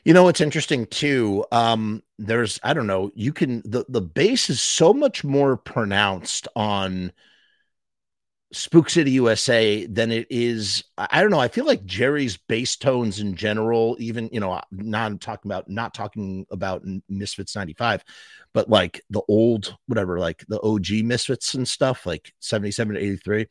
You 0.04 0.14
know 0.14 0.28
it's 0.30 0.42
interesting 0.42 0.86
too? 0.86 1.46
Um, 1.52 2.02
there's 2.18 2.60
I 2.64 2.74
don't 2.74 2.88
know, 2.88 3.12
you 3.16 3.34
can 3.34 3.62
the 3.66 3.86
the 3.90 4.02
bass 4.02 4.50
is 4.50 4.62
so 4.62 4.94
much 4.94 5.24
more 5.24 5.58
pronounced 5.58 6.48
on 6.56 7.12
Spook 8.54 8.90
City 8.90 9.12
USA 9.12 9.86
than 9.88 10.12
it 10.12 10.26
is. 10.30 10.84
I 10.98 11.22
don't 11.22 11.32
know. 11.32 11.40
I 11.40 11.50
feel 11.50 11.66
like 11.66 11.86
Jerry's 11.86 12.38
bass 12.38 12.78
tones 12.78 13.20
in 13.20 13.36
general, 13.36 13.98
even 14.00 14.30
you 14.32 14.40
know, 14.40 14.62
not 14.72 15.20
talking 15.20 15.52
about 15.52 15.70
not 15.70 15.94
talking 15.94 16.46
about 16.50 16.84
Misfits 17.10 17.56
'95, 17.56 18.06
but 18.54 18.70
like 18.70 19.02
the 19.10 19.22
old 19.28 19.76
whatever, 19.88 20.18
like 20.18 20.46
the 20.48 20.62
OG 20.62 21.04
Misfits 21.06 21.56
and 21.56 21.68
stuff, 21.68 22.06
like 22.06 22.34
'77 22.40 22.96
to 22.96 23.02
'83. 23.02 23.48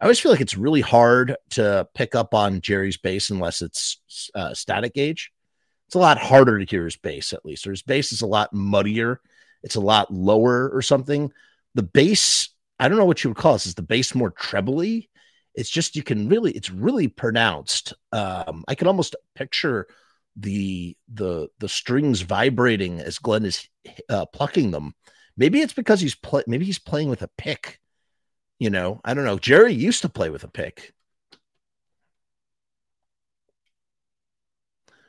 I 0.00 0.04
always 0.04 0.20
feel 0.20 0.32
like 0.32 0.40
it's 0.40 0.56
really 0.56 0.80
hard 0.80 1.36
to 1.50 1.86
pick 1.94 2.14
up 2.14 2.32
on 2.32 2.62
Jerry's 2.62 2.96
bass 2.96 3.28
unless 3.28 3.60
it's 3.60 4.30
uh, 4.34 4.54
Static 4.54 4.92
Age. 4.96 5.30
It's 5.88 5.96
a 5.96 5.98
lot 6.00 6.18
harder 6.18 6.58
to 6.58 6.64
hear 6.64 6.84
his 6.84 6.96
bass, 6.96 7.32
at 7.34 7.44
least, 7.44 7.66
or 7.66 7.70
his 7.70 7.82
bass 7.82 8.12
is 8.12 8.22
a 8.22 8.26
lot 8.26 8.52
muddier. 8.54 9.20
It's 9.62 9.74
a 9.74 9.80
lot 9.80 10.12
lower 10.12 10.70
or 10.70 10.80
something. 10.80 11.32
The 11.74 11.82
bass 11.82 12.50
I 12.78 12.88
don't 12.88 12.98
know 12.98 13.04
what 13.04 13.22
you 13.24 13.30
would 13.30 13.36
call 13.36 13.54
this. 13.54 13.66
Is 13.66 13.74
the 13.74 13.82
bass 13.82 14.14
more 14.14 14.30
trebly? 14.30 15.10
It's 15.54 15.70
just 15.70 15.96
you 15.96 16.02
can 16.02 16.28
really, 16.28 16.52
it's 16.52 16.70
really 16.70 17.08
pronounced. 17.08 17.92
Um, 18.12 18.64
I 18.68 18.74
can 18.74 18.86
almost 18.86 19.16
picture 19.34 19.88
the 20.36 20.96
the 21.12 21.48
the 21.58 21.68
strings 21.68 22.20
vibrating 22.20 23.00
as 23.00 23.18
Glenn 23.18 23.44
is 23.44 23.68
uh, 24.08 24.26
plucking 24.26 24.70
them. 24.70 24.94
Maybe 25.36 25.60
it's 25.60 25.72
because 25.72 26.00
he's 26.00 26.14
play, 26.14 26.44
maybe 26.46 26.64
he's 26.64 26.78
playing 26.78 27.08
with 27.10 27.22
a 27.22 27.30
pick. 27.36 27.80
You 28.58 28.70
know, 28.70 29.00
I 29.04 29.14
don't 29.14 29.24
know. 29.24 29.38
Jerry 29.38 29.72
used 29.72 30.02
to 30.02 30.08
play 30.08 30.30
with 30.30 30.44
a 30.44 30.48
pick. 30.48 30.92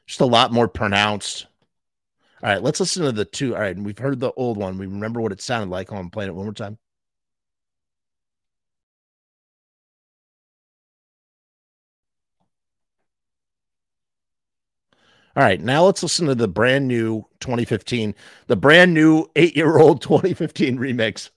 Just 0.07 0.21
a 0.21 0.25
lot 0.25 0.51
more 0.51 0.67
pronounced. 0.67 1.45
All 2.41 2.49
right, 2.49 2.63
let's 2.63 2.79
listen 2.79 3.03
to 3.03 3.11
the 3.11 3.25
two. 3.25 3.53
All 3.55 3.61
right, 3.61 3.75
and 3.75 3.85
we've 3.85 3.97
heard 3.97 4.19
the 4.19 4.31
old 4.31 4.57
one. 4.57 4.77
We 4.77 4.87
remember 4.87 5.21
what 5.21 5.31
it 5.31 5.41
sounded 5.41 5.69
like. 5.69 5.91
I'm 5.91 6.09
playing 6.09 6.29
it 6.29 6.35
one 6.35 6.45
more 6.45 6.53
time. 6.53 6.79
All 15.39 15.45
right, 15.45 15.61
now 15.61 15.85
let's 15.85 16.03
listen 16.03 16.27
to 16.27 16.35
the 16.35 16.49
brand 16.49 16.85
new 16.89 17.25
2015, 17.39 18.13
the 18.47 18.57
brand 18.57 18.93
new 18.93 19.25
eight 19.37 19.55
year 19.55 19.77
old 19.77 20.01
2015 20.01 20.77
remix. 20.77 21.29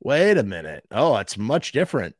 Wait 0.00 0.38
a 0.38 0.42
minute. 0.42 0.84
Oh, 0.90 1.16
it's 1.18 1.36
much 1.36 1.72
different. 1.72 2.16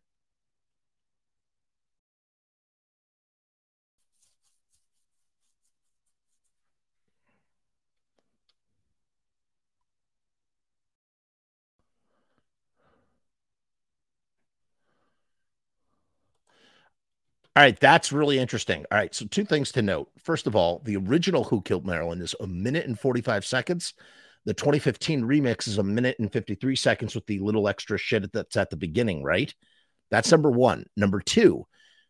All 17.56 17.62
right, 17.62 17.80
that's 17.80 18.12
really 18.12 18.38
interesting. 18.38 18.84
All 18.92 18.98
right, 18.98 19.14
so 19.14 19.24
two 19.24 19.46
things 19.46 19.72
to 19.72 19.80
note. 19.82 20.10
First 20.22 20.46
of 20.46 20.54
all, 20.54 20.82
the 20.84 20.98
original 20.98 21.42
Who 21.42 21.62
Killed 21.62 21.86
Marilyn 21.86 22.20
is 22.20 22.34
a 22.38 22.46
minute 22.46 22.84
and 22.84 23.00
45 23.00 23.46
seconds. 23.46 23.94
The 24.44 24.52
2015 24.52 25.22
remix 25.22 25.66
is 25.66 25.78
a 25.78 25.82
minute 25.82 26.18
and 26.18 26.30
53 26.30 26.76
seconds 26.76 27.14
with 27.14 27.24
the 27.24 27.38
little 27.38 27.66
extra 27.66 27.96
shit 27.96 28.30
that's 28.30 28.58
at 28.58 28.68
the 28.68 28.76
beginning, 28.76 29.22
right? 29.22 29.54
That's 30.10 30.30
number 30.30 30.50
one. 30.50 30.84
Number 30.98 31.18
two, 31.18 31.66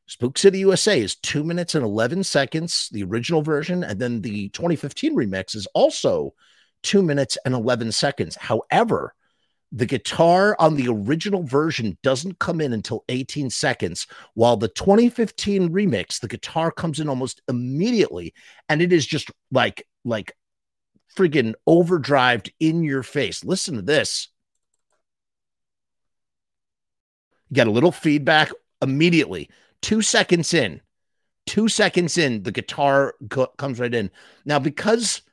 Spook 0.08 0.36
City 0.36 0.58
USA 0.58 1.00
is 1.00 1.14
two 1.14 1.44
minutes 1.44 1.76
and 1.76 1.84
11 1.84 2.24
seconds, 2.24 2.88
the 2.90 3.04
original 3.04 3.42
version. 3.42 3.84
And 3.84 4.00
then 4.00 4.22
the 4.22 4.48
2015 4.48 5.14
remix 5.14 5.54
is 5.54 5.68
also 5.74 6.34
two 6.82 7.02
minutes 7.02 7.38
and 7.44 7.54
11 7.54 7.92
seconds. 7.92 8.34
However, 8.34 9.14
the 9.76 9.84
guitar 9.84 10.56
on 10.58 10.74
the 10.74 10.88
original 10.88 11.42
version 11.42 11.98
doesn't 12.02 12.38
come 12.38 12.62
in 12.62 12.72
until 12.72 13.04
18 13.10 13.50
seconds, 13.50 14.06
while 14.32 14.56
the 14.56 14.68
2015 14.68 15.68
remix, 15.68 16.18
the 16.18 16.28
guitar 16.28 16.70
comes 16.70 16.98
in 16.98 17.10
almost 17.10 17.42
immediately, 17.46 18.32
and 18.70 18.80
it 18.80 18.90
is 18.90 19.06
just 19.06 19.30
like 19.52 19.86
like 20.02 20.34
friggin' 21.14 21.52
overdrived 21.68 22.50
in 22.58 22.84
your 22.84 23.02
face. 23.02 23.44
Listen 23.44 23.74
to 23.76 23.82
this. 23.82 24.28
Get 27.52 27.66
a 27.66 27.70
little 27.70 27.92
feedback 27.92 28.52
immediately. 28.80 29.50
Two 29.82 30.00
seconds 30.00 30.54
in, 30.54 30.80
two 31.44 31.68
seconds 31.68 32.16
in, 32.16 32.44
the 32.44 32.52
guitar 32.52 33.14
co- 33.28 33.52
comes 33.58 33.78
right 33.78 33.94
in. 33.94 34.10
Now, 34.46 34.58
because 34.58 35.20
Bec- 35.20 35.25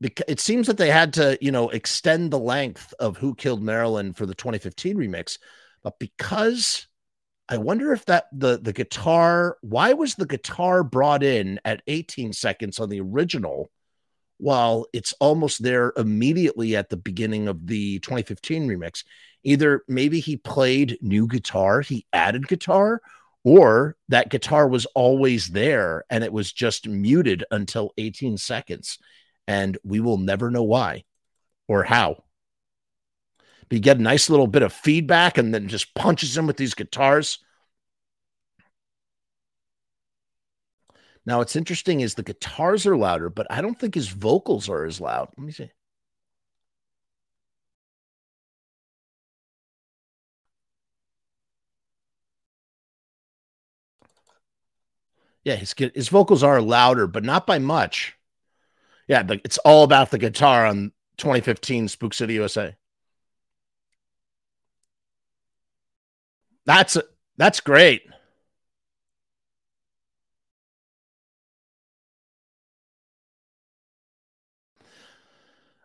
It 0.00 0.40
seems 0.40 0.66
that 0.66 0.78
they 0.78 0.90
had 0.90 1.12
to, 1.14 1.36
you 1.42 1.52
know, 1.52 1.68
extend 1.68 2.30
the 2.30 2.38
length 2.38 2.94
of 2.98 3.18
Who 3.18 3.34
Killed 3.34 3.62
Marilyn 3.62 4.14
for 4.14 4.24
the 4.24 4.34
2015 4.34 4.96
remix, 4.96 5.38
but 5.82 5.98
because 5.98 6.86
I 7.50 7.58
wonder 7.58 7.92
if 7.92 8.06
that 8.06 8.26
the 8.32 8.58
the 8.58 8.72
guitar, 8.72 9.58
why 9.60 9.92
was 9.92 10.14
the 10.14 10.26
guitar 10.26 10.82
brought 10.84 11.22
in 11.22 11.60
at 11.64 11.82
18 11.86 12.32
seconds 12.32 12.78
on 12.78 12.88
the 12.88 13.00
original, 13.00 13.70
while 14.38 14.86
it's 14.94 15.12
almost 15.20 15.62
there 15.62 15.92
immediately 15.96 16.76
at 16.76 16.88
the 16.88 16.96
beginning 16.96 17.48
of 17.48 17.66
the 17.66 17.98
2015 17.98 18.68
remix? 18.68 19.04
Either 19.42 19.82
maybe 19.88 20.20
he 20.20 20.36
played 20.36 20.96
new 21.02 21.26
guitar, 21.26 21.82
he 21.82 22.06
added 22.12 22.46
guitar, 22.48 23.02
or 23.44 23.96
that 24.08 24.30
guitar 24.30 24.68
was 24.68 24.86
always 24.94 25.48
there 25.48 26.04
and 26.10 26.22
it 26.24 26.32
was 26.32 26.52
just 26.52 26.86
muted 26.88 27.44
until 27.50 27.92
18 27.98 28.36
seconds 28.36 28.98
and 29.50 29.76
we 29.82 29.98
will 29.98 30.16
never 30.16 30.48
know 30.48 30.62
why 30.62 31.02
or 31.66 31.82
how. 31.82 32.22
But 33.68 33.76
you 33.76 33.80
get 33.80 33.98
a 33.98 34.02
nice 34.02 34.30
little 34.30 34.46
bit 34.46 34.62
of 34.62 34.72
feedback 34.72 35.38
and 35.38 35.52
then 35.52 35.66
just 35.66 35.92
punches 35.96 36.38
him 36.38 36.46
with 36.46 36.56
these 36.56 36.74
guitars. 36.74 37.40
Now 41.26 41.38
what's 41.38 41.56
interesting 41.56 42.00
is 42.00 42.14
the 42.14 42.22
guitars 42.22 42.86
are 42.86 42.96
louder 42.96 43.28
but 43.28 43.46
i 43.50 43.60
don't 43.60 43.78
think 43.78 43.94
his 43.94 44.08
vocals 44.08 44.68
are 44.68 44.84
as 44.84 45.00
loud. 45.00 45.28
Let 45.36 45.44
me 45.44 45.52
see. 45.52 45.70
Yeah, 55.44 55.56
his 55.56 55.74
his 55.94 56.08
vocals 56.08 56.42
are 56.44 56.60
louder, 56.62 57.06
but 57.08 57.24
not 57.24 57.46
by 57.46 57.58
much. 57.58 58.16
Yeah, 59.10 59.24
the, 59.24 59.40
it's 59.44 59.58
all 59.58 59.82
about 59.82 60.12
the 60.12 60.18
guitar 60.18 60.64
on 60.64 60.92
2015 61.16 61.88
Spook 61.88 62.14
City 62.14 62.34
USA. 62.34 62.76
That's 66.64 66.96
that's 67.36 67.58
great. 67.58 68.02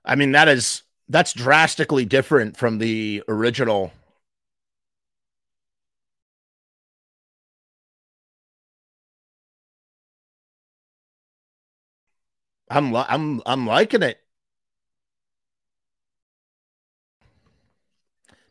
I 0.05 0.13
mean, 0.15 0.33
that 0.33 0.47
is 0.47 0.83
that's 1.09 1.33
drastically 1.33 2.05
different 2.05 2.55
from 2.57 2.77
the 2.77 3.23
original 3.27 3.91
I'm 12.69 12.91
li- 12.91 13.05
I'm 13.07 13.41
I'm 13.45 13.67
liking 13.67 14.03
it. 14.03 14.19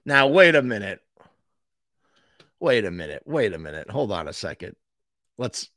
Now 0.05 0.29
wait 0.29 0.55
a 0.55 0.63
minute. 0.63 1.01
Wait 2.61 2.85
a 2.85 2.91
minute. 2.91 3.23
Wait 3.27 3.53
a 3.53 3.59
minute. 3.59 3.91
Hold 3.91 4.13
on 4.13 4.29
a 4.29 4.33
second. 4.33 4.77
Let's 5.39 5.69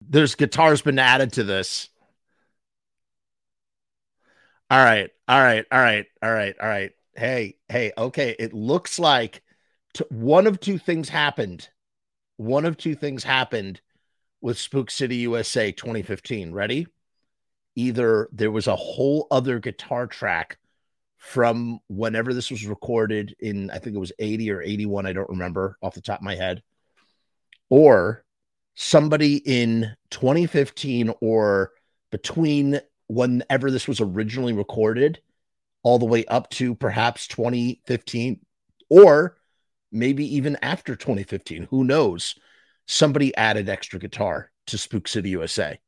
There's 0.00 0.34
guitars 0.34 0.82
been 0.82 0.98
added 0.98 1.32
to 1.34 1.44
this. 1.44 1.88
All 4.70 4.82
right. 4.84 5.10
All 5.28 5.40
right. 5.40 5.64
All 5.70 5.80
right. 5.80 6.06
All 6.22 6.32
right. 6.32 6.56
All 6.60 6.68
right. 6.68 6.92
Hey, 7.16 7.56
hey, 7.68 7.92
okay. 7.98 8.36
It 8.38 8.52
looks 8.52 8.98
like 8.98 9.42
t- 9.94 10.04
one 10.10 10.46
of 10.46 10.60
two 10.60 10.78
things 10.78 11.08
happened. 11.08 11.68
One 12.36 12.64
of 12.64 12.76
two 12.76 12.94
things 12.94 13.24
happened 13.24 13.80
with 14.40 14.58
Spook 14.58 14.90
City 14.90 15.16
USA 15.16 15.72
2015. 15.72 16.52
Ready? 16.52 16.86
Either 17.76 18.28
there 18.32 18.50
was 18.50 18.66
a 18.66 18.76
whole 18.76 19.26
other 19.30 19.58
guitar 19.58 20.06
track 20.06 20.58
from 21.16 21.80
whenever 21.88 22.32
this 22.32 22.50
was 22.50 22.66
recorded 22.66 23.36
in, 23.40 23.70
I 23.70 23.78
think 23.78 23.94
it 23.94 24.00
was 24.00 24.12
80 24.18 24.50
or 24.50 24.62
81. 24.62 25.06
I 25.06 25.12
don't 25.12 25.28
remember 25.28 25.76
off 25.82 25.94
the 25.94 26.00
top 26.00 26.20
of 26.20 26.24
my 26.24 26.34
head. 26.34 26.62
Or 27.68 28.24
somebody 28.74 29.36
in 29.36 29.94
2015 30.10 31.12
or 31.20 31.72
between 32.10 32.80
whenever 33.08 33.70
this 33.70 33.86
was 33.86 34.00
originally 34.00 34.52
recorded 34.52 35.20
all 35.82 35.98
the 35.98 36.06
way 36.06 36.24
up 36.26 36.48
to 36.50 36.74
perhaps 36.74 37.26
2015 37.26 38.40
or 38.88 39.36
maybe 39.92 40.36
even 40.36 40.56
after 40.62 40.96
2015 40.96 41.66
who 41.70 41.84
knows 41.84 42.36
somebody 42.90 43.34
added 43.36 43.68
extra 43.68 44.00
guitar 44.00 44.50
to 44.66 44.76
Spook 44.76 45.06
City 45.06 45.30
USA. 45.30 45.78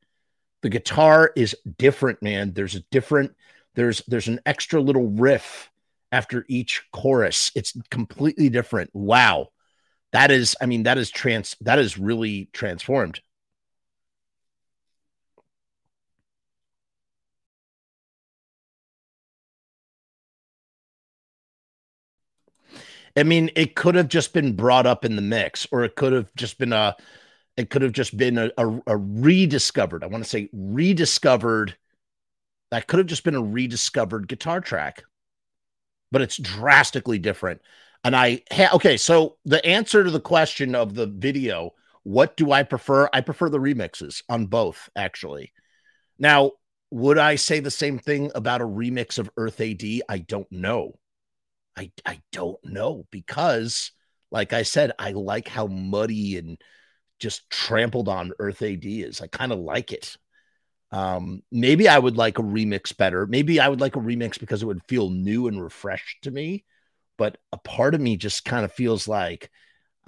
The 0.62 0.68
guitar 0.68 1.32
is 1.34 1.56
different, 1.78 2.22
man. 2.22 2.52
There's 2.52 2.76
a 2.76 2.84
different 2.90 3.34
there's 3.74 4.02
there's 4.06 4.28
an 4.28 4.40
extra 4.46 4.80
little 4.80 5.08
riff 5.08 5.70
after 6.12 6.44
each 6.48 6.82
chorus. 6.92 7.50
It's 7.54 7.76
completely 7.90 8.48
different. 8.48 8.90
Wow. 8.92 9.48
That 10.12 10.30
is 10.30 10.56
I 10.60 10.66
mean 10.66 10.84
that 10.84 10.98
is 10.98 11.10
trans 11.10 11.56
that 11.62 11.78
is 11.78 11.98
really 11.98 12.48
transformed. 12.52 13.20
I 23.16 23.22
mean, 23.24 23.50
it 23.56 23.74
could 23.74 23.94
have 23.94 24.08
just 24.08 24.32
been 24.32 24.56
brought 24.56 24.86
up 24.86 25.04
in 25.04 25.16
the 25.16 25.22
mix, 25.22 25.66
or 25.70 25.84
it 25.84 25.96
could 25.96 26.12
have 26.12 26.34
just 26.34 26.58
been 26.58 26.72
a 26.72 26.96
it 27.56 27.70
could 27.70 27.82
have 27.82 27.92
just 27.92 28.16
been 28.16 28.38
a, 28.38 28.50
a, 28.56 28.80
a 28.86 28.96
rediscovered, 28.96 30.02
I 30.02 30.06
want 30.06 30.24
to 30.24 30.30
say 30.30 30.48
rediscovered, 30.52 31.76
that 32.70 32.86
could 32.86 32.98
have 32.98 33.06
just 33.06 33.24
been 33.24 33.34
a 33.34 33.42
rediscovered 33.42 34.26
guitar 34.26 34.60
track, 34.60 35.04
but 36.10 36.22
it's 36.22 36.38
drastically 36.38 37.18
different. 37.18 37.60
And 38.04 38.16
I, 38.16 38.42
ha- 38.50 38.74
okay, 38.74 38.96
so 38.96 39.36
the 39.44 39.64
answer 39.64 40.02
to 40.02 40.10
the 40.10 40.20
question 40.20 40.74
of 40.74 40.94
the 40.94 41.06
video, 41.06 41.74
what 42.04 42.36
do 42.36 42.50
I 42.50 42.62
prefer? 42.62 43.08
I 43.12 43.20
prefer 43.20 43.48
the 43.48 43.58
remixes 43.58 44.22
on 44.28 44.46
both, 44.46 44.88
actually. 44.96 45.52
Now, 46.18 46.52
would 46.90 47.18
I 47.18 47.36
say 47.36 47.60
the 47.60 47.70
same 47.70 47.98
thing 47.98 48.30
about 48.34 48.60
a 48.60 48.66
remix 48.66 49.18
of 49.18 49.30
Earth 49.36 49.60
AD? 49.60 49.82
I 50.08 50.18
don't 50.18 50.50
know. 50.50 50.98
I 51.76 51.90
I 52.04 52.20
don't 52.32 52.62
know 52.64 53.06
because 53.10 53.92
like 54.30 54.52
I 54.52 54.62
said, 54.62 54.92
I 54.98 55.12
like 55.12 55.46
how 55.46 55.66
muddy 55.66 56.38
and 56.38 56.58
just 57.20 57.48
trampled 57.50 58.08
on 58.08 58.32
Earth 58.38 58.62
AD 58.62 58.84
is. 58.84 59.20
I 59.20 59.26
kind 59.26 59.52
of 59.52 59.58
like 59.58 59.92
it. 59.92 60.16
Um, 60.90 61.42
maybe 61.52 61.88
I 61.88 61.98
would 61.98 62.16
like 62.16 62.38
a 62.38 62.42
remix 62.42 62.96
better. 62.96 63.26
Maybe 63.26 63.60
I 63.60 63.68
would 63.68 63.80
like 63.80 63.96
a 63.96 64.00
remix 64.00 64.38
because 64.38 64.62
it 64.62 64.66
would 64.66 64.82
feel 64.88 65.10
new 65.10 65.46
and 65.46 65.62
refreshed 65.62 66.22
to 66.22 66.30
me. 66.30 66.64
But 67.18 67.38
a 67.52 67.58
part 67.58 67.94
of 67.94 68.00
me 68.00 68.16
just 68.16 68.44
kind 68.44 68.64
of 68.64 68.72
feels 68.72 69.06
like, 69.06 69.50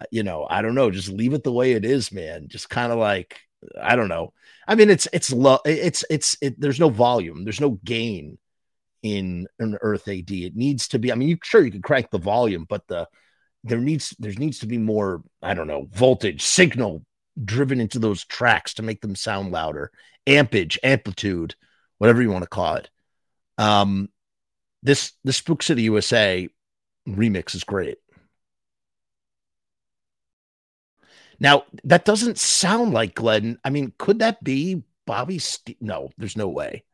uh, 0.01 0.05
you 0.11 0.23
know, 0.23 0.47
I 0.49 0.63
don't 0.63 0.75
know, 0.75 0.91
just 0.91 1.09
leave 1.09 1.35
it 1.35 1.45
the 1.45 1.53
way 1.53 1.73
it 1.73 1.85
is, 1.85 2.11
man. 2.11 2.49
Just 2.49 2.69
kind 2.69 2.93
of 2.93 2.99
like, 2.99 3.41
I 3.81 3.95
don't 3.95 4.09
know. 4.09 4.33
I 4.67 4.75
mean, 4.75 4.91
it's 4.91 5.07
it's 5.13 5.33
low. 5.33 5.59
It's 5.65 6.05
it's 6.11 6.37
it. 6.41 6.59
There's 6.61 6.81
no 6.81 6.89
volume. 6.89 7.45
There's 7.45 7.61
no 7.61 7.79
gain 7.85 8.39
in 9.05 9.47
an 9.59 9.77
Earth 9.83 10.09
AD. 10.09 10.31
It 10.31 10.57
needs 10.57 10.89
to 10.89 10.99
be. 10.99 11.13
I 11.13 11.15
mean, 11.15 11.29
you 11.29 11.39
sure 11.45 11.63
you 11.63 11.71
could 11.71 11.85
crank 11.85 12.11
the 12.11 12.19
volume, 12.19 12.67
but 12.69 12.89
the 12.89 13.07
there 13.63 13.79
needs 13.79 14.17
there 14.19 14.33
needs 14.33 14.59
to 14.61 14.67
be 14.67 14.79
more. 14.79 15.23
I 15.43 15.55
don't 15.55 15.69
know 15.69 15.87
voltage 15.93 16.43
signal 16.43 17.05
driven 17.43 17.81
into 17.81 17.99
those 17.99 18.25
tracks 18.25 18.75
to 18.75 18.83
make 18.83 19.03
them 19.03 19.15
sound 19.15 19.53
louder. 19.53 19.93
Ampage, 20.27 20.79
amplitude, 20.83 21.55
whatever 21.99 22.23
you 22.23 22.31
want 22.31 22.45
to 22.45 22.49
call 22.49 22.77
it. 22.77 22.89
Um, 23.59 24.09
this 24.83 25.13
this 25.23 25.37
Spook 25.37 25.63
City 25.63 25.83
USA 25.83 26.49
remix 27.07 27.55
is 27.55 27.65
great. 27.65 27.99
Now 31.39 31.65
that 31.85 32.07
doesn't 32.07 32.39
sound 32.39 32.95
like 32.95 33.15
Glenn. 33.15 33.59
I 33.63 33.69
mean, 33.69 33.93
could 33.99 34.21
that 34.21 34.43
be 34.43 34.83
Bobby? 35.07 35.41
No, 35.81 36.09
there's 36.17 36.39
no 36.39 36.49
way 36.49 36.85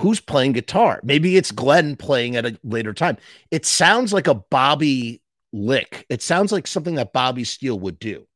who's 0.00 0.20
playing 0.20 0.52
guitar. 0.52 1.00
Maybe 1.02 1.36
it's 1.36 1.52
Glenn 1.52 1.96
playing 1.96 2.36
at 2.36 2.46
a 2.46 2.58
later 2.64 2.92
time. 2.92 3.18
It 3.50 3.66
sounds 3.66 4.12
like 4.12 4.26
a 4.26 4.34
Bobby 4.34 5.22
lick. 5.52 6.06
It 6.08 6.22
sounds 6.22 6.52
like 6.52 6.66
something 6.66 6.96
that 6.96 7.12
Bobby 7.12 7.44
Steele 7.44 7.78
would 7.78 7.98
do. 7.98 8.26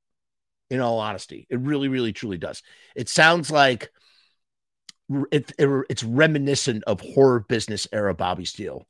In 0.68 0.80
all 0.80 0.98
honesty, 0.98 1.46
it 1.48 1.60
really, 1.60 1.86
really, 1.86 2.12
truly 2.12 2.38
does. 2.38 2.60
It 2.96 3.08
sounds 3.08 3.52
like 3.52 3.88
it, 5.30 5.52
it, 5.58 5.84
it's 5.88 6.02
reminiscent 6.02 6.82
of 6.84 7.00
horror 7.00 7.40
business 7.40 7.86
era 7.92 8.14
Bobby 8.14 8.44
Steele. 8.44 8.84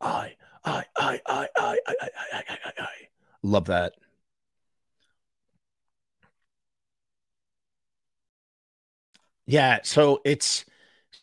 I, 0.00 0.36
I, 0.66 0.84
I, 0.98 1.20
I, 1.26 1.48
I, 1.56 1.78
I, 1.86 1.94
I, 2.00 2.08
I, 2.32 2.42
I, 2.50 2.72
I. 2.82 2.88
Love 3.42 3.64
that. 3.66 3.94
Yeah, 9.46 9.80
so 9.82 10.20
it's 10.24 10.64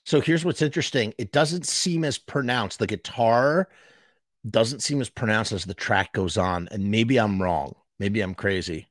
So 0.05 0.21
here's 0.21 0.45
what's 0.45 0.61
interesting. 0.63 1.13
It 1.19 1.31
doesn't 1.33 1.67
seem 1.67 2.03
as 2.05 2.17
pronounced. 2.19 2.79
The 2.79 2.87
guitar 2.87 3.69
doesn't 4.49 4.81
seem 4.81 5.01
as 5.01 5.09
pronounced 5.09 5.53
as 5.53 5.65
the 5.65 5.73
track 5.75 6.13
goes 6.13 6.37
on. 6.37 6.69
And 6.71 6.91
maybe 6.91 7.19
I'm 7.19 7.41
wrong. 7.41 7.75
Maybe 7.99 8.21
I'm 8.21 8.35
crazy. 8.35 8.87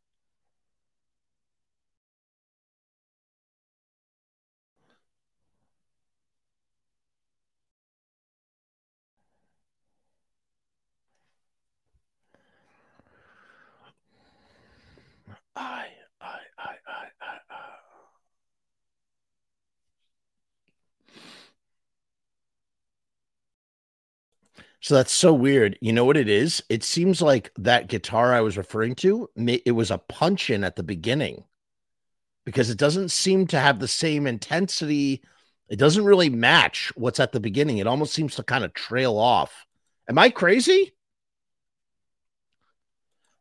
So 24.82 24.96
that's 24.96 25.12
so 25.12 25.32
weird. 25.32 25.78
You 25.80 25.92
know 25.92 26.04
what 26.04 26.16
it 26.16 26.28
is? 26.28 26.60
It 26.68 26.82
seems 26.82 27.22
like 27.22 27.52
that 27.56 27.86
guitar 27.86 28.34
I 28.34 28.40
was 28.40 28.56
referring 28.56 28.96
to, 28.96 29.30
it 29.36 29.74
was 29.74 29.92
a 29.92 29.98
punch 29.98 30.50
in 30.50 30.64
at 30.64 30.74
the 30.74 30.82
beginning 30.82 31.44
because 32.44 32.68
it 32.68 32.78
doesn't 32.78 33.10
seem 33.10 33.46
to 33.48 33.60
have 33.60 33.78
the 33.78 33.86
same 33.86 34.26
intensity. 34.26 35.22
It 35.68 35.78
doesn't 35.78 36.04
really 36.04 36.30
match 36.30 36.92
what's 36.96 37.20
at 37.20 37.30
the 37.30 37.38
beginning. 37.38 37.78
It 37.78 37.86
almost 37.86 38.12
seems 38.12 38.34
to 38.34 38.42
kind 38.42 38.64
of 38.64 38.74
trail 38.74 39.16
off. 39.18 39.66
Am 40.08 40.18
I 40.18 40.30
crazy? 40.30 40.92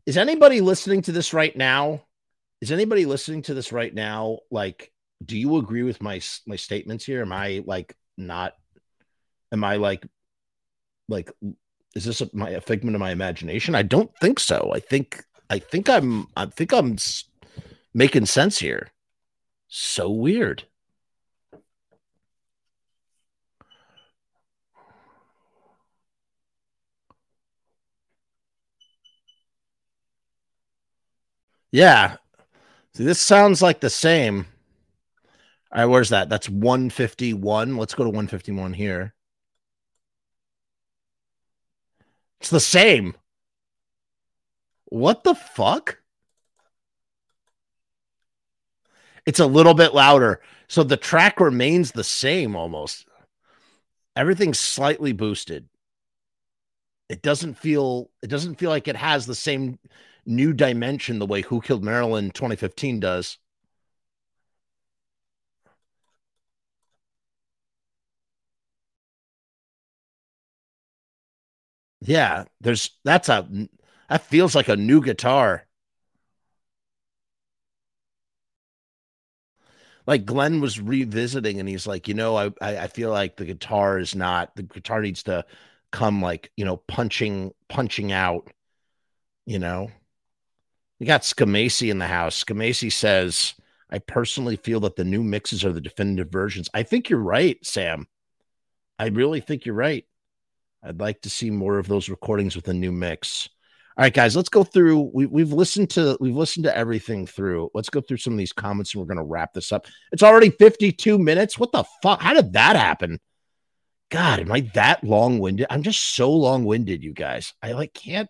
Is 0.06 0.18
anybody 0.18 0.62
listening 0.62 1.02
to 1.04 1.12
this 1.12 1.34
right 1.34 1.56
now? 1.58 2.04
Is 2.62 2.72
anybody 2.72 3.08
listening 3.08 3.42
to 3.44 3.56
this 3.56 3.72
right 3.72 3.94
now? 3.94 4.40
Like, 4.52 4.92
do 5.26 5.36
you 5.36 5.58
agree 5.58 5.84
with 5.84 6.04
my 6.04 6.22
my 6.46 6.56
statements 6.56 7.04
here? 7.04 7.24
Am 7.24 7.32
I 7.32 7.64
like 7.66 7.96
not? 8.16 8.54
Am 9.52 9.64
I 9.64 9.78
like 9.78 10.06
like? 11.08 11.32
Is 11.96 12.06
this 12.06 12.22
a, 12.22 12.30
my 12.34 12.50
a 12.52 12.62
figment 12.62 12.96
of 12.96 13.00
my 13.02 13.12
imagination? 13.12 13.76
I 13.76 13.82
don't 13.84 14.12
think 14.22 14.40
so. 14.40 14.72
I 14.74 14.80
think 14.80 15.24
I 15.50 15.60
think 15.60 15.90
I'm 15.90 16.28
I 16.38 16.46
think 16.46 16.74
I'm 16.74 16.98
making 17.94 18.26
sense 18.26 18.60
here. 18.60 18.92
So 19.68 20.10
weird. 20.10 20.66
Yeah. 31.72 32.18
See, 32.94 33.04
this 33.06 33.20
sounds 33.20 33.62
like 33.62 33.80
the 33.80 33.90
same. 33.90 34.46
All 35.72 35.80
right, 35.80 35.86
where's 35.86 36.10
that? 36.10 36.30
That's 36.30 36.50
151. 36.50 37.78
Let's 37.78 37.94
go 37.94 38.04
to 38.04 38.10
151 38.10 38.74
here. 38.74 39.14
It's 42.42 42.50
the 42.50 42.60
same. 42.60 43.14
What 44.86 45.24
the 45.24 45.36
fuck? 45.36 46.00
It's 49.28 49.40
a 49.40 49.46
little 49.46 49.76
bit 49.76 49.94
louder. 49.94 50.42
So 50.68 50.82
the 50.84 50.98
track 50.98 51.40
remains 51.40 51.92
the 51.92 52.04
same 52.04 52.56
almost. 52.56 53.06
Everything's 54.16 54.58
slightly 54.58 55.14
boosted. 55.14 55.70
It 57.10 57.22
doesn't 57.22 57.60
feel 57.60 58.10
it 58.24 58.30
doesn't 58.32 58.56
feel 58.56 58.72
like 58.72 58.88
it 58.88 58.96
has 58.96 59.28
the 59.28 59.36
same 59.36 59.78
new 60.26 60.52
dimension 60.52 61.20
the 61.20 61.28
way 61.28 61.42
Who 61.42 61.62
Killed 61.62 61.84
Marilyn 61.84 62.32
2015 62.32 63.00
does. 63.00 63.38
Yeah, 72.02 72.46
there's 72.60 72.92
that's 73.04 73.30
a 73.30 73.48
that 74.10 74.26
feels 74.26 74.56
like 74.56 74.68
a 74.70 74.76
new 74.76 75.02
guitar. 75.02 75.68
Like 80.08 80.26
Glenn 80.26 80.62
was 80.62 80.80
revisiting 80.80 81.60
and 81.60 81.70
he's 81.70 81.88
like, 81.88 82.08
you 82.08 82.14
know, 82.14 82.38
I 82.38 82.52
I 82.62 82.88
feel 82.88 83.12
like 83.12 83.38
the 83.38 83.46
guitar 83.46 84.00
is 84.00 84.16
not 84.16 84.56
the 84.56 84.64
guitar 84.64 85.02
needs 85.02 85.24
to 85.24 85.46
come 85.92 86.22
like, 86.22 86.52
you 86.58 86.66
know, 86.66 86.78
punching 86.78 87.52
punching 87.70 88.12
out, 88.12 88.50
you 89.46 89.60
know. 89.60 89.92
We 91.00 91.06
got 91.06 91.22
Scamacy 91.22 91.90
in 91.90 91.98
the 92.00 92.08
house. 92.08 92.44
Scamacy 92.44 92.92
says, 92.92 93.54
I 93.90 94.00
personally 94.00 94.56
feel 94.56 94.80
that 94.82 94.96
the 94.96 95.04
new 95.04 95.24
mixes 95.24 95.66
are 95.66 95.74
the 95.74 95.82
definitive 95.82 96.30
versions. 96.32 96.70
I 96.74 96.84
think 96.84 97.10
you're 97.10 97.20
right, 97.20 97.64
Sam. 97.66 98.08
I 99.00 99.08
really 99.08 99.42
think 99.42 99.66
you're 99.66 99.76
right. 99.76 100.06
I'd 100.84 101.00
like 101.00 101.22
to 101.22 101.30
see 101.30 101.50
more 101.50 101.78
of 101.78 101.88
those 101.88 102.10
recordings 102.10 102.56
with 102.56 102.68
a 102.68 102.74
new 102.74 102.92
mix. 102.92 103.50
All 103.98 104.04
right, 104.04 104.14
guys, 104.14 104.36
let's 104.36 104.50
go 104.50 104.64
through. 104.64 105.12
We, 105.14 105.26
we've 105.26 105.52
listened 105.52 105.90
to 105.92 106.18
we've 106.20 106.36
listened 106.36 106.64
to 106.66 106.76
everything 106.76 107.28
through. 107.28 107.70
Let's 107.74 107.90
go 107.90 108.02
through 108.02 108.18
some 108.18 108.34
of 108.34 108.40
these 108.40 108.54
comments, 108.54 108.94
and 108.94 109.02
we're 109.02 109.14
going 109.14 109.18
to 109.18 109.32
wrap 109.32 109.54
this 109.54 109.72
up. 109.72 109.86
It's 110.12 110.24
already 110.24 110.50
52 110.50 111.18
minutes. 111.18 111.60
What 111.60 111.72
the 111.72 111.84
fuck? 112.02 112.22
How 112.22 112.34
did 112.34 112.54
that 112.54 112.76
happen? 112.76 113.20
God, 114.10 114.40
am 114.40 114.52
I 114.52 114.62
that 114.74 115.04
long 115.04 115.40
winded? 115.40 115.68
I'm 115.70 115.84
just 115.84 116.16
so 116.16 116.32
long 116.32 116.66
winded, 116.66 117.04
you 117.04 117.14
guys. 117.14 117.54
I 117.62 117.74
like 117.74 117.94
can't 117.94 118.30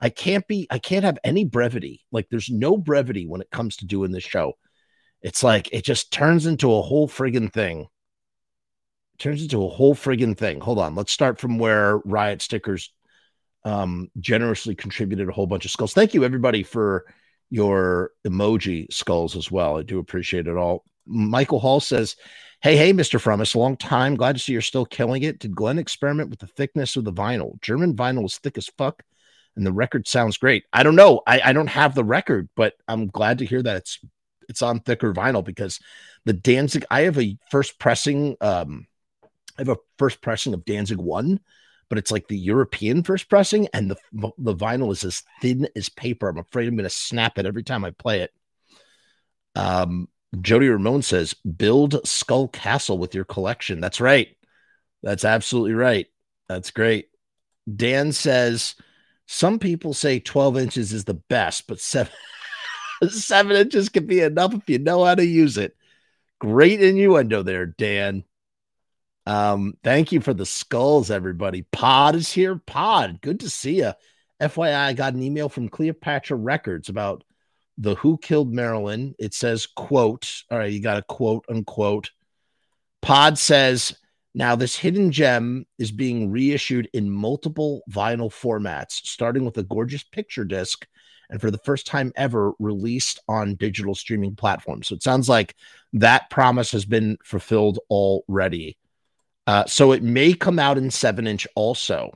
I 0.00 0.10
can't 0.10 0.46
be, 0.46 0.66
I 0.70 0.78
can't 0.78 1.04
have 1.04 1.18
any 1.24 1.44
brevity. 1.44 2.04
Like 2.12 2.28
there's 2.30 2.50
no 2.50 2.76
brevity 2.76 3.26
when 3.26 3.40
it 3.40 3.50
comes 3.50 3.76
to 3.76 3.86
doing 3.86 4.12
this 4.12 4.24
show. 4.24 4.54
It's 5.22 5.42
like 5.42 5.68
it 5.72 5.84
just 5.84 6.12
turns 6.12 6.46
into 6.46 6.72
a 6.72 6.82
whole 6.82 7.08
friggin' 7.08 7.52
thing. 7.52 7.88
Turns 9.18 9.42
into 9.42 9.64
a 9.64 9.68
whole 9.68 9.94
friggin' 9.94 10.36
thing. 10.36 10.60
Hold 10.60 10.78
on. 10.78 10.94
Let's 10.94 11.12
start 11.12 11.38
from 11.38 11.58
where 11.58 11.98
Riot 11.98 12.42
Stickers 12.42 12.92
um 13.64 14.08
generously 14.20 14.74
contributed 14.74 15.28
a 15.28 15.32
whole 15.32 15.46
bunch 15.46 15.64
of 15.64 15.70
skulls. 15.70 15.92
Thank 15.92 16.14
you 16.14 16.24
everybody 16.24 16.62
for 16.62 17.04
your 17.50 18.12
emoji 18.26 18.92
skulls 18.92 19.36
as 19.36 19.50
well. 19.50 19.78
I 19.78 19.82
do 19.82 19.98
appreciate 19.98 20.46
it 20.46 20.56
all. 20.56 20.84
Michael 21.06 21.58
Hall 21.58 21.80
says, 21.80 22.16
Hey, 22.60 22.76
hey, 22.76 22.92
Mr. 22.92 23.20
Frumess, 23.20 23.54
a 23.54 23.58
long 23.58 23.76
time. 23.76 24.16
Glad 24.16 24.34
to 24.36 24.38
see 24.40 24.52
you're 24.52 24.60
still 24.60 24.84
killing 24.84 25.22
it. 25.22 25.38
Did 25.38 25.54
Glenn 25.54 25.78
experiment 25.78 26.30
with 26.30 26.40
the 26.40 26.46
thickness 26.46 26.96
of 26.96 27.04
the 27.04 27.12
vinyl? 27.12 27.60
German 27.60 27.94
vinyl 27.94 28.24
is 28.24 28.38
thick 28.38 28.58
as 28.58 28.68
fuck 28.78 29.02
and 29.58 29.66
the 29.66 29.72
record 29.72 30.06
sounds 30.06 30.38
great. 30.38 30.64
I 30.72 30.84
don't 30.84 30.94
know. 30.94 31.20
I, 31.26 31.40
I 31.46 31.52
don't 31.52 31.66
have 31.66 31.94
the 31.94 32.04
record, 32.04 32.48
but 32.54 32.74
I'm 32.86 33.08
glad 33.08 33.38
to 33.38 33.44
hear 33.44 33.62
that 33.62 33.76
it's 33.76 33.98
it's 34.48 34.62
on 34.62 34.80
thicker 34.80 35.12
vinyl 35.12 35.44
because 35.44 35.80
the 36.24 36.32
Danzig. 36.32 36.86
I 36.90 37.02
have 37.02 37.18
a 37.18 37.36
first 37.50 37.78
pressing. 37.78 38.36
Um, 38.40 38.86
I 39.58 39.62
have 39.62 39.68
a 39.68 39.76
first 39.98 40.20
pressing 40.20 40.54
of 40.54 40.64
Danzig 40.64 40.98
one, 40.98 41.40
but 41.88 41.98
it's 41.98 42.12
like 42.12 42.28
the 42.28 42.38
European 42.38 43.02
first 43.02 43.28
pressing, 43.28 43.68
and 43.72 43.90
the 43.90 43.96
the 44.38 44.54
vinyl 44.54 44.92
is 44.92 45.04
as 45.04 45.22
thin 45.40 45.68
as 45.74 45.88
paper. 45.88 46.28
I'm 46.28 46.38
afraid 46.38 46.68
I'm 46.68 46.76
going 46.76 46.84
to 46.84 46.90
snap 46.90 47.38
it 47.38 47.46
every 47.46 47.64
time 47.64 47.84
I 47.84 47.90
play 47.90 48.20
it. 48.20 48.32
Um, 49.54 50.08
Jody 50.40 50.68
Ramone 50.68 51.02
says, 51.02 51.34
"Build 51.34 52.06
Skull 52.06 52.48
Castle 52.48 52.98
with 52.98 53.14
your 53.14 53.24
collection." 53.24 53.80
That's 53.80 54.00
right. 54.00 54.28
That's 55.02 55.24
absolutely 55.24 55.74
right. 55.74 56.06
That's 56.48 56.70
great. 56.70 57.08
Dan 57.76 58.12
says 58.12 58.74
some 59.26 59.58
people 59.58 59.92
say 59.92 60.20
12 60.20 60.56
inches 60.56 60.92
is 60.92 61.04
the 61.04 61.14
best, 61.14 61.66
but 61.66 61.80
seven, 61.80 62.12
seven 63.08 63.56
inches 63.56 63.88
can 63.88 64.06
be 64.06 64.20
enough 64.20 64.54
if 64.54 64.68
you 64.68 64.78
know 64.78 65.04
how 65.04 65.14
to 65.14 65.24
use 65.24 65.58
it. 65.58 65.76
Great 66.38 66.82
innuendo 66.82 67.42
there, 67.42 67.66
Dan. 67.66 68.24
Um, 69.28 69.74
thank 69.84 70.10
you 70.10 70.22
for 70.22 70.32
the 70.32 70.46
skulls, 70.46 71.10
everybody. 71.10 71.60
Pod 71.70 72.14
is 72.14 72.32
here. 72.32 72.56
Pod, 72.56 73.20
good 73.20 73.40
to 73.40 73.50
see 73.50 73.76
you. 73.76 73.92
FYI, 74.40 74.74
I 74.74 74.92
got 74.94 75.12
an 75.12 75.22
email 75.22 75.50
from 75.50 75.68
Cleopatra 75.68 76.34
Records 76.34 76.88
about 76.88 77.24
the 77.76 77.94
Who 77.96 78.16
Killed 78.16 78.54
Marilyn. 78.54 79.14
It 79.18 79.34
says, 79.34 79.66
quote, 79.66 80.44
all 80.50 80.56
right, 80.56 80.72
you 80.72 80.80
got 80.80 80.96
a 80.96 81.02
quote 81.02 81.44
unquote. 81.50 82.10
Pod 83.02 83.36
says, 83.36 83.94
now, 84.34 84.56
this 84.56 84.76
hidden 84.76 85.12
gem 85.12 85.66
is 85.78 85.92
being 85.92 86.30
reissued 86.30 86.88
in 86.94 87.10
multiple 87.10 87.82
vinyl 87.90 88.32
formats, 88.32 88.92
starting 88.92 89.44
with 89.44 89.58
a 89.58 89.62
gorgeous 89.62 90.04
picture 90.04 90.46
disc 90.46 90.86
and 91.28 91.38
for 91.38 91.50
the 91.50 91.58
first 91.58 91.86
time 91.86 92.12
ever 92.16 92.52
released 92.58 93.20
on 93.28 93.56
digital 93.56 93.94
streaming 93.94 94.36
platforms. 94.36 94.88
So 94.88 94.94
it 94.94 95.02
sounds 95.02 95.28
like 95.28 95.54
that 95.92 96.30
promise 96.30 96.72
has 96.72 96.86
been 96.86 97.18
fulfilled 97.22 97.78
already. 97.90 98.78
Uh, 99.48 99.64
so 99.64 99.92
it 99.92 100.02
may 100.02 100.34
come 100.34 100.58
out 100.58 100.76
in 100.76 100.90
seven 100.90 101.26
inch 101.26 101.48
also. 101.54 102.12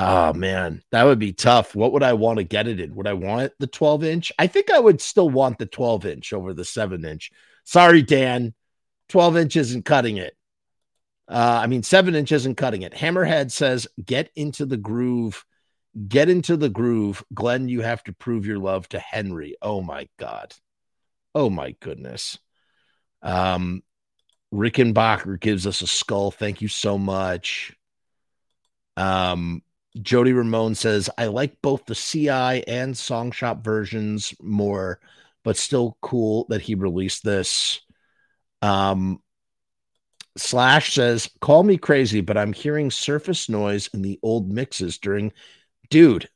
Oh 0.00 0.32
man, 0.32 0.82
that 0.90 1.04
would 1.04 1.20
be 1.20 1.32
tough. 1.32 1.76
What 1.76 1.92
would 1.92 2.02
I 2.02 2.14
want 2.14 2.38
to 2.38 2.42
get 2.42 2.66
it 2.66 2.80
in? 2.80 2.96
Would 2.96 3.06
I 3.06 3.12
want 3.12 3.52
the 3.60 3.68
12 3.68 4.02
inch? 4.02 4.32
I 4.36 4.48
think 4.48 4.68
I 4.68 4.80
would 4.80 5.00
still 5.00 5.30
want 5.30 5.58
the 5.58 5.66
12 5.66 6.06
inch 6.06 6.32
over 6.32 6.52
the 6.52 6.64
seven 6.64 7.04
inch. 7.04 7.30
Sorry, 7.62 8.02
Dan, 8.02 8.52
12 9.10 9.36
inch 9.36 9.54
isn't 9.54 9.84
cutting 9.84 10.16
it. 10.16 10.36
Uh, 11.28 11.60
I 11.62 11.68
mean, 11.68 11.84
seven 11.84 12.16
inches 12.16 12.42
isn't 12.42 12.56
cutting 12.56 12.82
it. 12.82 12.94
Hammerhead 12.94 13.52
says, 13.52 13.86
get 14.04 14.28
into 14.34 14.66
the 14.66 14.76
groove. 14.76 15.44
Get 16.08 16.28
into 16.28 16.56
the 16.56 16.68
groove. 16.68 17.22
Glenn, 17.32 17.68
you 17.68 17.82
have 17.82 18.02
to 18.04 18.12
prove 18.12 18.44
your 18.44 18.58
love 18.58 18.88
to 18.88 18.98
Henry. 18.98 19.54
Oh 19.62 19.82
my 19.82 20.08
God. 20.18 20.52
Oh 21.32 21.48
my 21.48 21.76
goodness. 21.78 22.40
Um, 23.22 23.84
Rickenbacher 24.54 25.40
gives 25.40 25.66
us 25.66 25.82
a 25.82 25.86
skull. 25.86 26.30
Thank 26.30 26.62
you 26.62 26.68
so 26.68 26.96
much. 26.96 27.72
Um, 28.96 29.62
Jody 30.00 30.32
Ramone 30.32 30.76
says, 30.76 31.10
I 31.18 31.26
like 31.26 31.60
both 31.60 31.84
the 31.86 31.94
CI 31.94 32.66
and 32.68 32.96
Song 32.96 33.32
Shop 33.32 33.64
versions 33.64 34.32
more, 34.40 35.00
but 35.42 35.56
still 35.56 35.98
cool 36.00 36.46
that 36.50 36.62
he 36.62 36.76
released 36.76 37.24
this. 37.24 37.80
Um, 38.62 39.20
Slash 40.36 40.94
says, 40.94 41.30
Call 41.40 41.62
me 41.64 41.76
crazy, 41.76 42.20
but 42.20 42.36
I'm 42.36 42.52
hearing 42.52 42.90
surface 42.90 43.48
noise 43.48 43.88
in 43.92 44.02
the 44.02 44.18
old 44.22 44.50
mixes 44.50 44.98
during. 44.98 45.32
Dude, 45.90 46.28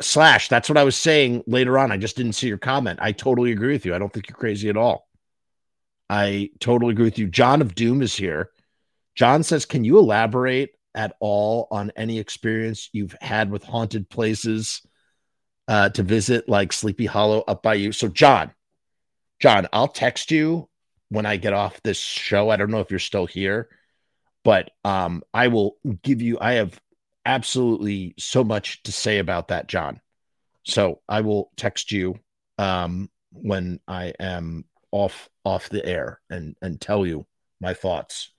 Slash, 0.00 0.48
that's 0.48 0.68
what 0.68 0.78
I 0.78 0.84
was 0.84 0.96
saying 0.96 1.44
later 1.46 1.78
on. 1.78 1.90
I 1.90 1.96
just 1.96 2.16
didn't 2.16 2.34
see 2.34 2.48
your 2.48 2.58
comment. 2.58 2.98
I 3.00 3.12
totally 3.12 3.52
agree 3.52 3.72
with 3.72 3.86
you. 3.86 3.94
I 3.94 3.98
don't 3.98 4.12
think 4.12 4.28
you're 4.28 4.36
crazy 4.36 4.68
at 4.68 4.76
all. 4.76 5.07
I 6.10 6.50
totally 6.60 6.92
agree 6.92 7.04
with 7.04 7.18
you. 7.18 7.26
John 7.28 7.60
of 7.60 7.74
Doom 7.74 8.02
is 8.02 8.14
here. 8.14 8.50
John 9.14 9.42
says, 9.42 9.66
Can 9.66 9.84
you 9.84 9.98
elaborate 9.98 10.70
at 10.94 11.14
all 11.20 11.68
on 11.70 11.92
any 11.96 12.18
experience 12.18 12.88
you've 12.92 13.16
had 13.20 13.50
with 13.50 13.64
haunted 13.64 14.08
places 14.08 14.82
uh, 15.66 15.90
to 15.90 16.02
visit, 16.02 16.48
like 16.48 16.72
Sleepy 16.72 17.06
Hollow 17.06 17.42
up 17.46 17.62
by 17.62 17.74
you? 17.74 17.92
So, 17.92 18.08
John, 18.08 18.52
John, 19.40 19.68
I'll 19.72 19.88
text 19.88 20.30
you 20.30 20.68
when 21.10 21.26
I 21.26 21.36
get 21.36 21.52
off 21.52 21.82
this 21.82 21.98
show. 21.98 22.50
I 22.50 22.56
don't 22.56 22.70
know 22.70 22.80
if 22.80 22.90
you're 22.90 22.98
still 22.98 23.26
here, 23.26 23.68
but 24.44 24.70
um, 24.84 25.22
I 25.34 25.48
will 25.48 25.76
give 26.02 26.22
you, 26.22 26.38
I 26.40 26.54
have 26.54 26.80
absolutely 27.24 28.14
so 28.18 28.42
much 28.42 28.82
to 28.84 28.92
say 28.92 29.18
about 29.18 29.48
that, 29.48 29.66
John. 29.68 30.00
So 30.64 31.00
I 31.08 31.20
will 31.20 31.50
text 31.56 31.92
you 31.92 32.18
um, 32.58 33.10
when 33.32 33.80
I 33.86 34.14
am 34.18 34.64
off 34.90 35.28
off 35.44 35.68
the 35.68 35.84
air 35.84 36.20
and 36.30 36.56
and 36.62 36.80
tell 36.80 37.06
you 37.06 37.26
my 37.60 37.74
thoughts. 37.74 38.30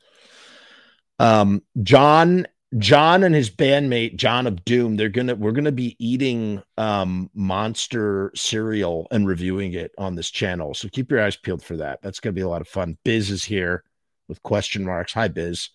Um, 1.20 1.64
John 1.84 2.47
John 2.78 3.24
and 3.24 3.34
his 3.34 3.50
bandmate 3.50 4.16
John 4.16 4.45
of 4.45 4.64
Doom, 4.64 4.95
they're 4.95 5.10
gonna 5.10 5.36
we're 5.36 5.52
gonna 5.52 5.72
be 5.72 5.95
eating 6.00 6.62
um 6.78 7.30
monster 7.34 8.32
cereal 8.36 9.08
and 9.12 9.28
reviewing 9.28 9.74
it 9.74 9.91
on 9.97 10.16
this 10.16 10.30
channel. 10.30 10.74
So 10.74 10.88
keep 10.89 11.12
your 11.12 11.22
eyes 11.22 11.36
peeled 11.36 11.64
for 11.64 11.78
that. 11.78 12.02
That's 12.02 12.20
gonna 12.20 12.34
be 12.34 12.41
a 12.41 12.50
lot 12.50 12.62
of 12.62 12.68
fun. 12.68 12.97
Biz 13.04 13.32
is 13.32 13.43
here 13.43 13.84
with 14.28 14.43
question 14.43 14.86
marks. 14.86 15.14
Hi, 15.14 15.28
Biz. 15.28 15.70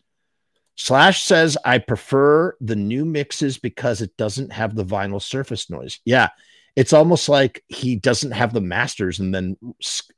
Slash 0.77 1.23
says 1.23 1.57
I 1.65 1.79
prefer 1.79 2.57
the 2.61 2.77
new 2.77 3.05
mixes 3.05 3.59
because 3.59 4.01
it 4.01 4.17
doesn't 4.17 4.53
have 4.53 4.75
the 4.75 4.85
vinyl 4.85 5.23
surface 5.23 5.71
noise. 5.71 6.01
Yeah, 6.05 6.29
it's 6.77 6.93
almost 6.93 7.29
like 7.29 7.63
he 7.69 7.97
doesn't 7.97 8.33
have 8.33 8.53
the 8.53 8.61
masters 8.61 9.21
and 9.21 9.35
then 9.35 9.57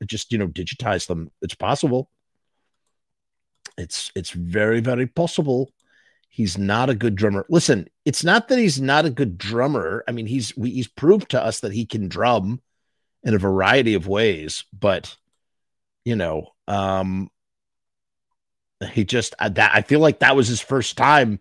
just 0.05 0.31
you 0.31 0.37
know 0.37 0.47
digitize 0.47 1.07
them. 1.07 1.31
It's 1.41 1.55
possible. 1.55 2.09
It's 3.77 4.11
it's 4.15 4.31
very 4.31 4.79
very 4.79 5.07
possible 5.07 5.71
he's 6.37 6.55
not 6.55 6.87
a 6.87 6.95
good 6.95 7.15
drummer. 7.15 7.47
Listen, 7.49 7.89
it's 8.05 8.23
not 8.23 8.47
that 8.47 8.59
he's 8.59 8.79
not 8.79 9.05
a 9.05 9.09
good 9.09 9.39
drummer. 9.39 10.03
I 10.07 10.11
mean, 10.11 10.27
he's 10.27 10.55
we, 10.55 10.69
he's 10.69 10.87
proved 10.87 11.31
to 11.31 11.43
us 11.43 11.61
that 11.61 11.73
he 11.73 11.83
can 11.83 12.09
drum 12.09 12.61
in 13.23 13.33
a 13.33 13.39
variety 13.39 13.95
of 13.95 14.07
ways, 14.07 14.63
but 14.71 15.17
you 16.05 16.15
know, 16.15 16.49
um 16.67 17.31
he 18.91 19.03
just 19.03 19.33
uh, 19.39 19.49
that 19.49 19.71
I 19.73 19.81
feel 19.81 19.99
like 19.99 20.19
that 20.19 20.35
was 20.35 20.47
his 20.47 20.61
first 20.61 20.95
time 20.95 21.39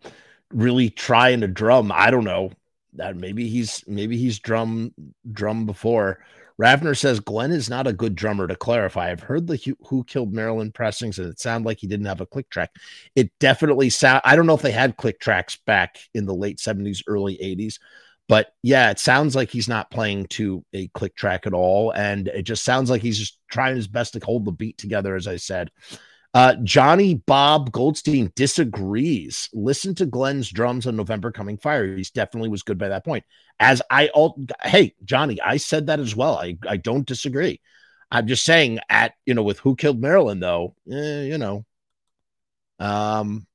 really 0.51 0.89
trying 0.89 1.43
to 1.43 1.49
drum. 1.49 1.93
I 1.95 2.11
don't 2.11 2.25
know. 2.25 2.53
That 2.97 3.17
maybe 3.17 3.49
he's 3.49 3.85
maybe 3.87 4.17
he's 4.17 4.39
drum 4.39 4.93
drum 5.33 5.67
before. 5.67 6.21
Ravner 6.61 6.97
says 6.97 7.21
Glenn 7.21 7.51
is 7.51 7.69
not 7.69 7.87
a 7.87 7.93
good 7.93 8.15
drummer. 8.15 8.47
To 8.47 8.57
clarify, 8.57 9.11
I've 9.11 9.21
heard 9.21 9.47
the 9.47 9.77
Who 9.89 10.05
Killed 10.05 10.33
Marilyn 10.33 10.73
pressings, 10.73 11.19
and 11.19 11.29
it 11.29 11.39
sounded 11.39 11.67
like 11.67 11.79
he 11.79 11.87
didn't 11.87 12.07
have 12.07 12.23
a 12.23 12.27
click 12.27 12.49
track. 12.49 12.71
It 13.15 13.31
definitely 13.41 13.91
sound. 13.91 14.23
I 14.25 14.37
don't 14.37 14.47
know 14.47 14.55
if 14.55 14.63
they 14.63 14.73
had 14.73 14.97
click 14.97 15.21
tracks 15.21 15.57
back 15.67 15.99
in 16.15 16.25
the 16.25 16.35
late 16.35 16.59
seventies, 16.59 17.03
early 17.07 17.41
eighties, 17.43 17.79
but 18.27 18.55
yeah, 18.63 18.91
it 18.91 18.99
sounds 18.99 19.37
like 19.37 19.51
he's 19.51 19.69
not 19.69 19.91
playing 19.91 20.27
to 20.29 20.65
a 20.73 20.89
click 20.89 21.15
track 21.15 21.47
at 21.47 21.53
all, 21.53 21.91
and 21.91 22.29
it 22.29 22.45
just 22.45 22.65
sounds 22.65 22.89
like 22.89 23.03
he's 23.03 23.19
just 23.19 23.39
trying 23.51 23.77
his 23.77 23.89
best 23.89 24.15
to 24.15 24.21
hold 24.25 24.47
the 24.47 24.53
beat 24.53 24.79
together. 24.79 25.15
As 25.15 25.27
I 25.27 25.37
said, 25.37 25.71
uh, 26.37 26.55
Johnny 26.65 27.15
Bob 27.15 27.73
Goldstein 27.73 28.31
disagrees. 28.37 29.49
Listen 29.55 29.95
to 29.95 30.05
Glenn's 30.05 30.51
drums 30.51 30.87
on 30.87 30.95
November 30.95 31.33
Coming 31.33 31.57
Fire. 31.57 31.97
He's 31.97 32.11
definitely 32.11 32.51
was 32.51 32.63
good 32.63 32.77
by 32.77 32.91
that 32.91 33.07
point. 33.07 33.25
As 33.59 33.81
I 33.89 34.09
all 34.09 34.39
hey 34.63 34.95
Johnny, 35.03 35.41
I 35.41 35.57
said 35.57 35.87
that 35.87 35.99
as 35.99 36.15
well. 36.15 36.37
I 36.37 36.59
I 36.69 36.77
don't 36.77 37.07
disagree. 37.07 37.63
I'm 38.11 38.27
just 38.27 38.45
saying 38.45 38.81
at 38.91 39.15
you 39.25 39.33
know 39.33 39.45
with 39.45 39.61
Who 39.61 39.77
Killed 39.77 39.99
Marilyn 39.99 40.41
though, 40.41 40.75
eh, 40.93 41.23
you 41.23 41.39
know. 41.39 41.65
Um, 42.79 43.47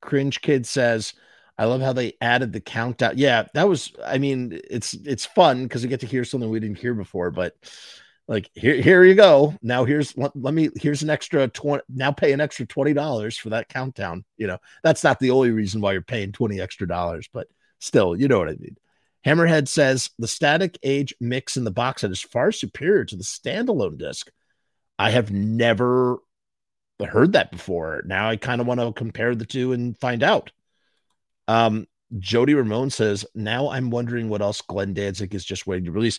cringe 0.00 0.40
kid 0.40 0.66
says. 0.66 1.12
I 1.60 1.64
love 1.64 1.80
how 1.80 1.92
they 1.92 2.12
added 2.20 2.52
the 2.52 2.60
countdown. 2.60 3.14
Yeah, 3.16 3.48
that 3.52 3.68
was. 3.68 3.92
I 4.02 4.16
mean, 4.18 4.60
it's 4.70 4.94
it's 4.94 5.26
fun 5.26 5.64
because 5.64 5.82
we 5.82 5.88
get 5.88 6.00
to 6.00 6.06
hear 6.06 6.24
something 6.24 6.48
we 6.48 6.60
didn't 6.60 6.78
hear 6.78 6.94
before. 6.94 7.32
But 7.32 7.56
like 8.28 8.50
here 8.54 8.80
here 8.80 9.02
you 9.04 9.14
go. 9.14 9.54
Now 9.62 9.84
here's 9.84 10.16
let, 10.16 10.36
let 10.36 10.52
me 10.52 10.68
here's 10.76 11.02
an 11.02 11.10
extra 11.10 11.48
20 11.48 11.82
now 11.88 12.12
pay 12.12 12.32
an 12.32 12.42
extra 12.42 12.66
$20 12.66 13.38
for 13.40 13.48
that 13.48 13.68
countdown. 13.68 14.24
You 14.36 14.46
know 14.46 14.58
that's 14.84 15.02
not 15.02 15.18
the 15.18 15.30
only 15.30 15.50
reason 15.50 15.80
why 15.80 15.92
you're 15.92 16.02
paying 16.02 16.32
20 16.32 16.60
extra 16.60 16.86
dollars 16.86 17.28
but 17.32 17.48
still 17.80 18.14
you 18.14 18.28
know 18.28 18.38
what 18.38 18.48
i 18.48 18.56
mean. 18.60 18.76
Hammerhead 19.26 19.66
says 19.66 20.10
the 20.18 20.28
static 20.28 20.78
age 20.82 21.14
mix 21.20 21.56
in 21.56 21.64
the 21.64 21.70
box 21.70 22.02
set 22.02 22.10
is 22.10 22.20
far 22.20 22.52
superior 22.52 23.04
to 23.06 23.16
the 23.16 23.24
standalone 23.24 23.98
disc. 23.98 24.30
I 24.98 25.10
have 25.10 25.30
never 25.30 26.18
heard 27.04 27.32
that 27.32 27.50
before. 27.50 28.02
Now 28.04 28.28
i 28.28 28.36
kind 28.36 28.60
of 28.60 28.66
want 28.66 28.80
to 28.80 28.92
compare 28.92 29.34
the 29.34 29.46
two 29.46 29.72
and 29.72 29.98
find 29.98 30.22
out. 30.22 30.52
Um 31.48 31.86
jody 32.18 32.54
ramone 32.54 32.88
says 32.88 33.26
now 33.34 33.68
i'm 33.68 33.90
wondering 33.90 34.30
what 34.30 34.40
else 34.40 34.62
glenn 34.62 34.94
danzig 34.94 35.34
is 35.34 35.44
just 35.44 35.66
waiting 35.66 35.84
to 35.84 35.92
release 35.92 36.18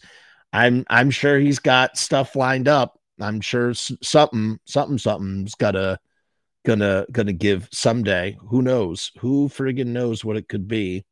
I'm 0.52 0.86
I'm 0.90 1.12
sure 1.12 1.40
he's 1.40 1.60
got 1.60 1.98
stuff 1.98 2.36
lined 2.36 2.68
up. 2.68 3.00
I'm 3.20 3.42
sure 3.42 3.74
something 3.74 4.60
something 4.66 4.98
something's 4.98 5.56
gotta 5.56 6.00
gonna 6.66 7.06
gonna 7.12 7.34
give 7.34 7.70
someday. 7.72 8.38
Who 8.48 8.62
knows? 8.62 9.12
Who 9.20 9.50
friggin' 9.50 9.88
knows 9.88 10.26
what 10.26 10.38
it 10.38 10.48
could 10.48 10.68
be? 10.68 11.06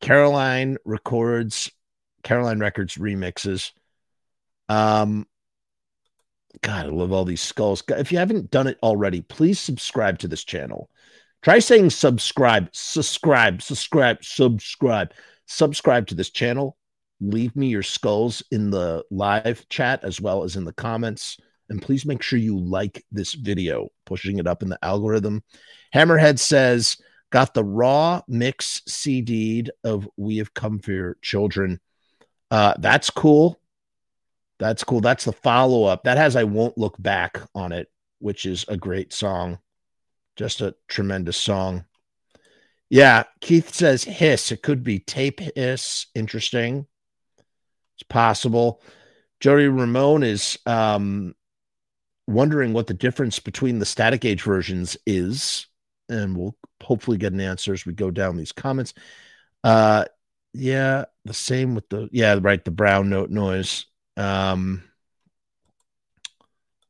Caroline 0.00 0.76
records 0.84 1.70
Caroline 2.22 2.60
Records 2.60 2.96
remixes. 2.96 3.72
Um 4.68 5.26
God, 6.62 6.86
I 6.86 6.88
love 6.88 7.12
all 7.12 7.24
these 7.24 7.42
skulls. 7.42 7.82
If 7.88 8.12
you 8.12 8.18
haven't 8.18 8.50
done 8.50 8.66
it 8.66 8.78
already, 8.82 9.20
please 9.20 9.60
subscribe 9.60 10.18
to 10.20 10.28
this 10.28 10.44
channel. 10.44 10.88
Try 11.42 11.58
saying 11.58 11.90
subscribe, 11.90 12.70
subscribe, 12.72 13.62
subscribe, 13.62 14.24
subscribe, 14.24 15.12
subscribe 15.46 16.06
to 16.08 16.14
this 16.14 16.30
channel 16.30 16.76
leave 17.20 17.56
me 17.56 17.68
your 17.68 17.82
skulls 17.82 18.42
in 18.50 18.70
the 18.70 19.04
live 19.10 19.66
chat 19.68 20.04
as 20.04 20.20
well 20.20 20.42
as 20.42 20.56
in 20.56 20.64
the 20.64 20.72
comments. 20.72 21.38
And 21.68 21.82
please 21.82 22.06
make 22.06 22.22
sure 22.22 22.38
you 22.38 22.58
like 22.58 23.04
this 23.10 23.34
video, 23.34 23.88
pushing 24.04 24.38
it 24.38 24.46
up 24.46 24.62
in 24.62 24.68
the 24.68 24.78
algorithm. 24.84 25.42
Hammerhead 25.94 26.38
says, 26.38 26.96
got 27.30 27.54
the 27.54 27.64
raw 27.64 28.22
mix 28.28 28.82
CD'd 28.86 29.70
of 29.82 30.08
We 30.16 30.38
Have 30.38 30.54
Come 30.54 30.78
for 30.78 30.92
Your 30.92 31.16
Children. 31.22 31.80
Uh, 32.50 32.74
that's 32.78 33.10
cool. 33.10 33.60
That's 34.58 34.84
cool. 34.84 35.00
That's 35.00 35.24
the 35.24 35.32
follow 35.32 35.84
up. 35.84 36.04
That 36.04 36.18
has 36.18 36.36
I 36.36 36.44
Won't 36.44 36.78
Look 36.78 36.94
Back 36.98 37.40
on 37.54 37.72
it, 37.72 37.88
which 38.20 38.46
is 38.46 38.64
a 38.68 38.76
great 38.76 39.12
song. 39.12 39.58
Just 40.36 40.60
a 40.60 40.74
tremendous 40.88 41.36
song. 41.36 41.84
Yeah, 42.88 43.24
Keith 43.40 43.74
says 43.74 44.04
hiss. 44.04 44.52
It 44.52 44.62
could 44.62 44.84
be 44.84 45.00
tape 45.00 45.40
hiss. 45.40 46.06
Interesting. 46.14 46.86
It's 47.96 48.02
possible. 48.08 48.82
Jody 49.40 49.68
Ramone 49.68 50.22
is 50.22 50.58
um, 50.66 51.34
wondering 52.26 52.72
what 52.72 52.86
the 52.86 52.94
difference 52.94 53.38
between 53.38 53.78
the 53.78 53.86
static 53.86 54.24
age 54.24 54.42
versions 54.42 54.96
is, 55.06 55.66
and 56.08 56.36
we'll 56.36 56.56
hopefully 56.82 57.18
get 57.18 57.32
an 57.32 57.40
answer 57.40 57.72
as 57.72 57.86
we 57.86 57.92
go 57.92 58.10
down 58.10 58.36
these 58.36 58.52
comments. 58.52 58.94
Uh, 59.64 60.04
yeah, 60.52 61.04
the 61.24 61.34
same 61.34 61.74
with 61.74 61.88
the 61.88 62.08
yeah, 62.12 62.38
right, 62.40 62.64
the 62.64 62.70
brown 62.70 63.10
note 63.10 63.30
noise. 63.30 63.86
Um, 64.16 64.82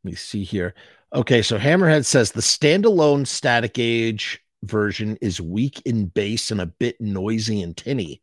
let 0.04 0.12
me 0.12 0.14
see 0.14 0.44
here. 0.44 0.74
Okay, 1.12 1.42
so 1.42 1.58
Hammerhead 1.58 2.04
says 2.04 2.30
the 2.30 2.40
standalone 2.40 3.26
static 3.26 3.78
age 3.78 4.40
version 4.62 5.16
is 5.20 5.40
weak 5.40 5.80
in 5.84 6.06
bass 6.06 6.50
and 6.50 6.60
a 6.60 6.66
bit 6.66 7.00
noisy 7.00 7.62
and 7.62 7.76
tinny. 7.76 8.22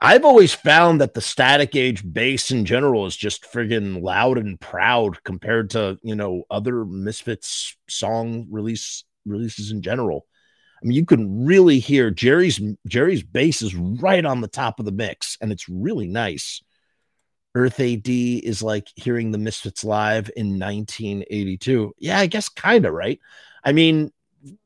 I've 0.00 0.24
always 0.24 0.54
found 0.54 1.00
that 1.00 1.14
the 1.14 1.20
static 1.20 1.74
age 1.74 2.04
bass 2.10 2.50
in 2.50 2.64
general 2.64 3.06
is 3.06 3.16
just 3.16 3.50
friggin' 3.50 4.00
loud 4.02 4.38
and 4.38 4.60
proud 4.60 5.22
compared 5.24 5.70
to 5.70 5.98
you 6.02 6.14
know 6.14 6.44
other 6.50 6.84
Misfits 6.84 7.76
song 7.88 8.46
release 8.50 9.04
releases 9.26 9.70
in 9.70 9.82
general. 9.82 10.26
I 10.80 10.86
mean, 10.86 10.96
you 10.96 11.04
can 11.04 11.44
really 11.44 11.80
hear 11.80 12.10
Jerry's 12.10 12.60
Jerry's 12.86 13.24
bass 13.24 13.62
is 13.62 13.74
right 13.74 14.24
on 14.24 14.40
the 14.40 14.48
top 14.48 14.78
of 14.78 14.86
the 14.86 14.92
mix, 14.92 15.36
and 15.40 15.50
it's 15.50 15.68
really 15.68 16.06
nice. 16.06 16.62
Earth 17.54 17.80
AD 17.80 18.08
is 18.08 18.62
like 18.62 18.86
hearing 18.94 19.32
the 19.32 19.38
Misfits 19.38 19.82
live 19.82 20.30
in 20.36 20.60
1982. 20.60 21.94
Yeah, 21.98 22.20
I 22.20 22.26
guess 22.26 22.48
kind 22.48 22.86
of, 22.86 22.92
right? 22.92 23.18
I 23.64 23.72
mean, 23.72 24.12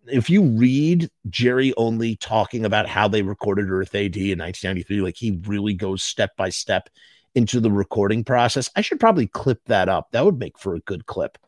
if 0.06 0.30
you 0.30 0.42
read 0.42 1.08
Jerry 1.28 1.72
Only 1.76 2.16
talking 2.16 2.64
about 2.64 2.88
how 2.88 3.08
they 3.08 3.22
recorded 3.22 3.70
Earth 3.70 3.94
AD 3.94 4.16
in 4.16 4.38
1993, 4.38 5.00
like 5.00 5.16
he 5.16 5.40
really 5.46 5.74
goes 5.74 6.02
step 6.02 6.36
by 6.36 6.48
step 6.50 6.88
into 7.34 7.60
the 7.60 7.70
recording 7.70 8.24
process. 8.24 8.70
I 8.76 8.80
should 8.82 9.00
probably 9.00 9.26
clip 9.26 9.60
that 9.66 9.88
up. 9.88 10.10
That 10.10 10.24
would 10.24 10.38
make 10.38 10.58
for 10.58 10.74
a 10.74 10.80
good 10.80 11.06
clip. 11.06 11.38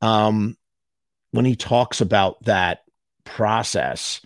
Um, 0.00 0.56
when 1.30 1.44
he 1.44 1.56
talks 1.56 2.00
about 2.00 2.42
that 2.44 2.80
process, 3.24 4.20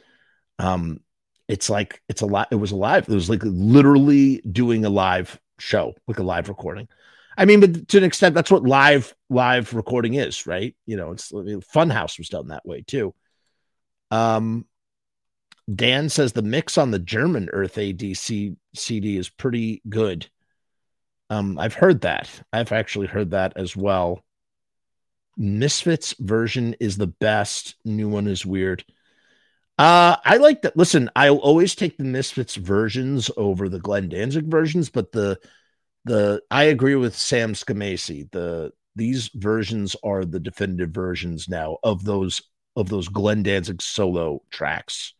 um, 0.58 1.00
it's 1.48 1.68
like 1.68 2.00
it's 2.08 2.22
a 2.22 2.26
lot. 2.26 2.48
It 2.50 2.56
was 2.56 2.72
alive. 2.72 3.08
It 3.08 3.14
was 3.14 3.28
like 3.28 3.42
literally 3.44 4.40
doing 4.40 4.84
a 4.84 4.90
live 4.90 5.38
show, 5.58 5.94
like 6.06 6.18
a 6.18 6.22
live 6.22 6.48
recording. 6.48 6.88
I 7.36 7.44
mean, 7.44 7.60
but 7.60 7.88
to 7.88 7.98
an 7.98 8.04
extent, 8.04 8.34
that's 8.34 8.50
what 8.50 8.62
live 8.62 9.14
live 9.28 9.74
recording 9.74 10.14
is, 10.14 10.46
right? 10.46 10.74
You 10.86 10.96
know, 10.96 11.12
it's 11.12 11.32
Funhouse 11.32 12.18
was 12.18 12.28
done 12.28 12.48
that 12.48 12.64
way 12.64 12.82
too. 12.82 13.14
Um, 14.10 14.66
Dan 15.72 16.08
says 16.08 16.32
the 16.32 16.42
mix 16.42 16.76
on 16.76 16.90
the 16.90 16.98
German 16.98 17.48
Earth 17.52 17.76
ADC 17.76 18.56
CD 18.74 19.16
is 19.16 19.28
pretty 19.28 19.82
good. 19.88 20.28
Um, 21.30 21.58
I've 21.58 21.74
heard 21.74 22.02
that. 22.02 22.28
I've 22.52 22.72
actually 22.72 23.06
heard 23.06 23.30
that 23.30 23.54
as 23.56 23.76
well. 23.76 24.22
Misfits 25.36 26.14
version 26.18 26.74
is 26.80 26.96
the 26.96 27.06
best. 27.06 27.76
New 27.84 28.08
one 28.08 28.26
is 28.26 28.46
weird. 28.46 28.84
Uh, 29.76 30.16
I 30.24 30.36
like 30.36 30.62
that. 30.62 30.76
Listen, 30.76 31.10
I'll 31.16 31.38
always 31.38 31.74
take 31.74 31.96
the 31.96 32.04
Misfits 32.04 32.54
versions 32.54 33.30
over 33.36 33.68
the 33.68 33.80
Glenn 33.80 34.08
Danzig 34.08 34.46
versions, 34.46 34.90
but 34.90 35.10
the 35.12 35.40
the 36.04 36.42
I 36.50 36.64
agree 36.64 36.94
with 36.94 37.16
Sam 37.16 37.54
Scamacey. 37.54 38.30
The 38.30 38.72
these 38.94 39.30
versions 39.34 39.96
are 40.04 40.24
the 40.24 40.38
definitive 40.38 40.90
versions 40.90 41.48
now 41.48 41.78
of 41.82 42.04
those 42.04 42.42
of 42.76 42.88
those 42.88 43.08
Glenn 43.08 43.42
Danzig 43.42 43.82
solo 43.82 44.42
tracks. 44.50 45.14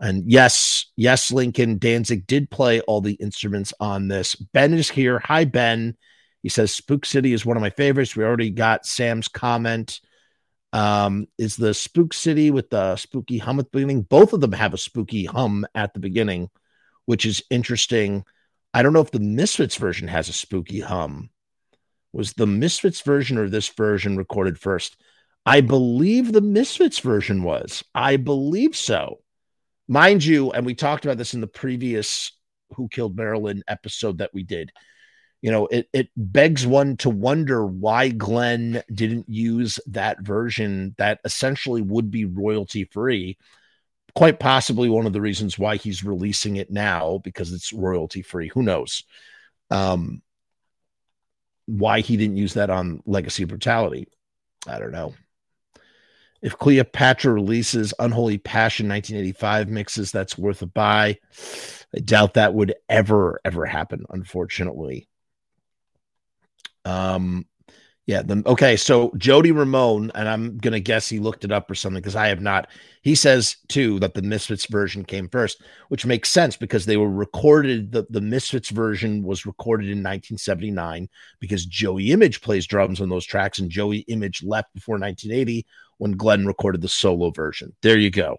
And 0.00 0.30
yes, 0.30 0.86
yes, 0.96 1.30
Lincoln 1.30 1.78
Danzig 1.78 2.26
did 2.26 2.50
play 2.50 2.80
all 2.80 3.00
the 3.00 3.14
instruments 3.14 3.72
on 3.80 4.08
this. 4.08 4.34
Ben 4.34 4.74
is 4.74 4.90
here. 4.90 5.20
Hi, 5.20 5.44
Ben. 5.44 5.96
He 6.42 6.48
says 6.48 6.72
Spook 6.72 7.06
City 7.06 7.32
is 7.32 7.46
one 7.46 7.56
of 7.56 7.62
my 7.62 7.70
favorites. 7.70 8.14
We 8.14 8.24
already 8.24 8.50
got 8.50 8.86
Sam's 8.86 9.28
comment. 9.28 10.00
Um, 10.72 11.28
is 11.38 11.56
the 11.56 11.72
Spook 11.72 12.12
City 12.12 12.50
with 12.50 12.68
the 12.70 12.96
spooky 12.96 13.38
hum 13.38 13.60
at 13.60 13.66
the 13.66 13.78
beginning? 13.78 14.02
Both 14.02 14.32
of 14.32 14.40
them 14.40 14.52
have 14.52 14.74
a 14.74 14.78
spooky 14.78 15.24
hum 15.24 15.64
at 15.74 15.94
the 15.94 16.00
beginning, 16.00 16.50
which 17.06 17.24
is 17.24 17.44
interesting. 17.48 18.24
I 18.74 18.82
don't 18.82 18.92
know 18.92 19.00
if 19.00 19.12
the 19.12 19.20
Misfits 19.20 19.76
version 19.76 20.08
has 20.08 20.28
a 20.28 20.32
spooky 20.32 20.80
hum. 20.80 21.30
Was 22.12 22.32
the 22.32 22.46
Misfits 22.46 23.00
version 23.02 23.38
or 23.38 23.48
this 23.48 23.68
version 23.68 24.16
recorded 24.16 24.58
first? 24.58 25.00
I 25.46 25.60
believe 25.60 26.32
the 26.32 26.40
Misfits 26.40 26.98
version 27.00 27.42
was. 27.42 27.84
I 27.94 28.16
believe 28.16 28.76
so. 28.76 29.20
Mind 29.86 30.24
you, 30.24 30.50
and 30.52 30.64
we 30.64 30.74
talked 30.74 31.04
about 31.04 31.18
this 31.18 31.34
in 31.34 31.40
the 31.40 31.46
previous 31.46 32.32
Who 32.76 32.88
Killed 32.88 33.16
Marilyn 33.16 33.62
episode 33.68 34.18
that 34.18 34.32
we 34.32 34.42
did. 34.42 34.72
You 35.42 35.50
know, 35.50 35.66
it, 35.66 35.88
it 35.92 36.08
begs 36.16 36.66
one 36.66 36.96
to 36.98 37.10
wonder 37.10 37.66
why 37.66 38.08
Glenn 38.08 38.82
didn't 38.90 39.28
use 39.28 39.78
that 39.88 40.22
version 40.22 40.94
that 40.96 41.20
essentially 41.26 41.82
would 41.82 42.10
be 42.10 42.24
royalty 42.24 42.84
free. 42.84 43.36
Quite 44.14 44.40
possibly 44.40 44.88
one 44.88 45.04
of 45.04 45.12
the 45.12 45.20
reasons 45.20 45.58
why 45.58 45.76
he's 45.76 46.02
releasing 46.02 46.56
it 46.56 46.70
now 46.70 47.20
because 47.22 47.52
it's 47.52 47.74
royalty 47.74 48.22
free. 48.22 48.48
Who 48.54 48.62
knows? 48.62 49.04
Um, 49.70 50.22
why 51.66 52.00
he 52.00 52.16
didn't 52.16 52.38
use 52.38 52.54
that 52.54 52.70
on 52.70 53.02
Legacy 53.04 53.44
Brutality. 53.44 54.08
I 54.66 54.78
don't 54.78 54.92
know. 54.92 55.12
If 56.44 56.58
Cleopatra 56.58 57.32
releases 57.32 57.94
Unholy 57.98 58.36
Passion 58.36 58.86
1985 58.86 59.70
mixes, 59.70 60.12
that's 60.12 60.36
worth 60.36 60.60
a 60.60 60.66
buy. 60.66 61.18
I 61.96 62.00
doubt 62.00 62.34
that 62.34 62.52
would 62.52 62.74
ever, 62.86 63.40
ever 63.46 63.64
happen, 63.64 64.04
unfortunately. 64.10 65.08
Um, 66.84 67.46
yeah. 68.06 68.20
The, 68.20 68.42
okay. 68.44 68.76
So 68.76 69.10
Jody 69.16 69.52
Ramone, 69.52 70.10
and 70.14 70.28
I'm 70.28 70.58
gonna 70.58 70.80
guess 70.80 71.08
he 71.08 71.18
looked 71.18 71.46
it 71.46 71.52
up 71.52 71.70
or 71.70 71.74
something 71.74 72.02
because 72.02 72.16
I 72.16 72.26
have 72.26 72.42
not. 72.42 72.68
He 73.00 73.14
says 73.14 73.56
too 73.68 73.98
that 74.00 74.12
the 74.12 74.20
Misfits 74.20 74.66
version 74.66 75.04
came 75.04 75.30
first, 75.30 75.62
which 75.88 76.04
makes 76.04 76.28
sense 76.28 76.58
because 76.58 76.84
they 76.84 76.98
were 76.98 77.10
recorded. 77.10 77.92
The 77.92 78.04
the 78.10 78.20
Misfits 78.20 78.68
version 78.68 79.22
was 79.22 79.46
recorded 79.46 79.86
in 79.86 80.02
1979 80.02 81.08
because 81.40 81.64
Joey 81.64 82.10
Image 82.10 82.42
plays 82.42 82.66
drums 82.66 83.00
on 83.00 83.08
those 83.08 83.24
tracks, 83.24 83.58
and 83.58 83.70
Joey 83.70 84.00
Image 84.00 84.42
left 84.42 84.74
before 84.74 84.98
1980 84.98 85.64
when 85.98 86.12
Glenn 86.12 86.46
recorded 86.46 86.80
the 86.80 86.88
solo 86.88 87.30
version. 87.30 87.74
There 87.82 87.98
you 87.98 88.10
go. 88.10 88.38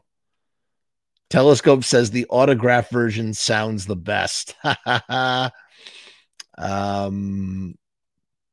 Telescope 1.29 1.83
says 1.83 2.11
the 2.11 2.27
autograph 2.29 2.89
version 2.89 3.33
sounds 3.33 3.85
the 3.85 3.95
best. 3.95 4.55
um, 6.57 7.75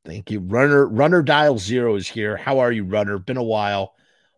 thank 0.05 0.31
you. 0.31 0.41
Runner 0.41 0.87
Runner 0.87 1.23
Dial 1.23 1.59
Zero 1.59 1.97
is 1.97 2.09
here. 2.09 2.37
How 2.37 2.61
are 2.61 2.73
you, 2.73 2.85
Runner? 2.85 3.19
Been 3.19 3.37
a 3.37 3.43
while. 3.43 3.95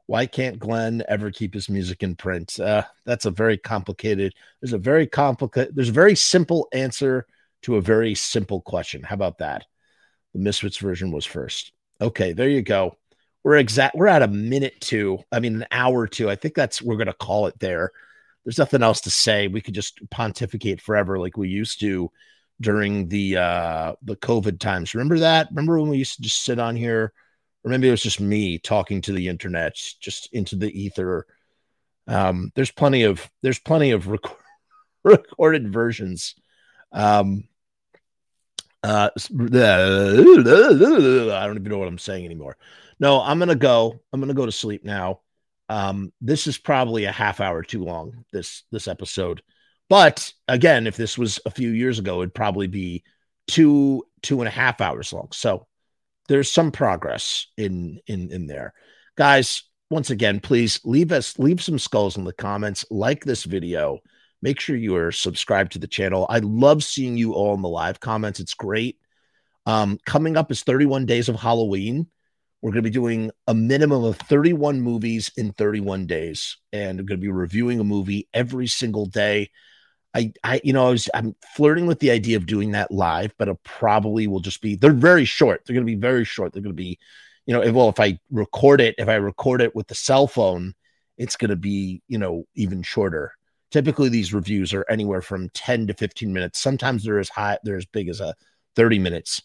Why 0.06 0.26
can't 0.26 0.58
Glenn 0.58 1.02
ever 1.08 1.30
keep 1.30 1.54
his 1.54 1.70
music 1.70 2.02
in 2.02 2.16
print? 2.16 2.60
Uh, 2.60 2.82
that's 3.06 3.24
a 3.24 3.30
very 3.30 3.56
complicated. 3.56 4.34
There's 4.60 4.74
a 4.74 4.78
very 4.78 5.06
complicated. 5.06 5.74
There's 5.74 5.88
a 5.88 5.92
very 5.92 6.16
simple 6.16 6.68
answer 6.72 7.26
to 7.62 7.76
a 7.76 7.80
very 7.80 8.14
simple 8.14 8.60
question. 8.60 9.02
How 9.02 9.14
about 9.14 9.38
that? 9.38 9.64
The 10.34 10.40
Misfits 10.40 10.76
version 10.76 11.12
was 11.12 11.24
first. 11.24 11.72
Okay, 12.00 12.32
there 12.32 12.48
you 12.48 12.60
go 12.60 12.98
we're 13.44 13.56
exact 13.56 13.94
we're 13.94 14.06
at 14.06 14.22
a 14.22 14.28
minute 14.28 14.80
two 14.80 15.18
i 15.30 15.38
mean 15.38 15.56
an 15.56 15.66
hour 15.70 16.06
two 16.06 16.28
i 16.30 16.34
think 16.34 16.54
that's 16.54 16.82
we're 16.82 16.96
going 16.96 17.06
to 17.06 17.12
call 17.12 17.46
it 17.46 17.58
there. 17.60 17.92
There's 18.44 18.58
nothing 18.58 18.82
else 18.82 19.00
to 19.02 19.10
say. 19.10 19.48
We 19.48 19.60
could 19.62 19.74
just 19.74 19.98
pontificate 20.10 20.80
forever 20.80 21.18
like 21.18 21.36
we 21.36 21.48
used 21.48 21.80
to 21.80 22.10
during 22.60 23.08
the 23.08 23.36
uh 23.36 23.94
the 24.02 24.16
covid 24.16 24.60
times. 24.60 24.94
Remember 24.94 25.18
that? 25.20 25.48
Remember 25.50 25.80
when 25.80 25.90
we 25.90 25.98
used 25.98 26.16
to 26.16 26.22
just 26.22 26.44
sit 26.44 26.58
on 26.58 26.76
here? 26.76 27.12
Or 27.64 27.70
maybe 27.70 27.88
it 27.88 27.92
was 27.92 28.02
just 28.02 28.20
me 28.20 28.58
talking 28.58 29.00
to 29.02 29.12
the 29.12 29.28
internet 29.28 29.74
just 30.00 30.28
into 30.32 30.56
the 30.56 30.70
ether. 30.78 31.26
Um 32.06 32.52
there's 32.54 32.70
plenty 32.70 33.04
of 33.04 33.28
there's 33.42 33.58
plenty 33.58 33.92
of 33.92 34.08
rec- 34.08 34.20
recorded 35.04 35.72
versions. 35.72 36.34
Um 36.92 37.44
uh 38.84 39.10
i 39.16 39.20
don't 41.46 41.56
even 41.56 41.64
know 41.64 41.78
what 41.78 41.88
i'm 41.88 41.98
saying 41.98 42.24
anymore 42.24 42.56
no, 43.00 43.20
I'm 43.20 43.38
gonna 43.38 43.54
go. 43.54 44.00
I'm 44.12 44.20
gonna 44.20 44.34
go 44.34 44.46
to 44.46 44.52
sleep 44.52 44.84
now. 44.84 45.20
Um, 45.68 46.12
this 46.20 46.46
is 46.46 46.58
probably 46.58 47.04
a 47.04 47.12
half 47.12 47.40
hour 47.40 47.62
too 47.62 47.84
long. 47.84 48.24
This 48.32 48.64
this 48.70 48.88
episode, 48.88 49.42
but 49.88 50.32
again, 50.48 50.86
if 50.86 50.96
this 50.96 51.18
was 51.18 51.40
a 51.46 51.50
few 51.50 51.70
years 51.70 51.98
ago, 51.98 52.20
it'd 52.20 52.34
probably 52.34 52.66
be 52.66 53.02
two 53.46 54.04
two 54.22 54.40
and 54.40 54.48
a 54.48 54.52
half 54.52 54.80
hours 54.80 55.12
long. 55.12 55.28
So 55.32 55.66
there's 56.28 56.50
some 56.50 56.70
progress 56.70 57.46
in 57.56 58.00
in 58.06 58.30
in 58.30 58.46
there, 58.46 58.74
guys. 59.16 59.64
Once 59.90 60.10
again, 60.10 60.40
please 60.40 60.80
leave 60.84 61.12
us 61.12 61.38
leave 61.38 61.62
some 61.62 61.78
skulls 61.78 62.16
in 62.16 62.24
the 62.24 62.32
comments. 62.32 62.84
Like 62.90 63.24
this 63.24 63.44
video. 63.44 63.98
Make 64.44 64.60
sure 64.60 64.76
you 64.76 64.94
are 64.96 65.10
subscribed 65.10 65.72
to 65.72 65.78
the 65.78 65.86
channel. 65.86 66.26
I 66.28 66.40
love 66.40 66.84
seeing 66.84 67.16
you 67.16 67.32
all 67.32 67.54
in 67.54 67.62
the 67.62 67.68
live 67.70 67.98
comments. 67.98 68.40
It's 68.40 68.52
great. 68.52 68.98
Um, 69.64 69.98
coming 70.04 70.36
up 70.36 70.50
is 70.50 70.62
31 70.62 71.06
days 71.06 71.30
of 71.30 71.36
Halloween. 71.36 72.08
We're 72.60 72.72
going 72.72 72.84
to 72.84 72.90
be 72.90 72.92
doing 72.92 73.30
a 73.46 73.54
minimum 73.54 74.04
of 74.04 74.18
31 74.18 74.82
movies 74.82 75.32
in 75.38 75.54
31 75.54 76.06
days, 76.06 76.58
and 76.74 76.98
we're 76.98 77.06
going 77.06 77.20
to 77.20 77.24
be 77.24 77.30
reviewing 77.30 77.80
a 77.80 77.84
movie 77.84 78.28
every 78.34 78.66
single 78.66 79.06
day. 79.06 79.48
I, 80.14 80.34
I, 80.44 80.60
you 80.62 80.74
know, 80.74 80.88
I 80.88 80.90
was, 80.90 81.08
I'm 81.14 81.34
flirting 81.56 81.86
with 81.86 82.00
the 82.00 82.10
idea 82.10 82.36
of 82.36 82.44
doing 82.44 82.72
that 82.72 82.90
live, 82.90 83.32
but 83.38 83.48
it 83.48 83.56
probably 83.64 84.26
will 84.26 84.40
just 84.40 84.60
be. 84.60 84.76
They're 84.76 84.92
very 84.92 85.24
short. 85.24 85.62
They're 85.64 85.72
going 85.72 85.86
to 85.86 85.90
be 85.90 85.98
very 85.98 86.26
short. 86.26 86.52
They're 86.52 86.60
going 86.60 86.76
to 86.76 86.82
be, 86.82 86.98
you 87.46 87.54
know, 87.54 87.62
if, 87.62 87.74
well, 87.74 87.88
if 87.88 87.98
I 87.98 88.18
record 88.30 88.82
it, 88.82 88.94
if 88.98 89.08
I 89.08 89.14
record 89.14 89.62
it 89.62 89.74
with 89.74 89.86
the 89.86 89.94
cell 89.94 90.26
phone, 90.26 90.74
it's 91.16 91.36
going 91.36 91.48
to 91.48 91.56
be, 91.56 92.02
you 92.08 92.18
know, 92.18 92.44
even 92.54 92.82
shorter. 92.82 93.32
Typically, 93.74 94.08
these 94.08 94.32
reviews 94.32 94.72
are 94.72 94.86
anywhere 94.88 95.20
from 95.20 95.48
10 95.48 95.88
to 95.88 95.94
15 95.94 96.32
minutes. 96.32 96.60
Sometimes 96.60 97.02
they're 97.02 97.18
as 97.18 97.28
high, 97.28 97.58
they're 97.64 97.76
as 97.76 97.86
big 97.86 98.08
as 98.08 98.20
a 98.20 98.32
30 98.76 99.00
minutes. 99.00 99.42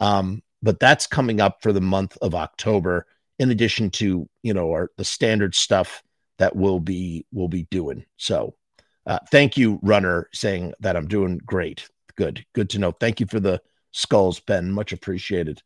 Um, 0.00 0.42
but 0.62 0.80
that's 0.80 1.06
coming 1.06 1.42
up 1.42 1.58
for 1.60 1.74
the 1.74 1.80
month 1.82 2.16
of 2.22 2.34
October 2.34 3.04
in 3.38 3.50
addition 3.50 3.90
to 3.90 4.26
you 4.42 4.54
know 4.54 4.70
our 4.70 4.90
the 4.96 5.04
standard 5.04 5.54
stuff 5.54 6.02
that 6.38 6.56
we'll 6.56 6.80
be 6.80 7.26
we'll 7.32 7.48
be 7.48 7.64
doing. 7.64 8.06
So 8.16 8.54
uh, 9.04 9.18
thank 9.30 9.58
you 9.58 9.78
runner 9.82 10.30
saying 10.32 10.72
that 10.80 10.96
i'm 10.96 11.06
doing 11.06 11.36
great. 11.44 11.86
Good. 12.16 12.46
Good 12.54 12.70
to 12.70 12.78
know. 12.78 12.92
Thank 12.92 13.20
you 13.20 13.26
for 13.26 13.40
the 13.40 13.60
skulls 13.92 14.40
ben. 14.40 14.72
Much 14.72 14.94
appreciated. 14.94 15.62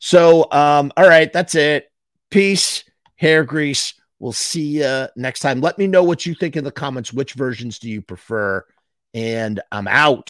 So 0.00 0.52
um 0.52 0.92
all 0.98 1.08
right. 1.08 1.32
That's 1.32 1.54
it. 1.54 1.90
Peace 2.30 2.84
hair 3.16 3.42
grease 3.42 3.94
we'll 4.18 4.32
see 4.32 4.78
you 4.78 5.06
next 5.16 5.40
time. 5.40 5.60
Let 5.60 5.78
me 5.78 5.86
know 5.86 6.04
what 6.04 6.26
you 6.26 6.34
think 6.34 6.56
in 6.56 6.64
the 6.64 6.70
comments. 6.70 7.12
Which 7.12 7.34
versions 7.34 7.78
do 7.78 7.88
you 7.88 8.02
prefer? 8.02 8.64
And 9.14 9.60
i'm 9.72 9.88
out 9.88 10.24